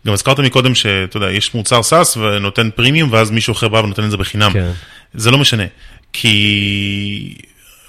גם 0.07 0.12
הזכרת 0.12 0.40
מקודם 0.40 0.75
שאתה 0.75 1.16
יודע, 1.16 1.33
יש 1.33 1.55
מוצר 1.55 1.83
SaaS 1.83 2.16
ונותן 2.16 2.71
freemium, 2.75 3.12
ואז 3.12 3.31
מישהו 3.31 3.53
אחר 3.53 3.69
בא 3.69 3.79
ונותן 3.79 4.05
את 4.05 4.11
זה 4.11 4.16
בחינם. 4.16 4.53
כן. 4.53 4.71
זה 5.14 5.31
לא 5.31 5.38
משנה, 5.38 5.64
כי 6.12 7.35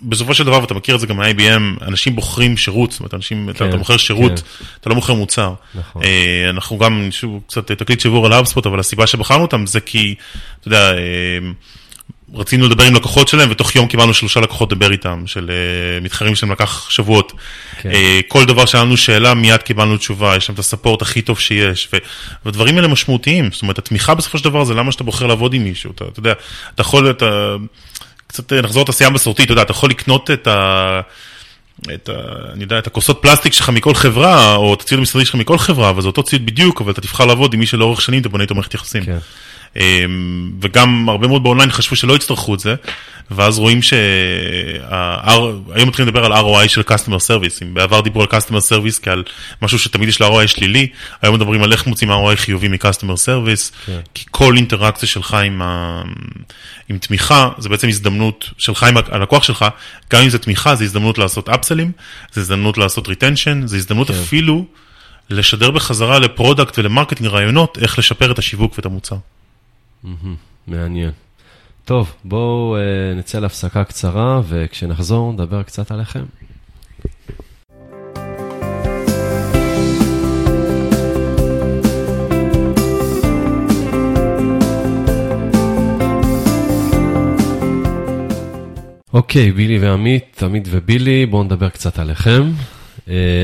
בסופו 0.01 0.33
של 0.33 0.43
דבר, 0.43 0.61
ואתה 0.61 0.73
מכיר 0.73 0.95
את 0.95 0.99
זה 0.99 1.07
גם 1.07 1.17
מ-IBM, 1.17 1.85
אנשים 1.87 2.15
בוחרים 2.15 2.57
שירות, 2.57 2.91
זאת 2.91 2.99
אומרת, 2.99 3.13
אנשים, 3.13 3.49
כן, 3.53 3.69
אתה 3.69 3.77
מוכר 3.77 3.97
שירות, 3.97 4.39
כן. 4.39 4.65
אתה 4.81 4.89
לא 4.89 4.95
מוכר 4.95 5.13
מוצר. 5.13 5.53
נכון. 5.75 6.03
אה, 6.03 6.49
אנחנו 6.49 6.77
גם, 6.77 7.07
שוב, 7.11 7.41
קצת 7.47 7.71
תקליט 7.71 7.99
שבור 7.99 8.25
על 8.25 8.33
HubSpot, 8.33 8.65
אבל 8.65 8.79
הסיבה 8.79 9.07
שבחרנו 9.07 9.41
אותם 9.41 9.65
זה 9.65 9.79
כי, 9.79 10.15
אתה 10.59 10.67
יודע, 10.67 10.91
אה, 10.91 10.97
רצינו 12.33 12.65
לדבר 12.65 12.83
עם 12.83 12.95
לקוחות 12.95 13.27
שלהם, 13.27 13.51
ותוך 13.51 13.75
יום 13.75 13.87
קיבלנו 13.87 14.13
שלושה 14.13 14.39
לקוחות 14.39 14.71
לדבר 14.71 14.91
איתם, 14.91 15.23
של 15.25 15.49
uh, 15.49 16.03
מתחרים 16.03 16.35
שלהם 16.35 16.51
לקח 16.51 16.89
שבועות. 16.89 17.33
כן. 17.81 17.91
Uh, 17.91 17.95
כל 18.27 18.45
דבר 18.45 18.65
שהיה 18.65 18.83
לנו 18.83 18.97
שאלה, 18.97 19.33
מיד 19.33 19.61
קיבלנו 19.61 19.97
תשובה, 19.97 20.35
יש 20.35 20.49
להם 20.49 20.53
את 20.53 20.59
הספורט 20.59 21.01
הכי 21.01 21.21
טוב 21.21 21.39
שיש, 21.39 21.89
ו- 21.93 21.97
והדברים 22.45 22.75
האלה 22.75 22.87
משמעותיים, 22.87 23.51
זאת 23.51 23.61
אומרת, 23.61 23.77
התמיכה 23.77 24.15
בסופו 24.15 24.37
של 24.37 24.43
דבר 24.43 24.63
זה 24.63 24.73
למה 24.73 24.91
שאתה 24.91 25.03
בוחר 25.03 25.27
לעבוד 25.27 25.53
עם 25.53 25.63
מישהו, 25.63 25.91
אתה, 25.95 26.05
אתה 26.05 26.19
יודע, 26.19 26.33
אתה 26.75 26.81
יכול, 26.81 27.09
אתה, 27.09 27.55
קצת 28.27 28.53
אה, 28.53 28.61
נחזור 28.61 28.83
לתעשייה 28.83 29.09
המסורתית, 29.09 29.45
אתה 29.45 29.53
יודע, 29.53 29.61
אתה 29.61 29.71
יכול 29.71 29.89
לקנות 29.89 30.31
את 30.31 30.47
ה... 30.47 31.01
את 31.93 32.09
ה... 32.09 32.13
אני 32.53 32.63
יודע, 32.63 32.79
את 32.79 32.87
הכוסות 32.87 33.19
פלסטיק 33.21 33.53
שלך 33.53 33.69
מכל 33.69 33.93
חברה, 33.93 34.55
או 34.55 34.73
את 34.73 34.81
הציוד 34.81 34.99
המשרדי 34.99 35.25
שלך 35.25 35.35
מכל 35.35 35.57
חברה, 35.57 35.89
אבל 35.89 36.01
זה 36.01 36.07
אותו 36.07 36.23
ציוד 36.23 36.45
בדיוק, 36.45 36.81
אבל 36.81 36.91
אתה 36.91 37.01
תבחר 37.01 37.25
לעבוד 37.25 37.53
עם 37.53 37.59
מי 37.59 37.65
שלאורך 37.65 38.01
שנים 38.01 38.21
אתה 38.21 38.29
בונה 38.29 38.43
איתו 38.43 38.55
מערכת 38.55 38.73
יחסים. 38.73 39.05
כן. 39.05 39.17
אמ, 39.77 40.51
וגם 40.61 41.09
הרבה 41.09 41.27
מאוד 41.27 41.43
באונליין 41.43 41.71
חשבו 41.71 41.95
שלא 41.95 42.13
יצטרכו 42.13 42.55
את 42.55 42.59
זה, 42.59 42.75
ואז 43.31 43.59
רואים 43.59 43.81
שהיום 43.81 45.27
מתחילים 45.87 46.07
לדבר 46.07 46.25
על 46.25 46.33
ROI 46.33 46.67
של 46.67 46.81
Customer 46.81 47.19
Service, 47.27 47.59
אם 47.61 47.73
בעבר 47.73 48.01
דיברו 48.01 48.21
על 48.21 48.27
Customer 48.27 48.71
Service 48.71 48.99
כעל 49.01 49.23
משהו 49.61 49.79
שתמיד 49.79 50.09
יש 50.09 50.21
ל-ROI 50.21 50.47
שלילי, 50.47 50.87
היום 51.21 51.35
מדברים 51.35 51.63
על 51.63 51.71
איך 51.71 51.87
מוצאים 51.87 52.11
ROI 52.11 52.35
חיובי 52.35 52.67
מ-Customer 52.67 53.15
Service, 53.25 53.71
כן. 53.85 53.99
כי 54.13 54.25
כל 54.31 54.55
אינטראקציה 54.55 55.07
שלך 55.07 55.33
עם, 55.33 55.61
ה... 55.61 56.01
עם 56.89 56.97
תמיכה, 56.97 57.49
זה 57.57 57.69
בעצם 57.69 57.87
הזדמנות 57.87 58.49
שלך 58.57 58.83
עם 58.83 58.97
הלקוח 58.97 59.43
שלך, 59.43 59.65
גם 60.11 60.21
אם 60.21 60.29
זה 60.29 60.39
תמיכה, 60.39 60.75
זה 60.75 60.83
הזדמנות 60.83 61.17
לעשות 61.17 61.49
אפסלים, 61.49 61.91
זה 62.31 62.41
הזדמנות 62.41 62.77
לעשות 62.77 63.07
retention, 63.07 63.67
זה 63.67 63.77
הזדמנות 63.77 64.07
כן. 64.07 64.13
אפילו 64.13 64.65
לשדר 65.29 65.71
בחזרה 65.71 66.19
ל 66.19 66.27
product 66.27 66.79
ול 66.79 66.88
marketing 66.88 67.29
רעיונות, 67.29 67.77
איך 67.81 67.99
לשפר 67.99 68.31
את 68.31 68.39
השיווק 68.39 68.73
ואת 68.77 68.85
המוצר. 68.85 69.15
מעניין. 70.67 71.11
טוב, 71.85 72.13
בואו 72.23 72.75
uh, 72.77 73.17
נצא 73.19 73.39
להפסקה 73.39 73.83
קצרה, 73.83 74.41
וכשנחזור 74.47 75.33
נדבר 75.33 75.63
קצת 75.63 75.91
עליכם. 75.91 76.23
אוקיי, 89.13 89.51
בילי 89.51 89.79
ועמית, 89.79 90.43
עמית 90.43 90.67
ובילי, 90.71 91.25
בואו 91.25 91.43
נדבר 91.43 91.69
קצת 91.69 91.99
עליכם. 91.99 92.43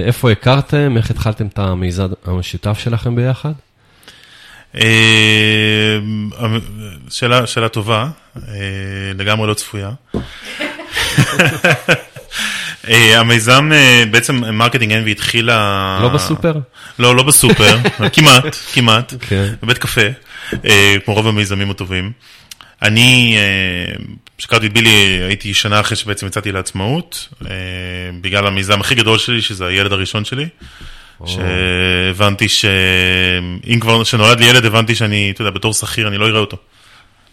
איפה 0.05 0.32
הכרתם? 0.32 0.97
איך 0.97 1.11
התחלתם 1.11 1.47
את 1.47 1.59
המיזם 1.59 2.07
המשותף 2.26 2.80
שלכם 2.80 3.16
ביחד? 3.16 3.53
שאלה, 7.09 7.47
שאלה 7.47 7.69
טובה, 7.69 8.07
לגמרי 9.15 9.47
לא 9.47 9.53
צפויה. 9.53 9.91
המיזם, 12.89 13.71
בעצם 14.11 14.36
Marketing 14.36 14.93
Envy 14.93 15.12
התחילה... 15.11 15.99
לא 16.01 16.09
בסופר? 16.09 16.53
לא, 16.99 17.15
לא 17.15 17.24
בסופר, 17.24 17.78
כמעט, 18.13 18.55
כמעט, 18.74 19.13
כן. 19.30 19.53
בבית 19.63 19.78
קפה, 19.78 20.01
כמו 21.05 21.13
רוב 21.13 21.28
המיזמים 21.28 21.71
הטובים. 21.71 22.11
אני, 22.82 23.38
כשהכרתי 24.38 24.68
את 24.67 24.74
בילי, 24.74 25.19
הייתי 25.28 25.53
שנה 25.53 25.80
אחרי 25.80 25.97
שבעצם 25.97 26.28
יצאתי 26.28 26.51
לעצמאות, 26.51 27.34
בגלל 28.21 28.47
המיזם 28.47 28.80
הכי 28.80 28.95
גדול 28.95 29.17
שלי, 29.17 29.41
שזה 29.41 29.65
הילד 29.65 29.91
הראשון 29.91 30.26
שלי. 30.26 30.47
שהבנתי 31.26 32.49
שאם 32.49 33.80
כבר, 33.80 34.03
כשנולד 34.03 34.39
לי 34.39 34.45
ילד, 34.45 34.65
הבנתי 34.65 34.95
שאני, 34.95 35.32
אתה 35.32 35.41
יודע, 35.41 35.51
בתור 35.51 35.74
שכיר 35.74 36.07
אני 36.07 36.17
לא 36.17 36.28
אראה 36.28 36.39
אותו. 36.39 36.57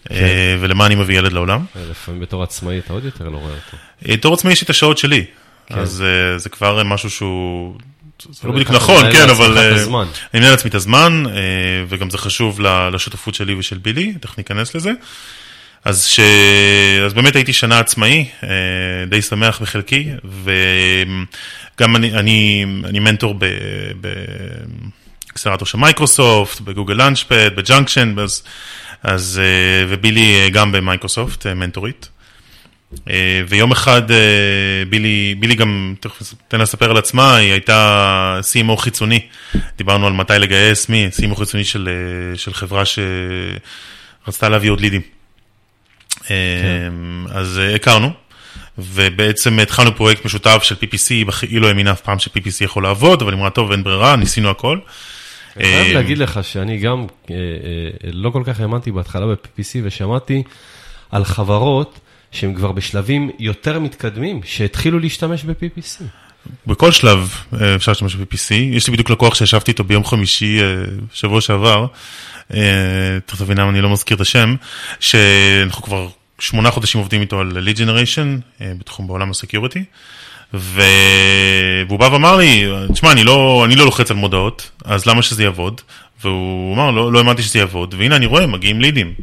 כן. 0.09 0.14
ולמה 0.61 0.86
אני 0.86 0.95
מביא 0.95 1.18
ילד 1.18 1.32
לעולם. 1.32 1.64
לפעמים 1.91 2.20
בתור 2.20 2.43
עצמאי 2.43 2.78
אתה 2.78 2.93
עוד 2.93 3.05
יותר 3.05 3.28
לא 3.28 3.36
רואה 3.36 3.53
אותו. 3.53 3.76
בתור 4.03 4.34
עצמאי 4.34 4.53
יש 4.53 4.61
לי 4.61 4.64
את 4.64 4.70
השעות 4.70 4.99
שלי, 4.99 5.24
כן. 5.66 5.78
אז 5.78 6.05
זה 6.36 6.49
כבר 6.49 6.82
משהו 6.84 7.11
שהוא... 7.11 7.74
זה 8.30 8.49
לא 8.49 8.55
בדיוק 8.55 8.70
נכון, 8.70 9.12
כן, 9.12 9.30
אבל 9.30 9.59
אני 9.59 10.41
מנהל 10.41 10.51
לעצמי 10.51 10.68
את 10.68 10.74
הזמן, 10.74 11.22
וגם 11.88 12.11
זה 12.11 12.18
חשוב 12.18 12.61
לשותפות 12.93 13.34
שלי 13.34 13.55
ושל 13.55 13.78
בילי, 13.78 14.14
תכף 14.20 14.38
ניכנס 14.38 14.74
לזה. 14.74 14.93
אז, 15.85 16.05
ש... 16.05 16.20
אז 17.07 17.14
באמת 17.14 17.37
הייתי 17.37 17.53
שנה 17.53 17.78
עצמאי, 17.78 18.28
די 19.09 19.22
שמח 19.22 19.62
בחלקי, 19.62 20.09
וגם 20.24 21.97
אני, 21.97 22.12
אני, 22.14 22.64
אני 22.85 22.99
מנטור 22.99 23.35
באקסלרטור 25.26 25.66
של 25.66 25.78
מייקרוסופט, 25.78 26.61
ב 26.61 26.65
Google 26.65 26.95
Launchpad, 26.95 27.51
ב 27.57 27.62
Junction, 27.62 28.14
אז, 28.18 28.43
אז, 29.03 29.41
ובילי 29.89 30.51
גם 30.51 30.72
במייקרוסופט, 30.72 31.47
מנטורית. 31.47 32.09
ויום 33.49 33.72
אחד 33.72 34.03
בילי, 34.89 35.35
בילי 35.39 35.55
גם, 35.55 35.95
תן 36.49 36.57
לה 36.57 36.62
לספר 36.62 36.91
על 36.91 36.97
עצמה, 36.97 37.37
היא 37.37 37.53
הייתה 37.53 38.41
CMO 38.53 38.76
חיצוני, 38.76 39.20
דיברנו 39.78 40.07
על 40.07 40.12
מתי 40.12 40.33
לגייס, 40.39 40.89
מי? 40.89 41.09
CMO 41.16 41.35
חיצוני 41.39 41.64
של, 41.64 41.89
של 42.35 42.55
חברה 42.55 42.83
שרצתה 42.85 44.49
להביא 44.49 44.70
עוד 44.70 44.81
לידים. 44.81 45.20
כן. 46.27 46.93
אז 47.31 47.61
הכרנו, 47.75 48.11
ובעצם 48.79 49.59
התחלנו 49.59 49.97
פרויקט 49.97 50.25
משותף 50.25 50.61
של 50.62 50.75
PPC, 50.75 51.33
היא 51.43 51.61
לא 51.61 51.68
האמינה 51.68 51.93
אף 51.93 52.01
פעם 52.01 52.18
ש-PPC 52.18 52.64
יכול 52.64 52.83
לעבוד, 52.83 53.23
אבל 53.23 53.33
היא 53.33 53.39
אמרה, 53.39 53.51
טוב, 53.51 53.71
אין 53.71 53.83
ברירה, 53.83 54.16
ניסינו 54.16 54.51
הכל. 54.51 54.79
אני 55.57 55.64
חייב 55.64 55.95
להגיד 55.95 56.18
לך 56.18 56.41
שאני 56.45 56.79
גם 56.79 57.07
לא 58.12 58.31
כל 58.31 58.43
כך 58.47 58.61
האמנתי 58.61 58.91
בהתחלה 58.91 59.27
ב-PPC, 59.27 59.79
ושמעתי 59.83 60.43
על 61.11 61.25
חברות 61.25 62.01
שהן 62.33 62.55
כבר 62.55 62.73
בשלבים 62.73 63.31
יותר 63.39 63.79
מתקדמים, 63.79 64.41
שהתחילו 64.45 64.99
להשתמש 64.99 65.45
ב-PPC. 65.45 66.03
בכל 66.66 66.93
שלב 66.93 67.34
אפשר 67.76 67.93
להשתמש 67.93 68.14
ב-PPC. 68.14 68.55
יש 68.55 68.86
לי 68.86 68.93
בדיוק 68.93 69.11
לקוח 69.11 69.34
שישבתי 69.34 69.70
איתו 69.70 69.84
ביום 69.84 70.05
חמישי, 70.05 70.59
שבוע 71.12 71.41
שעבר, 71.41 71.86
תכף 73.26 73.38
תבינה 73.38 73.64
אם 73.64 73.68
אני 73.68 73.80
לא 73.80 73.91
מזכיר 73.91 74.14
את 74.16 74.20
השם, 74.20 74.55
שאנחנו 75.01 75.82
כבר 75.82 76.09
שמונה 76.38 76.70
חודשים 76.70 77.01
עובדים 77.01 77.20
איתו 77.20 77.41
על 77.41 77.68
lead 77.68 77.76
generation, 77.76 78.62
בתחום 78.78 79.07
בעולם 79.07 79.30
הסקיוריטי, 79.30 79.84
והוא 80.55 81.99
בא 81.99 82.05
ואמר 82.12 82.36
לי, 82.36 82.64
תשמע, 82.93 83.12
אני 83.12 83.24
לא, 83.24 83.62
אני 83.64 83.76
לא 83.76 83.84
לוחץ 83.84 84.11
על 84.11 84.16
מודעות, 84.16 84.70
אז 84.84 85.07
למה 85.07 85.22
שזה 85.22 85.43
יעבוד? 85.43 85.80
והוא 86.22 86.74
אמר, 86.74 86.91
לא, 86.91 87.12
לא 87.12 87.18
האמנתי 87.18 87.43
שזה 87.43 87.59
יעבוד, 87.59 87.95
והנה 87.99 88.16
אני 88.16 88.26
רואה, 88.26 88.47
מגיעים 88.47 88.80
לידים. 88.80 89.14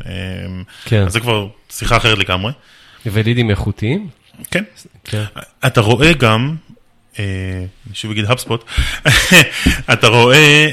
כן. 0.85 1.03
אז 1.05 1.13
זה 1.13 1.19
כבר 1.19 1.47
שיחה 1.69 1.97
אחרת 1.97 2.17
לגמרי. 2.17 2.51
ולידים 3.05 3.49
איכותיים? 3.49 4.07
כן. 4.51 4.63
כן. 5.03 5.23
אתה 5.65 5.81
רואה 5.81 6.13
גם, 6.13 6.55
שוב 7.93 8.11
אגיד 8.11 8.25
HubSpot, 8.25 8.63
אתה 9.93 10.07
רואה, 10.07 10.69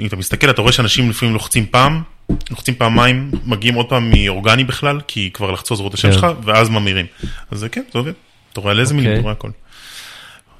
אם 0.00 0.06
אתה 0.06 0.16
מסתכל, 0.16 0.50
אתה 0.50 0.62
רואה 0.62 0.72
שאנשים 0.72 1.10
לפעמים 1.10 1.34
לוחצים 1.34 1.66
פעם, 1.70 2.02
לוחצים 2.50 2.74
פעמיים, 2.74 3.30
מגיעים 3.44 3.74
עוד 3.74 3.88
פעם 3.88 4.10
מאורגני 4.10 4.64
בכלל, 4.64 5.00
כי 5.08 5.30
כבר 5.32 5.50
לחצו 5.50 5.76
זרועות 5.76 5.94
השם 5.94 6.12
שלך, 6.12 6.26
ואז 6.44 6.68
ממירים. 6.68 7.06
אז 7.50 7.58
זה 7.58 7.68
כן, 7.68 7.82
זה 7.92 7.98
עובד. 7.98 8.12
אתה 8.52 8.60
רואה 8.60 8.72
על 8.72 8.80
איזה 8.80 8.94
מילים, 8.94 9.12
אתה 9.12 9.22
רואה 9.22 9.32
הכל. 9.32 9.50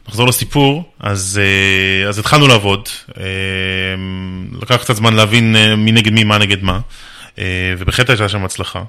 נחזור 0.08 0.26
לסיפור, 0.26 0.92
אז, 1.00 1.40
אז 2.08 2.18
התחלנו 2.18 2.46
לעבוד, 2.46 2.88
לקח 4.62 4.76
קצת 4.76 4.96
זמן 4.96 5.14
להבין 5.14 5.56
מי 5.76 5.92
נגד 5.92 6.12
מי, 6.12 6.24
מה 6.24 6.38
נגד 6.38 6.62
מה, 6.62 6.80
ובהחלט 7.78 8.10
הייתה 8.10 8.28
שם 8.28 8.44
הצלחה. 8.44 8.82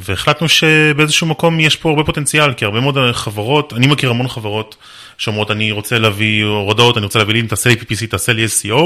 והחלטנו 0.00 0.48
שבאיזשהו 0.48 1.26
מקום 1.26 1.60
יש 1.60 1.76
פה 1.76 1.88
הרבה 1.88 2.04
פוטנציאל, 2.04 2.52
כי 2.52 2.64
הרבה 2.64 2.80
מאוד 2.80 2.98
חברות, 3.12 3.72
אני 3.72 3.86
מכיר 3.86 4.10
המון 4.10 4.28
חברות 4.28 4.76
שאומרות, 5.18 5.50
אני 5.50 5.72
רוצה 5.72 5.98
להביא 5.98 6.44
הורדות, 6.44 6.96
אני 6.96 7.04
רוצה 7.04 7.18
להביא 7.18 7.34
לי, 7.34 7.42
תעשה 7.42 7.70
לי 7.70 7.76
PPC, 7.76 8.06
תעשה 8.10 8.32
לי 8.32 8.46
SEO, 8.46 8.82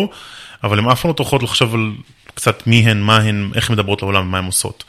אבל 0.65 0.79
הן 0.79 0.89
אף 0.89 1.01
פעם 1.01 1.09
לא 1.09 1.15
טורחות 1.15 1.43
לחשוב 1.43 1.75
על 1.75 1.93
קצת 2.35 2.67
מי 2.67 2.91
הן, 2.91 3.01
מה 3.01 3.17
הן, 3.17 3.51
איך 3.55 3.71
הן 3.71 3.77
מדברות 3.77 4.03
לעולם 4.03 4.29
ומה 4.29 4.39
הן 4.39 4.45
עושות. 4.45 4.85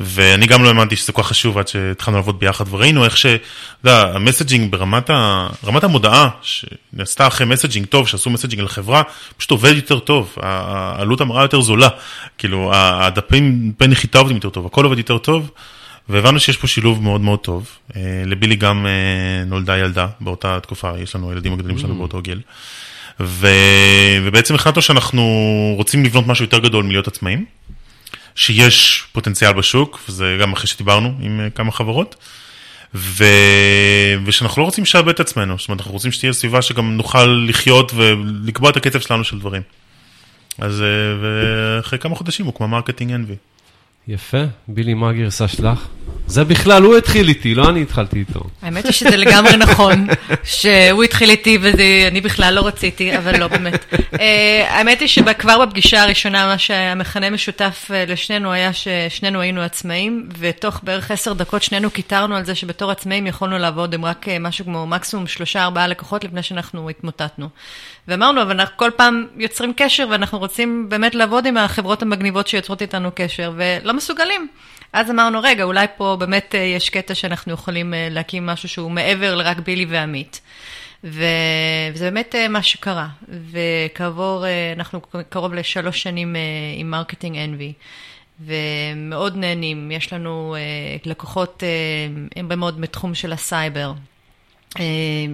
ואני 0.00 0.46
גם 0.46 0.62
לא 0.62 0.68
האמנתי 0.68 0.96
שזה 0.96 1.12
כל 1.12 1.22
כך 1.22 1.28
חשוב 1.28 1.58
עד 1.58 1.68
שהתחלנו 1.68 2.16
לעבוד 2.16 2.40
ביחד, 2.40 2.64
וראינו 2.70 3.04
איך 3.04 3.16
ש... 3.16 3.26
אתה 3.26 3.38
יודע, 3.84 4.12
ה 4.14 4.20
messaging 4.20 4.72
ברמת 4.72 5.10
ה... 5.10 5.48
רמת 5.64 5.84
המודעה, 5.84 6.28
שנעשתה 6.42 7.26
אחרי 7.26 7.46
messaging 7.46 7.86
טוב, 7.86 8.08
שעשו 8.08 8.30
messaging 8.30 8.62
לחברה, 8.62 9.02
פשוט 9.36 9.50
עובד 9.50 9.76
יותר 9.76 9.98
טוב, 9.98 10.34
העלות 10.42 11.20
המראה 11.20 11.42
יותר 11.42 11.60
זולה, 11.60 11.88
כאילו, 12.38 12.70
הדפים, 12.74 13.72
דפי 13.76 13.86
נחיתה 13.86 14.18
עובדים 14.18 14.36
יותר 14.36 14.50
טוב, 14.50 14.66
הכל 14.66 14.84
עובד 14.84 14.98
יותר 14.98 15.18
טוב, 15.18 15.50
והבנו 16.08 16.40
שיש 16.40 16.56
פה 16.56 16.66
שילוב 16.66 17.02
מאוד 17.02 17.20
מאוד 17.20 17.38
טוב. 17.38 17.68
לבילי 18.26 18.56
גם 18.56 18.86
נולדה 19.46 19.78
ילדה 19.78 20.06
באותה 20.20 20.60
תקופה, 20.60 20.90
יש 20.98 21.14
לנו, 21.14 21.30
הילדים 21.30 21.52
הגדולים 21.52 21.78
שלנו 21.78 21.94
באותו 21.94 22.22
גיל. 22.22 22.40
ו... 23.20 23.48
ובעצם 24.24 24.54
החלטנו 24.54 24.82
שאנחנו 24.82 25.22
רוצים 25.76 26.04
לבנות 26.04 26.26
משהו 26.26 26.44
יותר 26.44 26.58
גדול 26.58 26.84
מלהיות 26.84 27.08
עצמאים. 27.08 27.44
שיש 28.36 29.04
פוטנציאל 29.12 29.52
בשוק, 29.52 30.00
וזה 30.08 30.36
גם 30.40 30.52
אחרי 30.52 30.66
שדיברנו 30.66 31.14
עם 31.20 31.40
כמה 31.54 31.72
חברות, 31.72 32.16
ו... 32.94 33.24
ושאנחנו 34.24 34.62
לא 34.62 34.66
רוצים 34.66 34.84
לשעבד 34.84 35.08
את 35.08 35.20
עצמנו, 35.20 35.58
זאת 35.58 35.68
אומרת, 35.68 35.80
אנחנו 35.80 35.92
רוצים 35.92 36.12
שתהיה 36.12 36.32
סביבה 36.32 36.62
שגם 36.62 36.96
נוכל 36.96 37.46
לחיות 37.48 37.92
ולקבוע 37.94 38.70
את 38.70 38.76
הקצב 38.76 39.00
שלנו 39.00 39.24
של 39.24 39.38
דברים. 39.38 39.62
אז 40.58 40.82
ואחרי 41.20 41.98
כמה 41.98 42.14
חודשים 42.14 42.46
הוקמה 42.46 42.66
Marketing 42.66 43.12
Envy. 43.12 43.36
יפה, 44.08 44.42
בילי, 44.68 44.94
מה 44.94 45.10
הגרסה 45.10 45.48
שלך? 45.48 45.88
זה 46.26 46.44
בכלל, 46.44 46.82
הוא 46.82 46.96
התחיל 46.96 47.28
איתי, 47.28 47.54
לא 47.54 47.68
אני 47.68 47.82
התחלתי 47.82 48.18
איתו. 48.18 48.40
האמת 48.62 48.84
היא 48.84 48.92
שזה 48.92 49.16
לגמרי 49.16 49.56
נכון, 49.56 50.06
שהוא 50.44 51.04
התחיל 51.04 51.30
איתי 51.30 51.58
ואני 51.60 52.20
בכלל 52.20 52.54
לא 52.54 52.66
רציתי, 52.66 53.16
אבל 53.18 53.40
לא 53.40 53.48
באמת. 53.48 53.94
האמת 54.68 55.00
היא 55.00 55.08
שכבר 55.08 55.66
בפגישה 55.66 56.02
הראשונה, 56.02 56.46
מה 56.46 56.58
שהמכנה 56.58 57.30
משותף 57.30 57.90
לשנינו 58.08 58.52
היה 58.52 58.70
ששנינו 58.72 59.40
היינו 59.40 59.60
עצמאים, 59.60 60.28
ותוך 60.38 60.80
בערך 60.82 61.10
עשר 61.10 61.32
דקות 61.32 61.62
שנינו 61.62 61.90
קיטרנו 61.90 62.36
על 62.36 62.44
זה 62.44 62.54
שבתור 62.54 62.90
עצמאים 62.90 63.26
יכולנו 63.26 63.58
לעבוד 63.58 63.94
עם 63.94 64.04
רק 64.04 64.26
משהו 64.40 64.64
כמו 64.64 64.86
מקסימום 64.86 65.26
שלושה 65.26 65.64
ארבעה 65.64 65.86
לקוחות 65.86 66.24
לפני 66.24 66.42
שאנחנו 66.42 66.90
התמוטטנו. 66.90 67.48
ואמרנו, 68.08 68.42
אבל 68.42 68.60
אנחנו 68.60 68.76
כל 68.76 68.90
פעם 68.96 69.26
יוצרים 69.36 69.72
קשר 69.76 70.06
ואנחנו 70.10 70.38
רוצים 70.38 70.86
באמת 70.88 71.14
לעבוד 71.14 71.46
עם 71.46 71.56
החברות 71.56 72.02
המגניבות 72.02 72.48
שיוצרות 72.48 72.82
איתנו 72.82 73.10
קשר, 73.14 73.52
ולא 73.56 73.92
מסוגלים. 73.94 74.48
אז 74.92 75.10
אמרנו, 75.10 75.40
רגע, 75.42 75.64
אולי 75.64 75.86
פה 75.96 76.16
באמת 76.20 76.54
יש 76.76 76.90
קטע 76.90 77.14
שאנחנו 77.14 77.52
יכולים 77.52 77.94
להקים 78.10 78.46
משהו 78.46 78.68
שהוא 78.68 78.90
מעבר 78.90 79.34
לרק 79.34 79.58
בילי 79.58 79.86
ועמית. 79.88 80.40
וזה 81.04 82.10
באמת 82.10 82.34
מה 82.50 82.62
שקרה. 82.62 83.08
וכעבור, 83.28 84.44
אנחנו 84.76 85.00
קרוב 85.28 85.54
לשלוש 85.54 86.02
שנים 86.02 86.36
עם 86.76 86.90
Marketing 86.90 87.36
Envy. 87.36 87.72
ומאוד 88.40 89.36
נהנים, 89.36 89.90
יש 89.90 90.12
לנו 90.12 90.56
לקוחות 91.04 91.62
הרבה 92.36 92.56
מאוד 92.56 92.80
מתחום 92.80 93.14
של 93.14 93.32
הסייבר. 93.32 93.92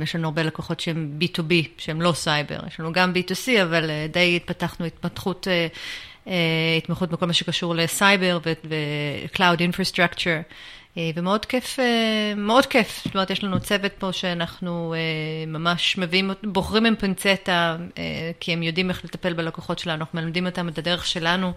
יש 0.02 0.16
לנו 0.16 0.28
הרבה 0.28 0.42
לקוחות 0.42 0.80
שהם 0.80 1.18
B2B, 1.20 1.52
שהם 1.78 2.02
לא 2.02 2.12
סייבר, 2.12 2.58
יש 2.66 2.80
לנו 2.80 2.92
גם 2.92 3.12
B2C, 3.12 3.62
אבל 3.62 3.90
די 4.12 4.36
התפתחנו 4.36 4.86
התפתחות, 4.86 5.46
התמחות 6.78 7.10
בכל 7.10 7.26
מה 7.26 7.32
שקשור 7.32 7.74
לסייבר 7.74 8.38
ו-Cloud 8.44 9.58
Infrastructure, 9.58 10.42
אה, 10.96 11.10
ומאוד 11.16 11.46
כיף, 11.46 11.78
אה, 11.78 12.34
מאוד 12.36 12.66
כיף. 12.66 13.02
זאת 13.04 13.14
אומרת, 13.14 13.30
יש 13.30 13.44
לנו 13.44 13.60
צוות 13.60 13.92
פה 13.98 14.12
שאנחנו 14.12 14.94
אה, 14.96 15.46
ממש 15.46 15.98
מביאים, 15.98 16.30
בוחרים 16.42 16.86
עם 16.86 16.96
פינצטה, 16.96 17.76
כי 18.40 18.52
הם 18.52 18.62
יודעים 18.62 18.90
איך 18.90 19.04
לטפל 19.04 19.32
בלקוחות 19.32 19.78
שלנו, 19.78 20.00
אנחנו 20.00 20.20
מלמדים 20.20 20.46
אותם 20.46 20.68
את 20.68 20.78
הדרך 20.78 21.06
שלנו 21.06 21.52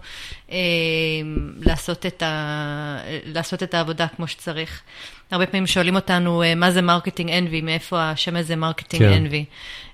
לעשות 1.60 2.06
את, 2.06 2.22
ה, 2.22 2.98
לעשות 3.24 3.62
את 3.62 3.74
העבודה 3.74 4.06
כמו 4.16 4.28
שצריך. 4.28 4.82
הרבה 5.30 5.46
פעמים 5.46 5.66
שואלים 5.66 5.96
אותנו, 5.96 6.42
מה 6.56 6.70
זה 6.70 6.82
Marketing 6.82 7.30
Envy, 7.30 7.60
מאיפה 7.60 8.10
השם 8.10 8.36
הזה 8.36 8.56
Marketing 8.56 9.02
Envy. 9.02 9.44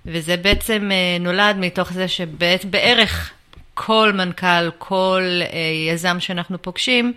וזה 0.06 0.36
בעצם 0.36 0.90
נולד 1.20 1.56
מתוך 1.56 1.92
זה 1.92 2.08
שבערך 2.08 3.32
כל 3.86 4.12
מנכ"ל, 4.14 4.70
כל 4.78 5.40
יזם 5.88 6.20
שאנחנו 6.20 6.62
פוגשים, 6.62 7.12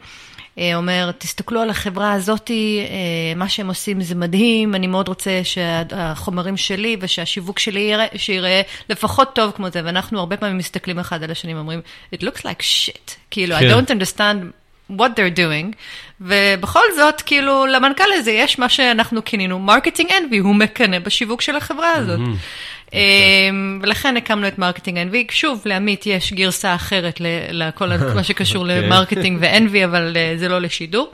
אה, 0.59 0.75
אומר, 0.75 1.11
תסתכלו 1.17 1.61
על 1.61 1.69
החברה 1.69 2.13
הזאת, 2.13 2.51
אה, 2.51 3.35
מה 3.35 3.49
שהם 3.49 3.67
עושים 3.67 4.01
זה 4.01 4.15
מדהים, 4.15 4.75
אני 4.75 4.87
מאוד 4.87 5.07
רוצה 5.07 5.41
שהחומרים 5.43 6.57
שלי 6.57 6.97
ושהשיווק 6.99 7.59
שלי 7.59 7.79
יראה, 7.79 8.05
שיראה 8.15 8.61
לפחות 8.89 9.35
טוב 9.35 9.51
כמו 9.55 9.69
זה, 9.69 9.81
ואנחנו 9.85 10.19
הרבה 10.19 10.37
פעמים 10.37 10.57
מסתכלים 10.57 10.99
אחד 10.99 11.23
על 11.23 11.31
השני 11.31 11.55
ואומרים, 11.55 11.81
it 12.15 12.17
looks 12.17 12.39
like 12.39 12.61
shit, 12.61 13.11
כאילו, 13.31 13.55
כן. 13.59 13.69
I 13.69 13.73
don't 13.73 13.89
understand 13.89 14.51
what 14.91 15.09
they're 15.15 15.37
doing, 15.37 15.75
ובכל 16.21 16.85
זאת, 16.95 17.21
כאילו, 17.21 17.65
למנכ"ל 17.65 18.13
הזה 18.13 18.31
יש 18.31 18.59
מה 18.59 18.69
שאנחנו 18.69 19.25
כינינו 19.25 19.59
marketing 19.59 20.09
envy, 20.09 20.39
הוא 20.39 20.55
מקנא 20.55 20.99
בשיווק 20.99 21.41
של 21.41 21.55
החברה 21.55 21.91
הזאת. 21.91 22.19
Mm-hmm. 22.19 22.74
אמ, 22.95 23.79
ולכן 23.83 24.17
הקמנו 24.17 24.47
את 24.47 24.59
Marketing 24.59 24.97
Envy. 24.97 25.27
שוב, 25.31 25.61
לעמית 25.65 26.05
יש 26.05 26.33
גרסה 26.33 26.75
אחרת 26.75 27.21
לכל 27.51 27.89
מה 28.15 28.23
שקשור 28.23 28.67
כן. 28.67 28.69
ל 28.69 28.76
marketing 28.76 29.37
ו 29.41 29.49
envy, 29.49 29.85
אבל 29.85 30.13
אה, 30.15 30.33
זה 30.37 30.47
לא 30.47 30.59
לשידור, 30.59 31.11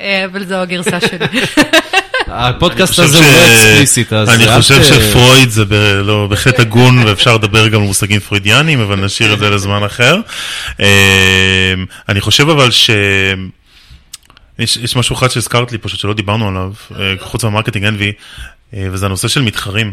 אה, 0.00 0.24
אבל 0.24 0.44
זו 0.44 0.54
הגרסה 0.54 1.00
שלי. 1.00 1.26
הפודקאסט 2.26 2.98
הזה 2.98 3.18
הוא 3.18 3.26
לא 3.26 3.46
explicit, 3.46 4.12
אז 4.12 4.28
אני 4.28 4.56
חושב 4.56 4.82
שפרויד 4.82 5.48
זה 5.48 5.64
לא, 6.02 6.26
בהחלט 6.30 6.60
הגון, 6.60 6.98
ואפשר 7.06 7.34
לדבר 7.34 7.68
גם 7.68 7.80
על 7.80 7.86
מושגים 7.86 8.20
פרוידיאניים, 8.20 8.80
אבל 8.80 9.04
נשאיר 9.04 9.34
את 9.34 9.38
זה 9.38 9.50
לזמן 9.50 9.84
אחר. 9.84 10.16
אני 12.08 12.20
חושב 12.20 12.48
אבל 12.48 12.70
ש... 12.70 12.90
יש, 14.58 14.76
יש 14.76 14.96
משהו 14.96 15.16
אחד 15.16 15.28
שהזכרת 15.28 15.72
לי 15.72 15.78
פשוט 15.78 16.00
שלא 16.00 16.14
דיברנו 16.14 16.48
עליו, 16.48 16.72
אה, 16.98 17.14
חוץ 17.20 17.44
מהמרקטינג 17.44 17.84
אנבי, 17.84 18.12
וזה 18.72 19.06
הנושא 19.06 19.28
של 19.28 19.42
מתחרים. 19.42 19.92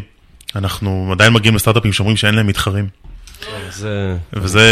אנחנו 0.56 1.08
עדיין 1.12 1.32
מגיעים 1.32 1.54
לסטארט-אפים 1.54 1.92
שאומרים 1.92 2.16
שאין 2.16 2.34
להם 2.34 2.46
מתחרים. 2.46 2.88
זה... 3.70 4.16
וזה, 4.32 4.62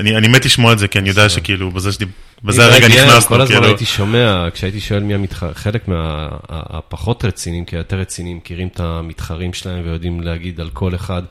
אני, 0.00 0.16
אני 0.16 0.28
מת 0.28 0.44
לשמוע 0.44 0.72
את 0.72 0.78
זה, 0.78 0.88
כי 0.88 0.98
אני 0.98 1.08
יודע 1.08 1.28
שכאילו, 1.28 1.70
בזה, 1.70 1.92
שדיב... 1.92 2.08
בזה 2.44 2.64
הרגע 2.64 2.88
נכנסנו. 2.88 3.28
כל 3.28 3.40
הזמן 3.40 3.54
כאילו... 3.54 3.66
הייתי 3.66 3.86
שומע, 3.86 4.48
כשהייתי 4.54 4.80
שואל 4.80 5.02
מי 5.02 5.14
המתחרים, 5.14 5.54
חלק 5.54 5.88
מהפחות 5.88 7.24
רציניים, 7.24 7.64
כי 7.64 7.76
היותר 7.76 7.96
רציניים, 7.96 8.36
מכירים 8.36 8.68
את 8.68 8.80
המתחרים 8.80 9.52
שלהם 9.52 9.84
ויודעים 9.84 10.20
להגיד 10.20 10.60
על 10.60 10.70
כל 10.70 10.94
אחד 10.94 11.22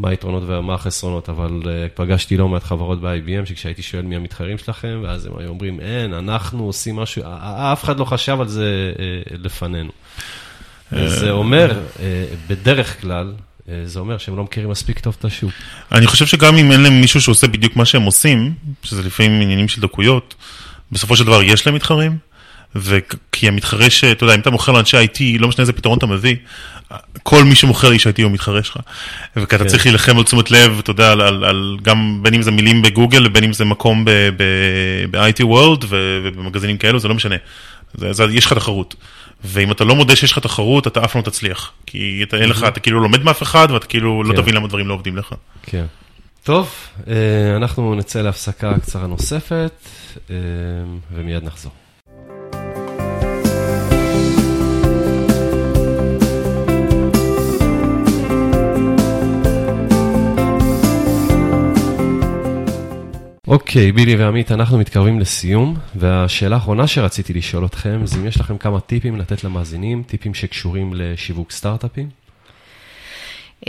מה 0.00 0.08
היתרונות 0.08 0.42
ומה 0.46 0.74
החסרונות, 0.74 1.28
אבל 1.28 1.60
uh, 1.62 1.66
פגשתי 1.94 2.36
לא 2.36 2.48
מעט 2.48 2.62
חברות 2.62 3.00
ב-IBM, 3.00 3.46
שכשהייתי 3.46 3.82
שואל 3.82 4.02
מי 4.02 4.16
המתחרים 4.16 4.58
שלכם, 4.58 5.00
ואז 5.02 5.26
הם 5.26 5.32
היו 5.38 5.48
אומרים, 5.48 5.80
אין, 5.80 6.14
אנחנו 6.14 6.64
עושים 6.64 6.96
משהו, 6.96 7.22
אף 7.72 7.84
אחד 7.84 7.98
לא 7.98 8.04
חשב 8.04 8.40
על 8.40 8.48
זה 8.48 8.92
uh, 8.94 9.36
לפנינו. 9.38 9.90
זה 10.90 11.30
אומר, 11.30 11.82
אה, 12.00 12.24
בדרך 12.48 13.00
כלל, 13.00 13.32
אה, 13.68 13.82
זה 13.84 14.00
אומר 14.00 14.18
שהם 14.18 14.36
לא 14.36 14.44
מכירים 14.44 14.70
מספיק 14.70 14.98
טוב 14.98 15.16
את 15.18 15.24
השוק. 15.24 15.50
אני 15.92 16.06
חושב 16.06 16.26
שגם 16.26 16.56
אם 16.56 16.72
אין 16.72 16.80
להם 16.80 17.00
מישהו 17.00 17.20
שעושה 17.20 17.46
בדיוק 17.46 17.76
מה 17.76 17.84
שהם 17.84 18.02
עושים, 18.02 18.52
שזה 18.82 19.02
לפעמים 19.02 19.40
עניינים 19.40 19.68
של 19.68 19.80
דקויות, 19.80 20.34
בסופו 20.92 21.16
של 21.16 21.24
דבר 21.24 21.42
יש 21.42 21.66
להם 21.66 21.74
מתחרים, 21.74 22.18
וכי 22.76 23.48
המתחרה 23.48 23.90
ש... 23.90 24.04
אתה 24.04 24.24
יודע, 24.24 24.34
אם 24.34 24.40
אתה 24.40 24.50
מוכר 24.50 24.72
לאנשי 24.72 25.04
IT, 25.04 25.40
לא 25.40 25.48
משנה 25.48 25.62
איזה 25.62 25.72
פתרון 25.72 25.98
אתה 25.98 26.06
מביא, 26.06 26.36
כל 27.22 27.44
מי 27.44 27.54
שמוכר 27.54 27.88
לאיש 27.88 28.06
IT 28.06 28.22
הוא 28.22 28.30
מתחרה 28.30 28.62
שלך. 28.62 28.76
וכי 29.36 29.56
אתה 29.56 29.64
כן. 29.64 29.70
צריך 29.70 29.86
להילחם 29.86 30.18
על 30.18 30.24
תשומת 30.24 30.50
לב, 30.50 30.78
אתה 30.78 30.90
יודע, 30.90 31.12
על, 31.12 31.20
על, 31.20 31.44
על 31.44 31.76
גם 31.82 32.18
בין 32.22 32.34
אם 32.34 32.42
זה 32.42 32.50
מילים 32.50 32.82
בגוגל, 32.82 33.26
ובין 33.26 33.44
אם 33.44 33.52
זה 33.52 33.64
מקום 33.64 34.04
ב-IT 34.04 35.40
World 35.40 35.86
ובמגזינים 35.88 36.78
כאלו, 36.78 36.98
זה 36.98 37.08
לא 37.08 37.14
משנה. 37.14 37.36
זה, 37.94 38.12
זה, 38.12 38.24
יש 38.30 38.46
לך 38.46 38.52
תחרות. 38.52 38.94
ואם 39.44 39.72
אתה 39.72 39.84
לא 39.84 39.94
מודה 39.94 40.16
שיש 40.16 40.32
לך 40.32 40.38
תחרות, 40.38 40.86
אתה 40.86 41.04
אף 41.04 41.12
פעם 41.12 41.22
לא 41.26 41.30
תצליח. 41.30 41.72
כי 41.86 42.20
אתה, 42.28 42.36
אין 42.36 42.48
לך, 42.48 42.64
אתה 42.68 42.80
כאילו 42.80 43.00
לומד 43.00 43.22
מאף 43.22 43.42
אחד, 43.42 43.68
ואתה 43.70 43.86
כאילו 43.86 44.24
לא 44.24 44.34
כן. 44.34 44.42
תבין 44.42 44.54
למה 44.54 44.68
דברים 44.68 44.88
לא 44.88 44.94
עובדים 44.94 45.16
לך. 45.16 45.34
כן. 45.62 45.84
טוב, 46.42 46.70
אה, 47.08 47.56
אנחנו 47.56 47.94
נצא 47.94 48.22
להפסקה 48.22 48.78
קצרה 48.82 49.06
נוספת, 49.06 49.72
אה, 50.30 50.36
ומיד 51.12 51.44
נחזור. 51.44 51.72
אוקיי, 63.56 63.92
בילי 63.92 64.16
ועמית, 64.16 64.52
אנחנו 64.52 64.78
מתקרבים 64.78 65.20
לסיום, 65.20 65.76
והשאלה 65.94 66.56
האחרונה 66.56 66.86
שרציתי 66.86 67.32
לשאול 67.32 67.64
אתכם, 67.64 68.00
זה 68.04 68.18
אם 68.18 68.26
יש 68.26 68.40
לכם 68.40 68.58
כמה 68.58 68.80
טיפים 68.80 69.16
לתת 69.16 69.44
למאזינים, 69.44 70.02
טיפים 70.02 70.34
שקשורים 70.34 70.92
לשיווק 70.94 71.50
סטארט-אפים? 71.50 72.08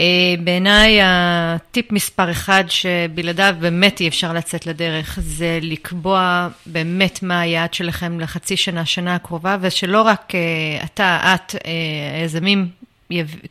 אה, 0.00 0.04
בעיניי 0.44 0.98
הטיפ 1.02 1.92
מספר 1.92 2.30
אחד 2.30 2.64
שבלעדיו 2.68 3.54
באמת 3.60 4.00
אי 4.00 4.08
אפשר 4.08 4.32
לצאת 4.32 4.66
לדרך, 4.66 5.18
זה 5.22 5.58
לקבוע 5.62 6.48
באמת 6.66 7.22
מה 7.22 7.40
היעד 7.40 7.74
שלכם 7.74 8.20
לחצי 8.20 8.56
שנה, 8.56 8.86
שנה 8.86 9.14
הקרובה, 9.14 9.56
ושלא 9.60 10.02
רק 10.02 10.34
אה, 10.34 10.84
אתה, 10.84 11.34
את, 11.34 11.54
אה, 11.54 12.20
היזמים, 12.20 12.68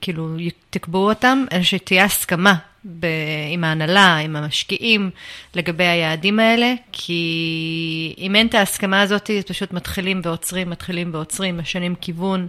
כאילו 0.01 0.37
תקבעו 0.69 1.09
אותם, 1.09 1.43
אלא 1.53 1.63
שתהיה 1.63 2.05
הסכמה 2.05 2.55
ב, 2.99 3.07
עם 3.51 3.63
ההנהלה, 3.63 4.17
עם 4.17 4.35
המשקיעים, 4.35 5.09
לגבי 5.55 5.83
היעדים 5.83 6.39
האלה, 6.39 6.73
כי 6.91 8.15
אם 8.17 8.35
אין 8.35 8.47
את 8.47 8.55
ההסכמה 8.55 9.01
הזאת, 9.01 9.29
אז 9.37 9.43
פשוט 9.43 9.73
מתחילים 9.73 10.21
ועוצרים, 10.23 10.69
מתחילים 10.69 11.09
ועוצרים, 11.13 11.57
משנים 11.57 11.95
כיוון. 11.95 12.47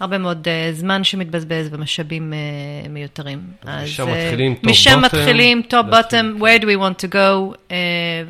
הרבה 0.00 0.18
מאוד 0.18 0.48
uh, 0.48 0.74
זמן 0.74 1.04
שמתבזבז 1.04 1.68
ומשאבים 1.72 2.32
uh, 2.32 2.88
מיותרים. 2.88 3.40
משם 3.64 4.08
אז, 4.08 4.24
מתחילים 4.24 4.54
top 4.54 4.64
משם 4.70 4.98
bottom, 4.98 5.04
מתחילים 5.04 5.62
top 5.62 5.86
bottom, 5.86 6.42
where 6.42 6.62
do 6.62 6.64
we 6.64 6.80
want 6.80 7.06
to 7.06 7.12
go, 7.12 7.56
uh, 7.68 7.72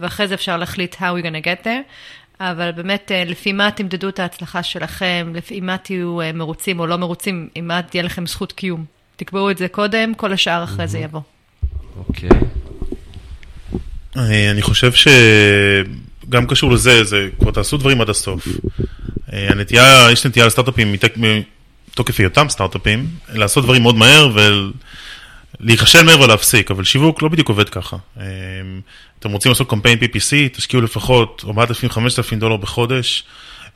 ואחרי 0.00 0.28
זה 0.28 0.34
אפשר 0.34 0.56
להחליט 0.56 0.94
how 0.94 0.98
we're 0.98 1.24
going 1.24 1.44
to 1.44 1.46
get 1.46 1.64
there. 1.64 1.82
אבל 2.40 2.72
באמת, 2.72 3.10
uh, 3.10 3.30
לפי 3.30 3.52
מה 3.52 3.70
תמדדו 3.70 4.08
את 4.08 4.18
ההצלחה 4.18 4.62
שלכם, 4.62 5.32
לפי 5.34 5.60
מה 5.60 5.78
תהיו 5.78 6.20
uh, 6.20 6.36
מרוצים 6.36 6.80
או 6.80 6.86
לא 6.86 6.96
מרוצים, 6.96 7.48
עם 7.58 7.68
מה 7.68 7.82
תהיה 7.82 8.02
לכם 8.02 8.26
זכות 8.26 8.52
קיום. 8.52 8.84
תקבעו 9.16 9.50
את 9.50 9.58
זה 9.58 9.68
קודם, 9.68 10.14
כל 10.14 10.32
השאר 10.32 10.64
אחרי 10.64 10.86
זה 10.86 10.98
יבוא. 10.98 11.20
אוקיי. 11.96 12.28
אה, 14.16 14.50
אני 14.50 14.62
חושב 14.62 14.92
שגם 14.92 16.46
קשור 16.46 16.70
לזה, 16.72 17.04
זה 17.04 17.28
כבר 17.40 17.50
תעשו 17.50 17.76
דברים 17.76 18.00
עד 18.00 18.10
הסוף. 18.10 18.48
אה, 19.32 19.48
הנטייה, 19.50 20.06
יש 20.12 20.26
נטייה 20.26 20.46
לסטארט-אפים 20.46 20.94
מתוקף 21.88 22.20
היותם 22.20 22.48
סטארט-אפים, 22.48 23.06
לעשות 23.32 23.64
דברים 23.64 23.82
מאוד 23.82 23.94
מהר 23.94 24.30
ולהיכשל 25.60 26.02
מהר 26.02 26.20
ולהפסיק, 26.20 26.70
אבל 26.70 26.84
שיווק 26.84 27.22
לא 27.22 27.28
בדיוק 27.28 27.48
עובד 27.48 27.68
ככה. 27.68 27.96
אה, 28.20 28.24
אתם 29.18 29.32
רוצים 29.32 29.50
לעשות 29.50 29.70
קמפיין 29.70 29.98
PPC, 29.98 30.56
תשקיעו 30.56 30.82
לפחות 30.82 31.44
4,000-5,000 31.48 32.34
דולר 32.38 32.56
בחודש. 32.56 33.24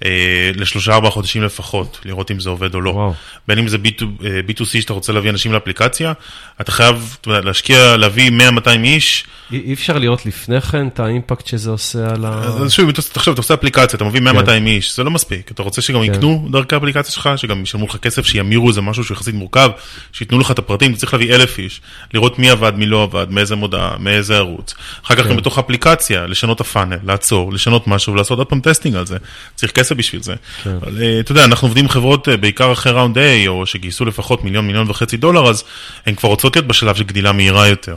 אה, 0.04 0.50
לשלושה 0.54 0.94
ארבעה 0.94 1.10
חודשים 1.10 1.42
לפחות, 1.42 2.00
לראות 2.04 2.30
אם 2.30 2.40
זה 2.40 2.50
עובד 2.50 2.74
או 2.74 2.80
לא. 2.80 2.90
וואו. 2.90 3.14
בין 3.48 3.58
אם 3.58 3.68
זה 3.68 3.76
B2, 3.76 4.02
B2C 4.20 4.60
אה, 4.60 4.80
שאתה 4.80 4.92
רוצה 4.92 5.12
להביא 5.12 5.30
אנשים 5.30 5.52
לאפליקציה, 5.52 6.12
אתה 6.60 6.72
חייב 6.72 7.16
אתה 7.20 7.28
יודע, 7.28 7.40
להשקיע, 7.40 7.96
להביא 7.96 8.30
100-200 8.30 8.68
איש. 8.84 9.24
אי 9.52 9.72
אפשר 9.72 9.98
לראות 9.98 10.26
לפני 10.26 10.60
כן 10.60 10.88
את 10.88 11.00
ה 11.00 11.07
impact 11.07 11.46
שזה 11.46 11.70
עושה 11.70 12.10
על 12.10 12.24
ה... 12.24 12.28
אז 12.28 12.72
שוב, 12.72 12.90
תחשוב, 12.90 13.32
אתה 13.32 13.40
עושה 13.40 13.54
אפליקציה, 13.54 13.96
אתה 13.96 14.04
מביא 14.04 14.20
100-200 14.20 14.46
כן. 14.46 14.66
איש, 14.66 14.96
זה 14.96 15.04
לא 15.04 15.10
מספיק. 15.10 15.50
אתה 15.50 15.62
רוצה 15.62 15.82
שגם 15.82 16.06
כן. 16.06 16.14
יקנו 16.14 16.48
דרך 16.52 16.74
האפליקציה 16.74 17.12
שלך, 17.12 17.30
שגם 17.36 17.62
ישלמו 17.62 17.86
לך 17.86 17.96
כסף, 17.96 18.26
שימירו 18.26 18.68
איזה 18.68 18.80
משהו 18.80 19.04
שהוא 19.04 19.14
יחסית 19.14 19.34
מורכב, 19.34 19.70
שייתנו 20.12 20.38
לך 20.38 20.50
את 20.50 20.58
הפרטים, 20.58 20.90
אתה 20.90 21.00
צריך 21.00 21.14
להביא 21.14 21.34
אלף 21.34 21.58
איש, 21.58 21.80
לראות 22.14 22.38
מי 22.38 22.50
עבד, 22.50 22.72
מי 22.76 22.86
לא 22.86 23.02
עבד, 23.02 23.26
מאיזה 23.30 23.56
מודעה, 23.56 23.96
מאיזה 23.98 24.36
ערוץ. 24.36 24.74
אחר 25.04 25.14
כך 25.14 25.22
כן. 25.22 25.30
גם 25.30 25.36
בתוך 25.36 25.58
האפליקציה, 25.58 26.26
לשנות 26.26 26.60
ה 26.60 26.65
funnel, 26.65 26.98
לעצור, 27.04 27.52
לשנות 27.52 27.86
משהו 27.86 28.12
ולעשות 28.12 28.38
עוד 28.38 28.46
פעם 28.46 28.60
testing 28.60 28.96
על 28.96 29.06
זה. 29.06 29.16
צריך 29.54 29.72
כסף 29.72 29.85
בשביל 29.94 30.22
זה. 30.22 30.34
כן. 30.62 30.70
אבל, 30.70 31.02
אה, 31.02 31.20
אתה 31.20 31.32
יודע, 31.32 31.44
אנחנו 31.44 31.68
עובדים 31.68 31.84
עם 31.84 31.88
חברות 31.88 32.28
אה, 32.28 32.36
בעיקר 32.36 32.72
אחרי 32.72 32.92
ראונד 32.92 33.18
A, 33.18 33.20
או 33.46 33.66
שגייסו 33.66 34.04
לפחות 34.04 34.44
מיליון, 34.44 34.66
מיליון 34.66 34.90
וחצי 34.90 35.16
דולר, 35.16 35.50
אז 35.50 35.64
הן 36.06 36.14
כבר 36.14 36.28
רוצות 36.28 36.56
להיות 36.56 36.66
בשלב 36.66 36.96
של 36.96 37.04
גדילה 37.04 37.32
מהירה 37.32 37.68
יותר. 37.68 37.96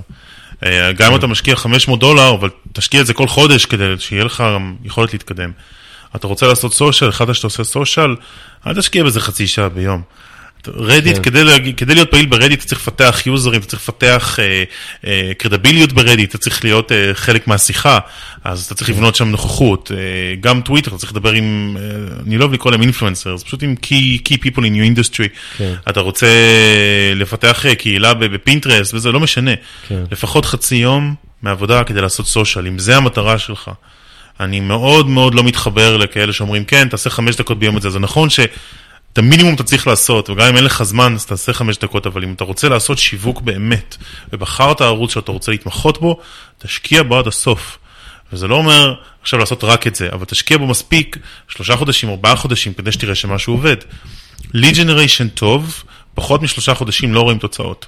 אה, 0.66 0.92
גם 0.92 1.12
אם 1.12 1.18
אתה 1.18 1.28
משקיע 1.28 1.56
500 1.56 2.00
דולר, 2.00 2.34
אבל 2.34 2.50
תשקיע 2.74 3.02
את 3.02 3.06
זה 3.06 3.14
כל 3.14 3.28
חודש 3.28 3.66
כדי 3.66 3.86
שיהיה 4.00 4.24
לך 4.24 4.44
יכולת 4.84 5.14
להתקדם. 5.14 5.52
אתה 6.16 6.28
רוצה 6.28 6.48
לעשות 6.48 6.74
סושיאל, 6.74 7.10
אחד 7.10 7.34
שאתה 7.34 7.48
עושה 7.48 7.64
סושיאל, 7.64 8.16
אל 8.68 8.76
תשקיע 8.76 9.04
בזה 9.04 9.22
חצי 9.22 9.48
שעה 9.48 9.70
ביום. 9.70 10.02
רדיט, 10.68 11.16
כן. 11.16 11.24
כדי, 11.24 11.74
כדי 11.78 11.96
להיות 11.96 12.12
פעיל 12.12 12.26
ברדיט, 12.26 12.60
אתה 12.60 12.68
צריך 12.68 12.82
לפתח 12.82 13.22
יוזרים, 13.26 13.60
אתה 13.62 13.68
צריך 13.68 13.82
לפתח 13.82 14.40
קרדביליות 15.38 15.90
uh, 15.90 15.94
uh, 15.94 15.96
ברדיט, 15.96 16.30
אתה 16.30 16.38
צריך 16.38 16.64
להיות 16.64 16.92
uh, 16.92 16.94
חלק 17.14 17.48
מהשיחה, 17.48 18.00
אז 18.44 18.66
אתה 18.66 18.76
צריך 18.76 18.90
לבנות 18.90 19.16
שם 19.16 19.28
נוכחות. 19.28 19.92
Uh, 19.92 20.40
גם 20.42 20.62
טוויטר, 20.62 20.92
אתה 20.92 20.98
צריך 20.98 21.12
לדבר 21.12 21.32
עם, 21.32 21.78
uh, 21.78 22.22
אני 22.28 22.38
לא 22.38 22.44
אוהב 22.44 22.54
לקרוא 22.54 22.72
להם 22.72 22.82
influencers, 22.82 23.44
פשוט 23.44 23.64
עם 23.64 23.76
key, 23.86 24.20
key 24.28 24.38
people 24.44 24.62
in 24.62 24.74
your 24.74 24.98
industry. 24.98 25.28
כן. 25.58 25.74
אתה 25.90 26.00
רוצה 26.00 26.28
לפתח 27.16 27.66
uh, 27.66 27.76
קהילה 27.76 28.14
בפינטרסט, 28.14 28.94
וזה 28.94 29.12
לא 29.12 29.20
משנה. 29.20 29.52
כן. 29.88 30.04
לפחות 30.12 30.46
חצי 30.46 30.76
יום 30.76 31.16
מעבודה 31.42 31.84
כדי 31.84 32.02
לעשות 32.02 32.28
social, 32.28 32.68
אם 32.68 32.80
זה 32.80 32.98
המטרה 32.98 33.38
שלך. 33.38 33.72
אני 34.40 34.60
מאוד 34.60 35.08
מאוד 35.08 35.36
לא 35.36 35.44
מתחבר 35.44 35.98
לכאלה 35.98 36.34
שאומרים, 36.34 36.66
כן, 36.66 36.88
תעשה 36.88 37.10
חמש 37.10 37.36
דקות 37.36 37.60
ביום 37.60 37.78
את 37.78 37.82
זה. 37.82 37.90
זה 37.90 38.00
נכון 38.00 38.30
ש... 38.30 38.40
את 39.14 39.18
המינימום 39.18 39.54
אתה 39.54 39.64
צריך 39.64 39.88
לעשות, 39.88 40.30
וגם 40.30 40.48
אם 40.48 40.56
אין 40.56 40.64
לך 40.64 40.84
זמן, 40.84 41.14
אז 41.14 41.26
תעשה 41.26 41.54
חמש 41.54 41.78
דקות, 41.78 42.08
אבל 42.08 42.24
אם 42.24 42.34
אתה 42.34 42.44
רוצה 42.44 42.70
לעשות 42.70 42.98
שיווק 42.98 43.42
באמת, 43.42 43.98
ובחרת 44.34 44.82
ערוץ 44.82 45.14
שאתה 45.14 45.32
רוצה 45.32 45.52
להתמחות 45.52 46.02
בו, 46.02 46.20
תשקיע 46.58 47.04
בו 47.04 47.20
עד 47.20 47.28
הסוף. 47.28 47.78
וזה 48.34 48.48
לא 48.48 48.56
אומר 48.56 48.96
עכשיו 49.22 49.40
לעשות 49.40 49.64
רק 49.64 49.88
את 49.88 49.96
זה, 49.96 50.10
אבל 50.12 50.26
תשקיע 50.26 50.58
בו 50.58 50.68
מספיק, 50.68 51.18
שלושה 51.48 51.76
חודשים, 51.76 52.10
ארבעה 52.10 52.36
חודשים, 52.36 52.74
כדי 52.74 52.92
שתראה 52.92 53.16
שמשהו 53.16 53.54
עובד. 53.54 53.76
lead 54.46 54.76
generation 54.76 55.30
טוב, 55.34 55.84
פחות 56.16 56.42
משלושה 56.42 56.74
חודשים 56.74 57.14
לא 57.14 57.22
רואים 57.22 57.38
תוצאות. 57.38 57.86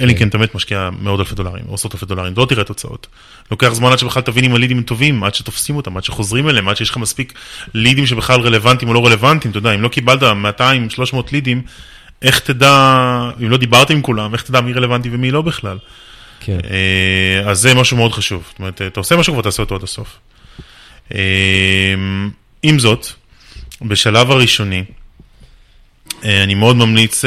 אלא 0.00 0.12
אם 0.12 0.16
כן 0.16 0.28
אתה 0.28 0.38
באמת 0.38 0.54
משקיע 0.54 0.90
מאות 1.00 1.20
אלפי 1.20 1.34
דולרים, 1.34 1.64
או 1.68 1.74
עשרות 1.74 1.94
אלפי 1.94 2.06
דולרים, 2.06 2.32
לא 2.36 2.46
תראה 2.46 2.64
תוצאות. 2.64 3.06
לוקח 3.50 3.72
זמן 3.72 3.92
עד 3.92 3.98
שבכלל 3.98 4.22
תבין 4.22 4.44
אם 4.44 4.54
הלידים 4.54 4.82
טובים, 4.82 5.24
עד 5.24 5.34
שתופסים 5.34 5.76
אותם, 5.76 5.96
עד 5.96 6.04
שחוזרים 6.04 6.48
אליהם, 6.48 6.68
עד 6.68 6.76
שיש 6.76 6.90
לך 6.90 6.96
מספיק 6.96 7.32
לידים 7.74 8.06
שבכלל 8.06 8.40
רלוונטיים 8.40 8.88
או 8.88 8.94
לא 8.94 9.06
רלוונטיים, 9.06 9.50
אתה 9.50 9.58
יודע, 9.58 9.74
אם 9.74 9.82
לא 9.82 9.88
קיבלת 9.88 10.22
200-300 10.22 11.16
לידים, 11.32 11.62
איך 12.22 12.38
תדע, 12.38 13.30
אם 13.42 13.50
לא 13.50 13.56
דיברת 13.56 13.90
עם 13.90 14.02
כולם, 14.02 14.32
איך 14.32 14.42
תדע 14.42 14.60
מי 14.60 14.72
רלוונטי 14.72 15.08
ומי 15.12 15.30
לא 15.30 15.42
בכלל. 15.42 15.78
כן. 16.40 16.58
אה, 16.70 17.50
אז 17.50 17.58
זה 17.60 17.74
משהו 17.74 17.96
מאוד 17.96 18.12
חשוב. 18.12 18.44
זאת 18.50 18.58
אומרת, 18.58 18.82
אתה 18.82 19.00
עושה 19.00 19.16
משהו 19.16 19.36
ואתה 19.36 19.48
עושה 19.48 19.62
אותו 19.62 19.74
עד 19.74 19.82
הסוף. 19.82 20.18
אה, 21.14 21.94
עם 22.62 22.78
זאת, 22.78 23.06
בשלב 23.82 24.30
הראשוני, 24.30 24.84
אה, 26.24 26.42
אני 26.42 26.54
מאוד 26.54 26.76
ממליץ 26.76 27.24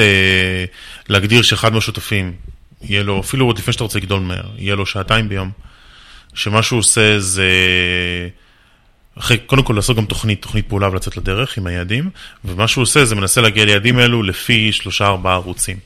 להגדיר 1.09 1.41
שאחד 1.41 1.73
מהשותפים, 1.73 2.33
יהיה 2.81 3.03
לו, 3.03 3.19
אפילו 3.19 3.45
עוד 3.45 3.57
לפני 3.57 3.73
שאתה 3.73 3.83
רוצה 3.83 3.99
לגדול 3.99 4.19
מהר, 4.19 4.49
יהיה 4.57 4.75
לו 4.75 4.85
שעתיים 4.85 5.29
ביום, 5.29 5.51
שמה 6.33 6.63
שהוא 6.63 6.79
עושה 6.79 7.19
זה, 7.19 7.49
אחרי, 9.19 9.37
קודם 9.37 9.63
כל 9.63 9.73
לעשות 9.73 9.97
גם 9.97 10.05
תוכנית, 10.05 10.41
תוכנית 10.41 10.69
פעולה 10.69 10.89
ולצאת 10.89 11.17
לדרך 11.17 11.57
עם 11.57 11.67
היעדים, 11.67 12.09
ומה 12.45 12.67
שהוא 12.67 12.81
עושה 12.81 13.05
זה 13.05 13.15
מנסה 13.15 13.41
להגיע 13.41 13.65
ליעדים 13.65 13.99
האלו 13.99 14.23
לפי 14.23 14.71
שלושה 14.71 15.07
ארבעה 15.07 15.33
ערוצים. 15.33 15.77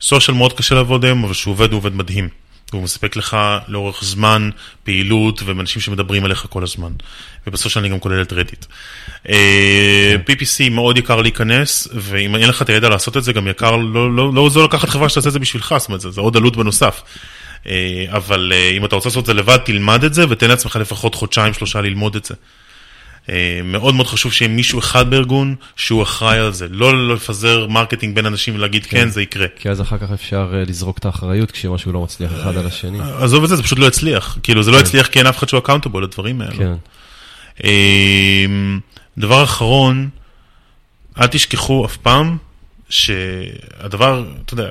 סושיאל 0.00 0.36
מאוד 0.36 0.52
קשה 0.52 0.74
לעבוד 0.74 1.04
היום, 1.04 1.24
אבל 1.24 1.32
כשהוא 1.32 1.52
עובד 1.52 1.72
הוא 1.72 1.78
עובד 1.78 1.94
מדהים. 1.94 2.28
והוא 2.72 2.82
מספק 2.82 3.16
לך 3.16 3.36
לאורך 3.68 4.04
זמן 4.04 4.50
פעילות 4.84 5.42
ואנשים 5.42 5.82
שמדברים 5.82 6.24
עליך 6.24 6.46
כל 6.50 6.62
הזמן. 6.62 6.92
ובסוף 7.46 7.76
אני 7.76 7.88
גם 7.88 8.00
כולל 8.00 8.22
את 8.22 8.32
רדיט. 8.32 8.66
אה, 9.28 10.14
PPC 10.26 10.70
מאוד 10.70 10.98
יקר 10.98 11.22
להיכנס, 11.22 11.88
ואם 11.94 12.36
אין 12.36 12.48
לך 12.48 12.62
את 12.62 12.68
הידע 12.68 12.88
לעשות 12.88 13.16
את 13.16 13.24
זה, 13.24 13.32
גם 13.32 13.48
יקר, 13.48 13.76
לא, 13.76 14.16
לא, 14.16 14.34
לא 14.34 14.50
זו 14.50 14.64
לקחת 14.64 14.88
חברה 14.88 15.08
שתעשה 15.08 15.28
את 15.28 15.32
זה 15.32 15.38
בשבילך, 15.38 15.74
זאת 15.78 15.88
אומרת, 15.88 16.00
זה, 16.00 16.10
זה 16.10 16.20
עוד 16.20 16.36
עלות 16.36 16.56
בנוסף. 16.56 17.02
אה, 17.66 18.04
אבל 18.08 18.52
אה, 18.54 18.70
אם 18.70 18.84
אתה 18.84 18.96
רוצה 18.96 19.08
לעשות 19.08 19.22
את 19.22 19.26
זה 19.26 19.34
לבד, 19.34 19.56
תלמד 19.56 20.04
את 20.04 20.14
זה, 20.14 20.24
ותן 20.28 20.48
לעצמך 20.48 20.76
לפחות 20.76 21.14
חודשיים, 21.14 21.54
שלושה 21.54 21.80
ללמוד 21.80 22.16
את 22.16 22.24
זה. 22.24 22.34
אה, 23.28 23.60
מאוד 23.64 23.94
מאוד 23.94 24.06
חשוב 24.06 24.32
שיהיה 24.32 24.48
מישהו 24.48 24.78
אחד 24.78 25.10
בארגון 25.10 25.54
שהוא 25.76 26.02
אחראי 26.02 26.38
על 26.38 26.52
זה, 26.52 26.68
לא 26.70 27.14
לפזר 27.14 27.66
marketing 27.66 28.14
בין 28.14 28.26
אנשים 28.26 28.54
ולהגיד 28.54 28.86
כן, 28.86 28.98
כן 28.98 29.08
זה 29.08 29.22
יקרה. 29.22 29.46
כי 29.56 29.70
אז 29.70 29.80
אחר 29.80 29.98
כך 29.98 30.10
אפשר 30.10 30.50
אה, 30.54 30.62
לזרוק 30.66 30.98
את 30.98 31.04
האחריות 31.04 31.50
כשמשהו 31.50 31.92
לא 31.92 32.02
מצליח 32.02 32.32
אחד 32.32 32.56
על 32.56 32.66
השני. 32.66 32.98
עזוב 33.18 33.42
את 33.42 33.48
זה, 33.48 33.56
זה 33.56 33.62
פשוט 33.62 33.78
לא 33.78 33.86
יצליח. 33.86 34.38
כאילו 34.42 34.62
זה 34.62 34.70
לא 34.70 34.76
כן. 34.76 34.82
יצליח 34.82 35.06
כי 35.06 35.18
אין 35.18 35.26
אף 35.26 35.38
אחד 35.38 35.48
שהוא 35.48 35.58
accountable 35.58 36.02
לדברים 36.02 36.40
האלו. 36.40 36.56
כן. 36.56 36.74
אה, 37.64 38.44
דבר 39.18 39.44
אחרון, 39.44 40.08
אל 41.20 41.26
תשכחו 41.26 41.86
אף 41.86 41.96
פעם 41.96 42.36
שהדבר, 42.88 44.24
אתה 44.44 44.54
יודע, 44.54 44.68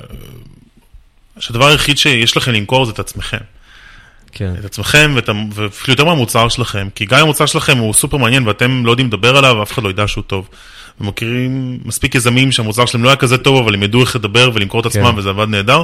שהדבר 1.40 1.66
היחיד 1.66 1.98
שיש 1.98 2.38
לכם 2.38 2.52
למכור 2.52 2.86
זה 2.86 2.92
את 2.92 3.00
עצמכם. 3.00 3.38
כן. 4.34 4.54
את 4.60 4.66
עצמכם 4.66 5.12
ואת, 5.16 5.30
ואפילו 5.54 5.94
יותר 5.94 6.06
מהמוצר 6.06 6.50
שלכם, 6.50 6.88
כי 6.96 7.06
גם 7.06 7.20
המוצר 7.20 7.46
שלכם 7.46 7.78
הוא 7.78 7.94
סופר 7.94 8.18
מעניין 8.18 8.48
ואתם 8.48 8.86
לא 8.86 8.92
יודעים 8.92 9.08
לדבר 9.08 9.38
עליו, 9.38 9.64
אף 9.64 9.72
אחד 9.72 9.84
לא 9.84 9.90
ידע 9.90 10.08
שהוא 10.08 10.24
טוב. 10.28 10.50
ומכירים 11.02 11.80
מספיק 11.86 12.16
יזמים 12.16 12.52
שהמוצר 12.52 12.86
שלהם 12.86 13.04
לא 13.04 13.10
היה 13.10 13.16
כזה 13.16 13.38
טוב, 13.38 13.58
אבל 13.58 13.74
הם 13.74 13.84
ידעו 13.84 14.02
איך 14.02 14.16
לדבר 14.16 14.52
ולמכור 14.54 14.82
את 14.82 14.86
עצמם 14.86 15.12
כן. 15.12 15.18
וזה 15.18 15.30
עבד 15.30 15.48
נהדר. 15.50 15.84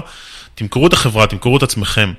תמכרו 0.55 0.87
את 0.87 0.93
החברה, 0.93 1.27
תמכרו 1.27 1.57
את 1.57 1.63
עצמכם. 1.63 2.13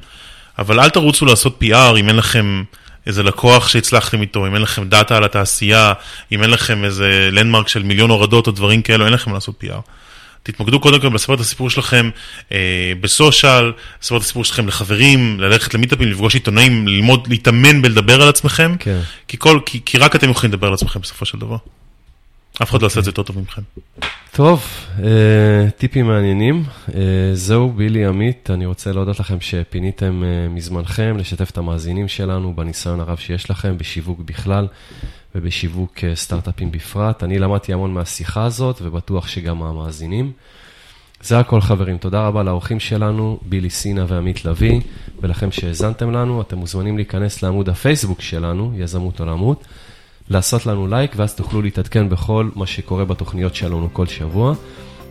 אבל 0.59 0.81
אל 0.81 0.91
תרוצו 0.91 1.27
לעשות 1.27 1.63
PR 1.63 1.99
אם 1.99 2.09
אין 2.09 2.17
לכם 2.17 2.63
איזה 3.07 3.23
לקוח 3.23 3.69
שהצלחתם 3.69 4.21
איתו, 4.21 4.47
אם 4.47 4.55
אין 4.55 4.63
לכם 4.63 4.89
דאטה 4.89 5.17
על 5.17 5.25
התעשייה, 5.25 5.93
אם 6.33 6.43
אין 6.43 6.51
לכם 6.51 6.85
איזה 6.85 7.29
לנדמרק 7.33 7.69
של 7.69 7.83
מיליון 7.83 8.11
הורדות 8.11 8.47
או 8.47 8.53
דברים 8.53 8.83
כאלו, 8.83 9.05
אין 9.05 9.13
לכם 9.13 9.33
לעשות 9.33 9.65
PR. 9.65 9.81
תתמקדו 10.43 10.81
קודם 10.81 11.01
כל 11.01 11.11
לספר 11.15 11.35
את 11.35 11.41
הסיפור 11.41 11.71
שלכם 11.71 12.11
אה, 12.53 12.93
בסושיאל, 13.01 13.73
לספר 14.03 14.17
את 14.17 14.23
הסיפור 14.23 14.45
שלכם 14.45 14.69
לחברים, 14.69 15.41
ללכת 15.41 15.75
למיטאפים, 15.75 16.09
לפגוש 16.09 16.35
עיתונאים, 16.35 16.89
ללמוד, 16.89 17.29
להתאמן 17.29 17.83
בלדבר 17.83 18.23
על 18.23 18.29
עצמכם, 18.29 18.77
כן. 18.79 19.01
כי, 19.29 19.37
כל, 19.39 19.61
כי, 19.67 19.81
כי 19.85 19.99
רק 19.99 20.17
אתם 20.17 20.31
יכולים 20.31 20.53
לדבר 20.53 20.67
על 20.67 20.75
עצמכם 20.75 21.01
בסופו 21.01 21.25
של 21.25 21.39
דבר. 21.39 21.57
אף 22.63 22.71
אחד 22.71 22.83
לא 22.83 22.87
עושה 22.87 22.99
את 22.99 23.05
זה 23.05 23.11
יותר 23.11 23.23
טוב 23.23 23.39
ממכם. 23.39 23.63
טוב, 24.33 24.65
אה, 25.03 25.71
טיפים 25.77 26.07
מעניינים. 26.07 26.65
אה, 26.95 27.01
זהו, 27.33 27.73
בילי 27.73 28.07
עמית, 28.07 28.51
אני 28.51 28.67
רוצה 28.67 28.93
להודות 28.93 29.21
לכם 29.21 29.41
שפיניתם 29.41 30.23
אה, 30.25 30.49
מזמנכם, 30.49 31.17
לשתף 31.19 31.51
את 31.51 31.59
המאזינים 31.59 32.09
שלנו 32.09 32.57
בניסיון 32.57 33.01
הרב 33.01 33.17
שיש 33.17 33.51
לכם, 33.51 33.79
בשיווק 33.79 34.21
בכלל. 34.21 34.67
ובשיווק 35.35 36.05
אה, 36.05 36.17
סטארט-אפים 36.17 36.71
בפרט. 36.71 37.23
אני 37.23 37.39
למדתי 37.39 37.73
המון 37.73 37.95
מהשיחה 37.95 38.45
הזאת, 38.45 38.79
ובטוח 38.83 39.29
שגם 39.29 39.63
המאזינים. 39.63 40.33
זה 41.23 41.39
הכל 41.39 41.61
חברים, 41.61 41.99
תודה 41.99 42.27
רבה 42.27 42.43
לאורחים 42.43 42.81
שלנו, 42.81 43.39
בילי 43.43 43.71
סינה 43.71 44.05
ועמית 44.09 44.45
לביא, 44.45 44.81
ולכם 45.21 45.53
שהאזנתם 45.53 46.11
לנו, 46.11 46.41
אתם 46.41 46.59
מוזמנים 46.59 46.97
להיכנס 46.97 47.43
לעמוד 47.43 47.69
הפייסבוק 47.69 48.21
שלנו, 48.21 48.73
יזמות 48.77 49.21
עולמות, 49.21 49.65
לעשות 50.31 50.67
לנו 50.67 50.87
לייק, 50.87 51.13
ואז 51.17 51.35
תוכלו 51.35 51.63
להתעדכן 51.63 52.09
בכל 52.09 52.49
מה 52.55 52.67
שקורה 52.67 53.05
בתוכניות 53.05 53.55
שלנו 53.55 53.89
כל 53.93 54.07
שבוע. 54.07 54.55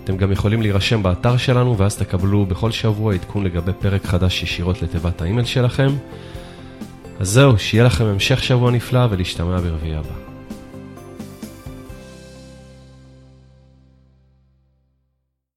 אתם 0.03 0.17
גם 0.17 0.31
יכולים 0.31 0.61
להירשם 0.61 1.03
באתר 1.03 1.37
שלנו, 1.37 1.77
ואז 1.77 1.97
תקבלו 1.97 2.45
בכל 2.45 2.71
שבוע 2.71 3.13
עדכון 3.13 3.43
לגבי 3.43 3.71
פרק 3.79 4.05
חדש 4.05 4.43
ישירות 4.43 4.81
לתיבת 4.81 5.21
האימייל 5.21 5.45
שלכם. 5.45 5.89
אז 7.19 7.29
זהו, 7.29 7.57
שיהיה 7.57 7.83
לכם 7.83 8.05
המשך 8.05 8.43
שבוע 8.43 8.71
נפלא 8.71 9.07
ולהשתמע 9.09 9.59
ברביעי 9.59 9.95
הבא. 9.95 10.28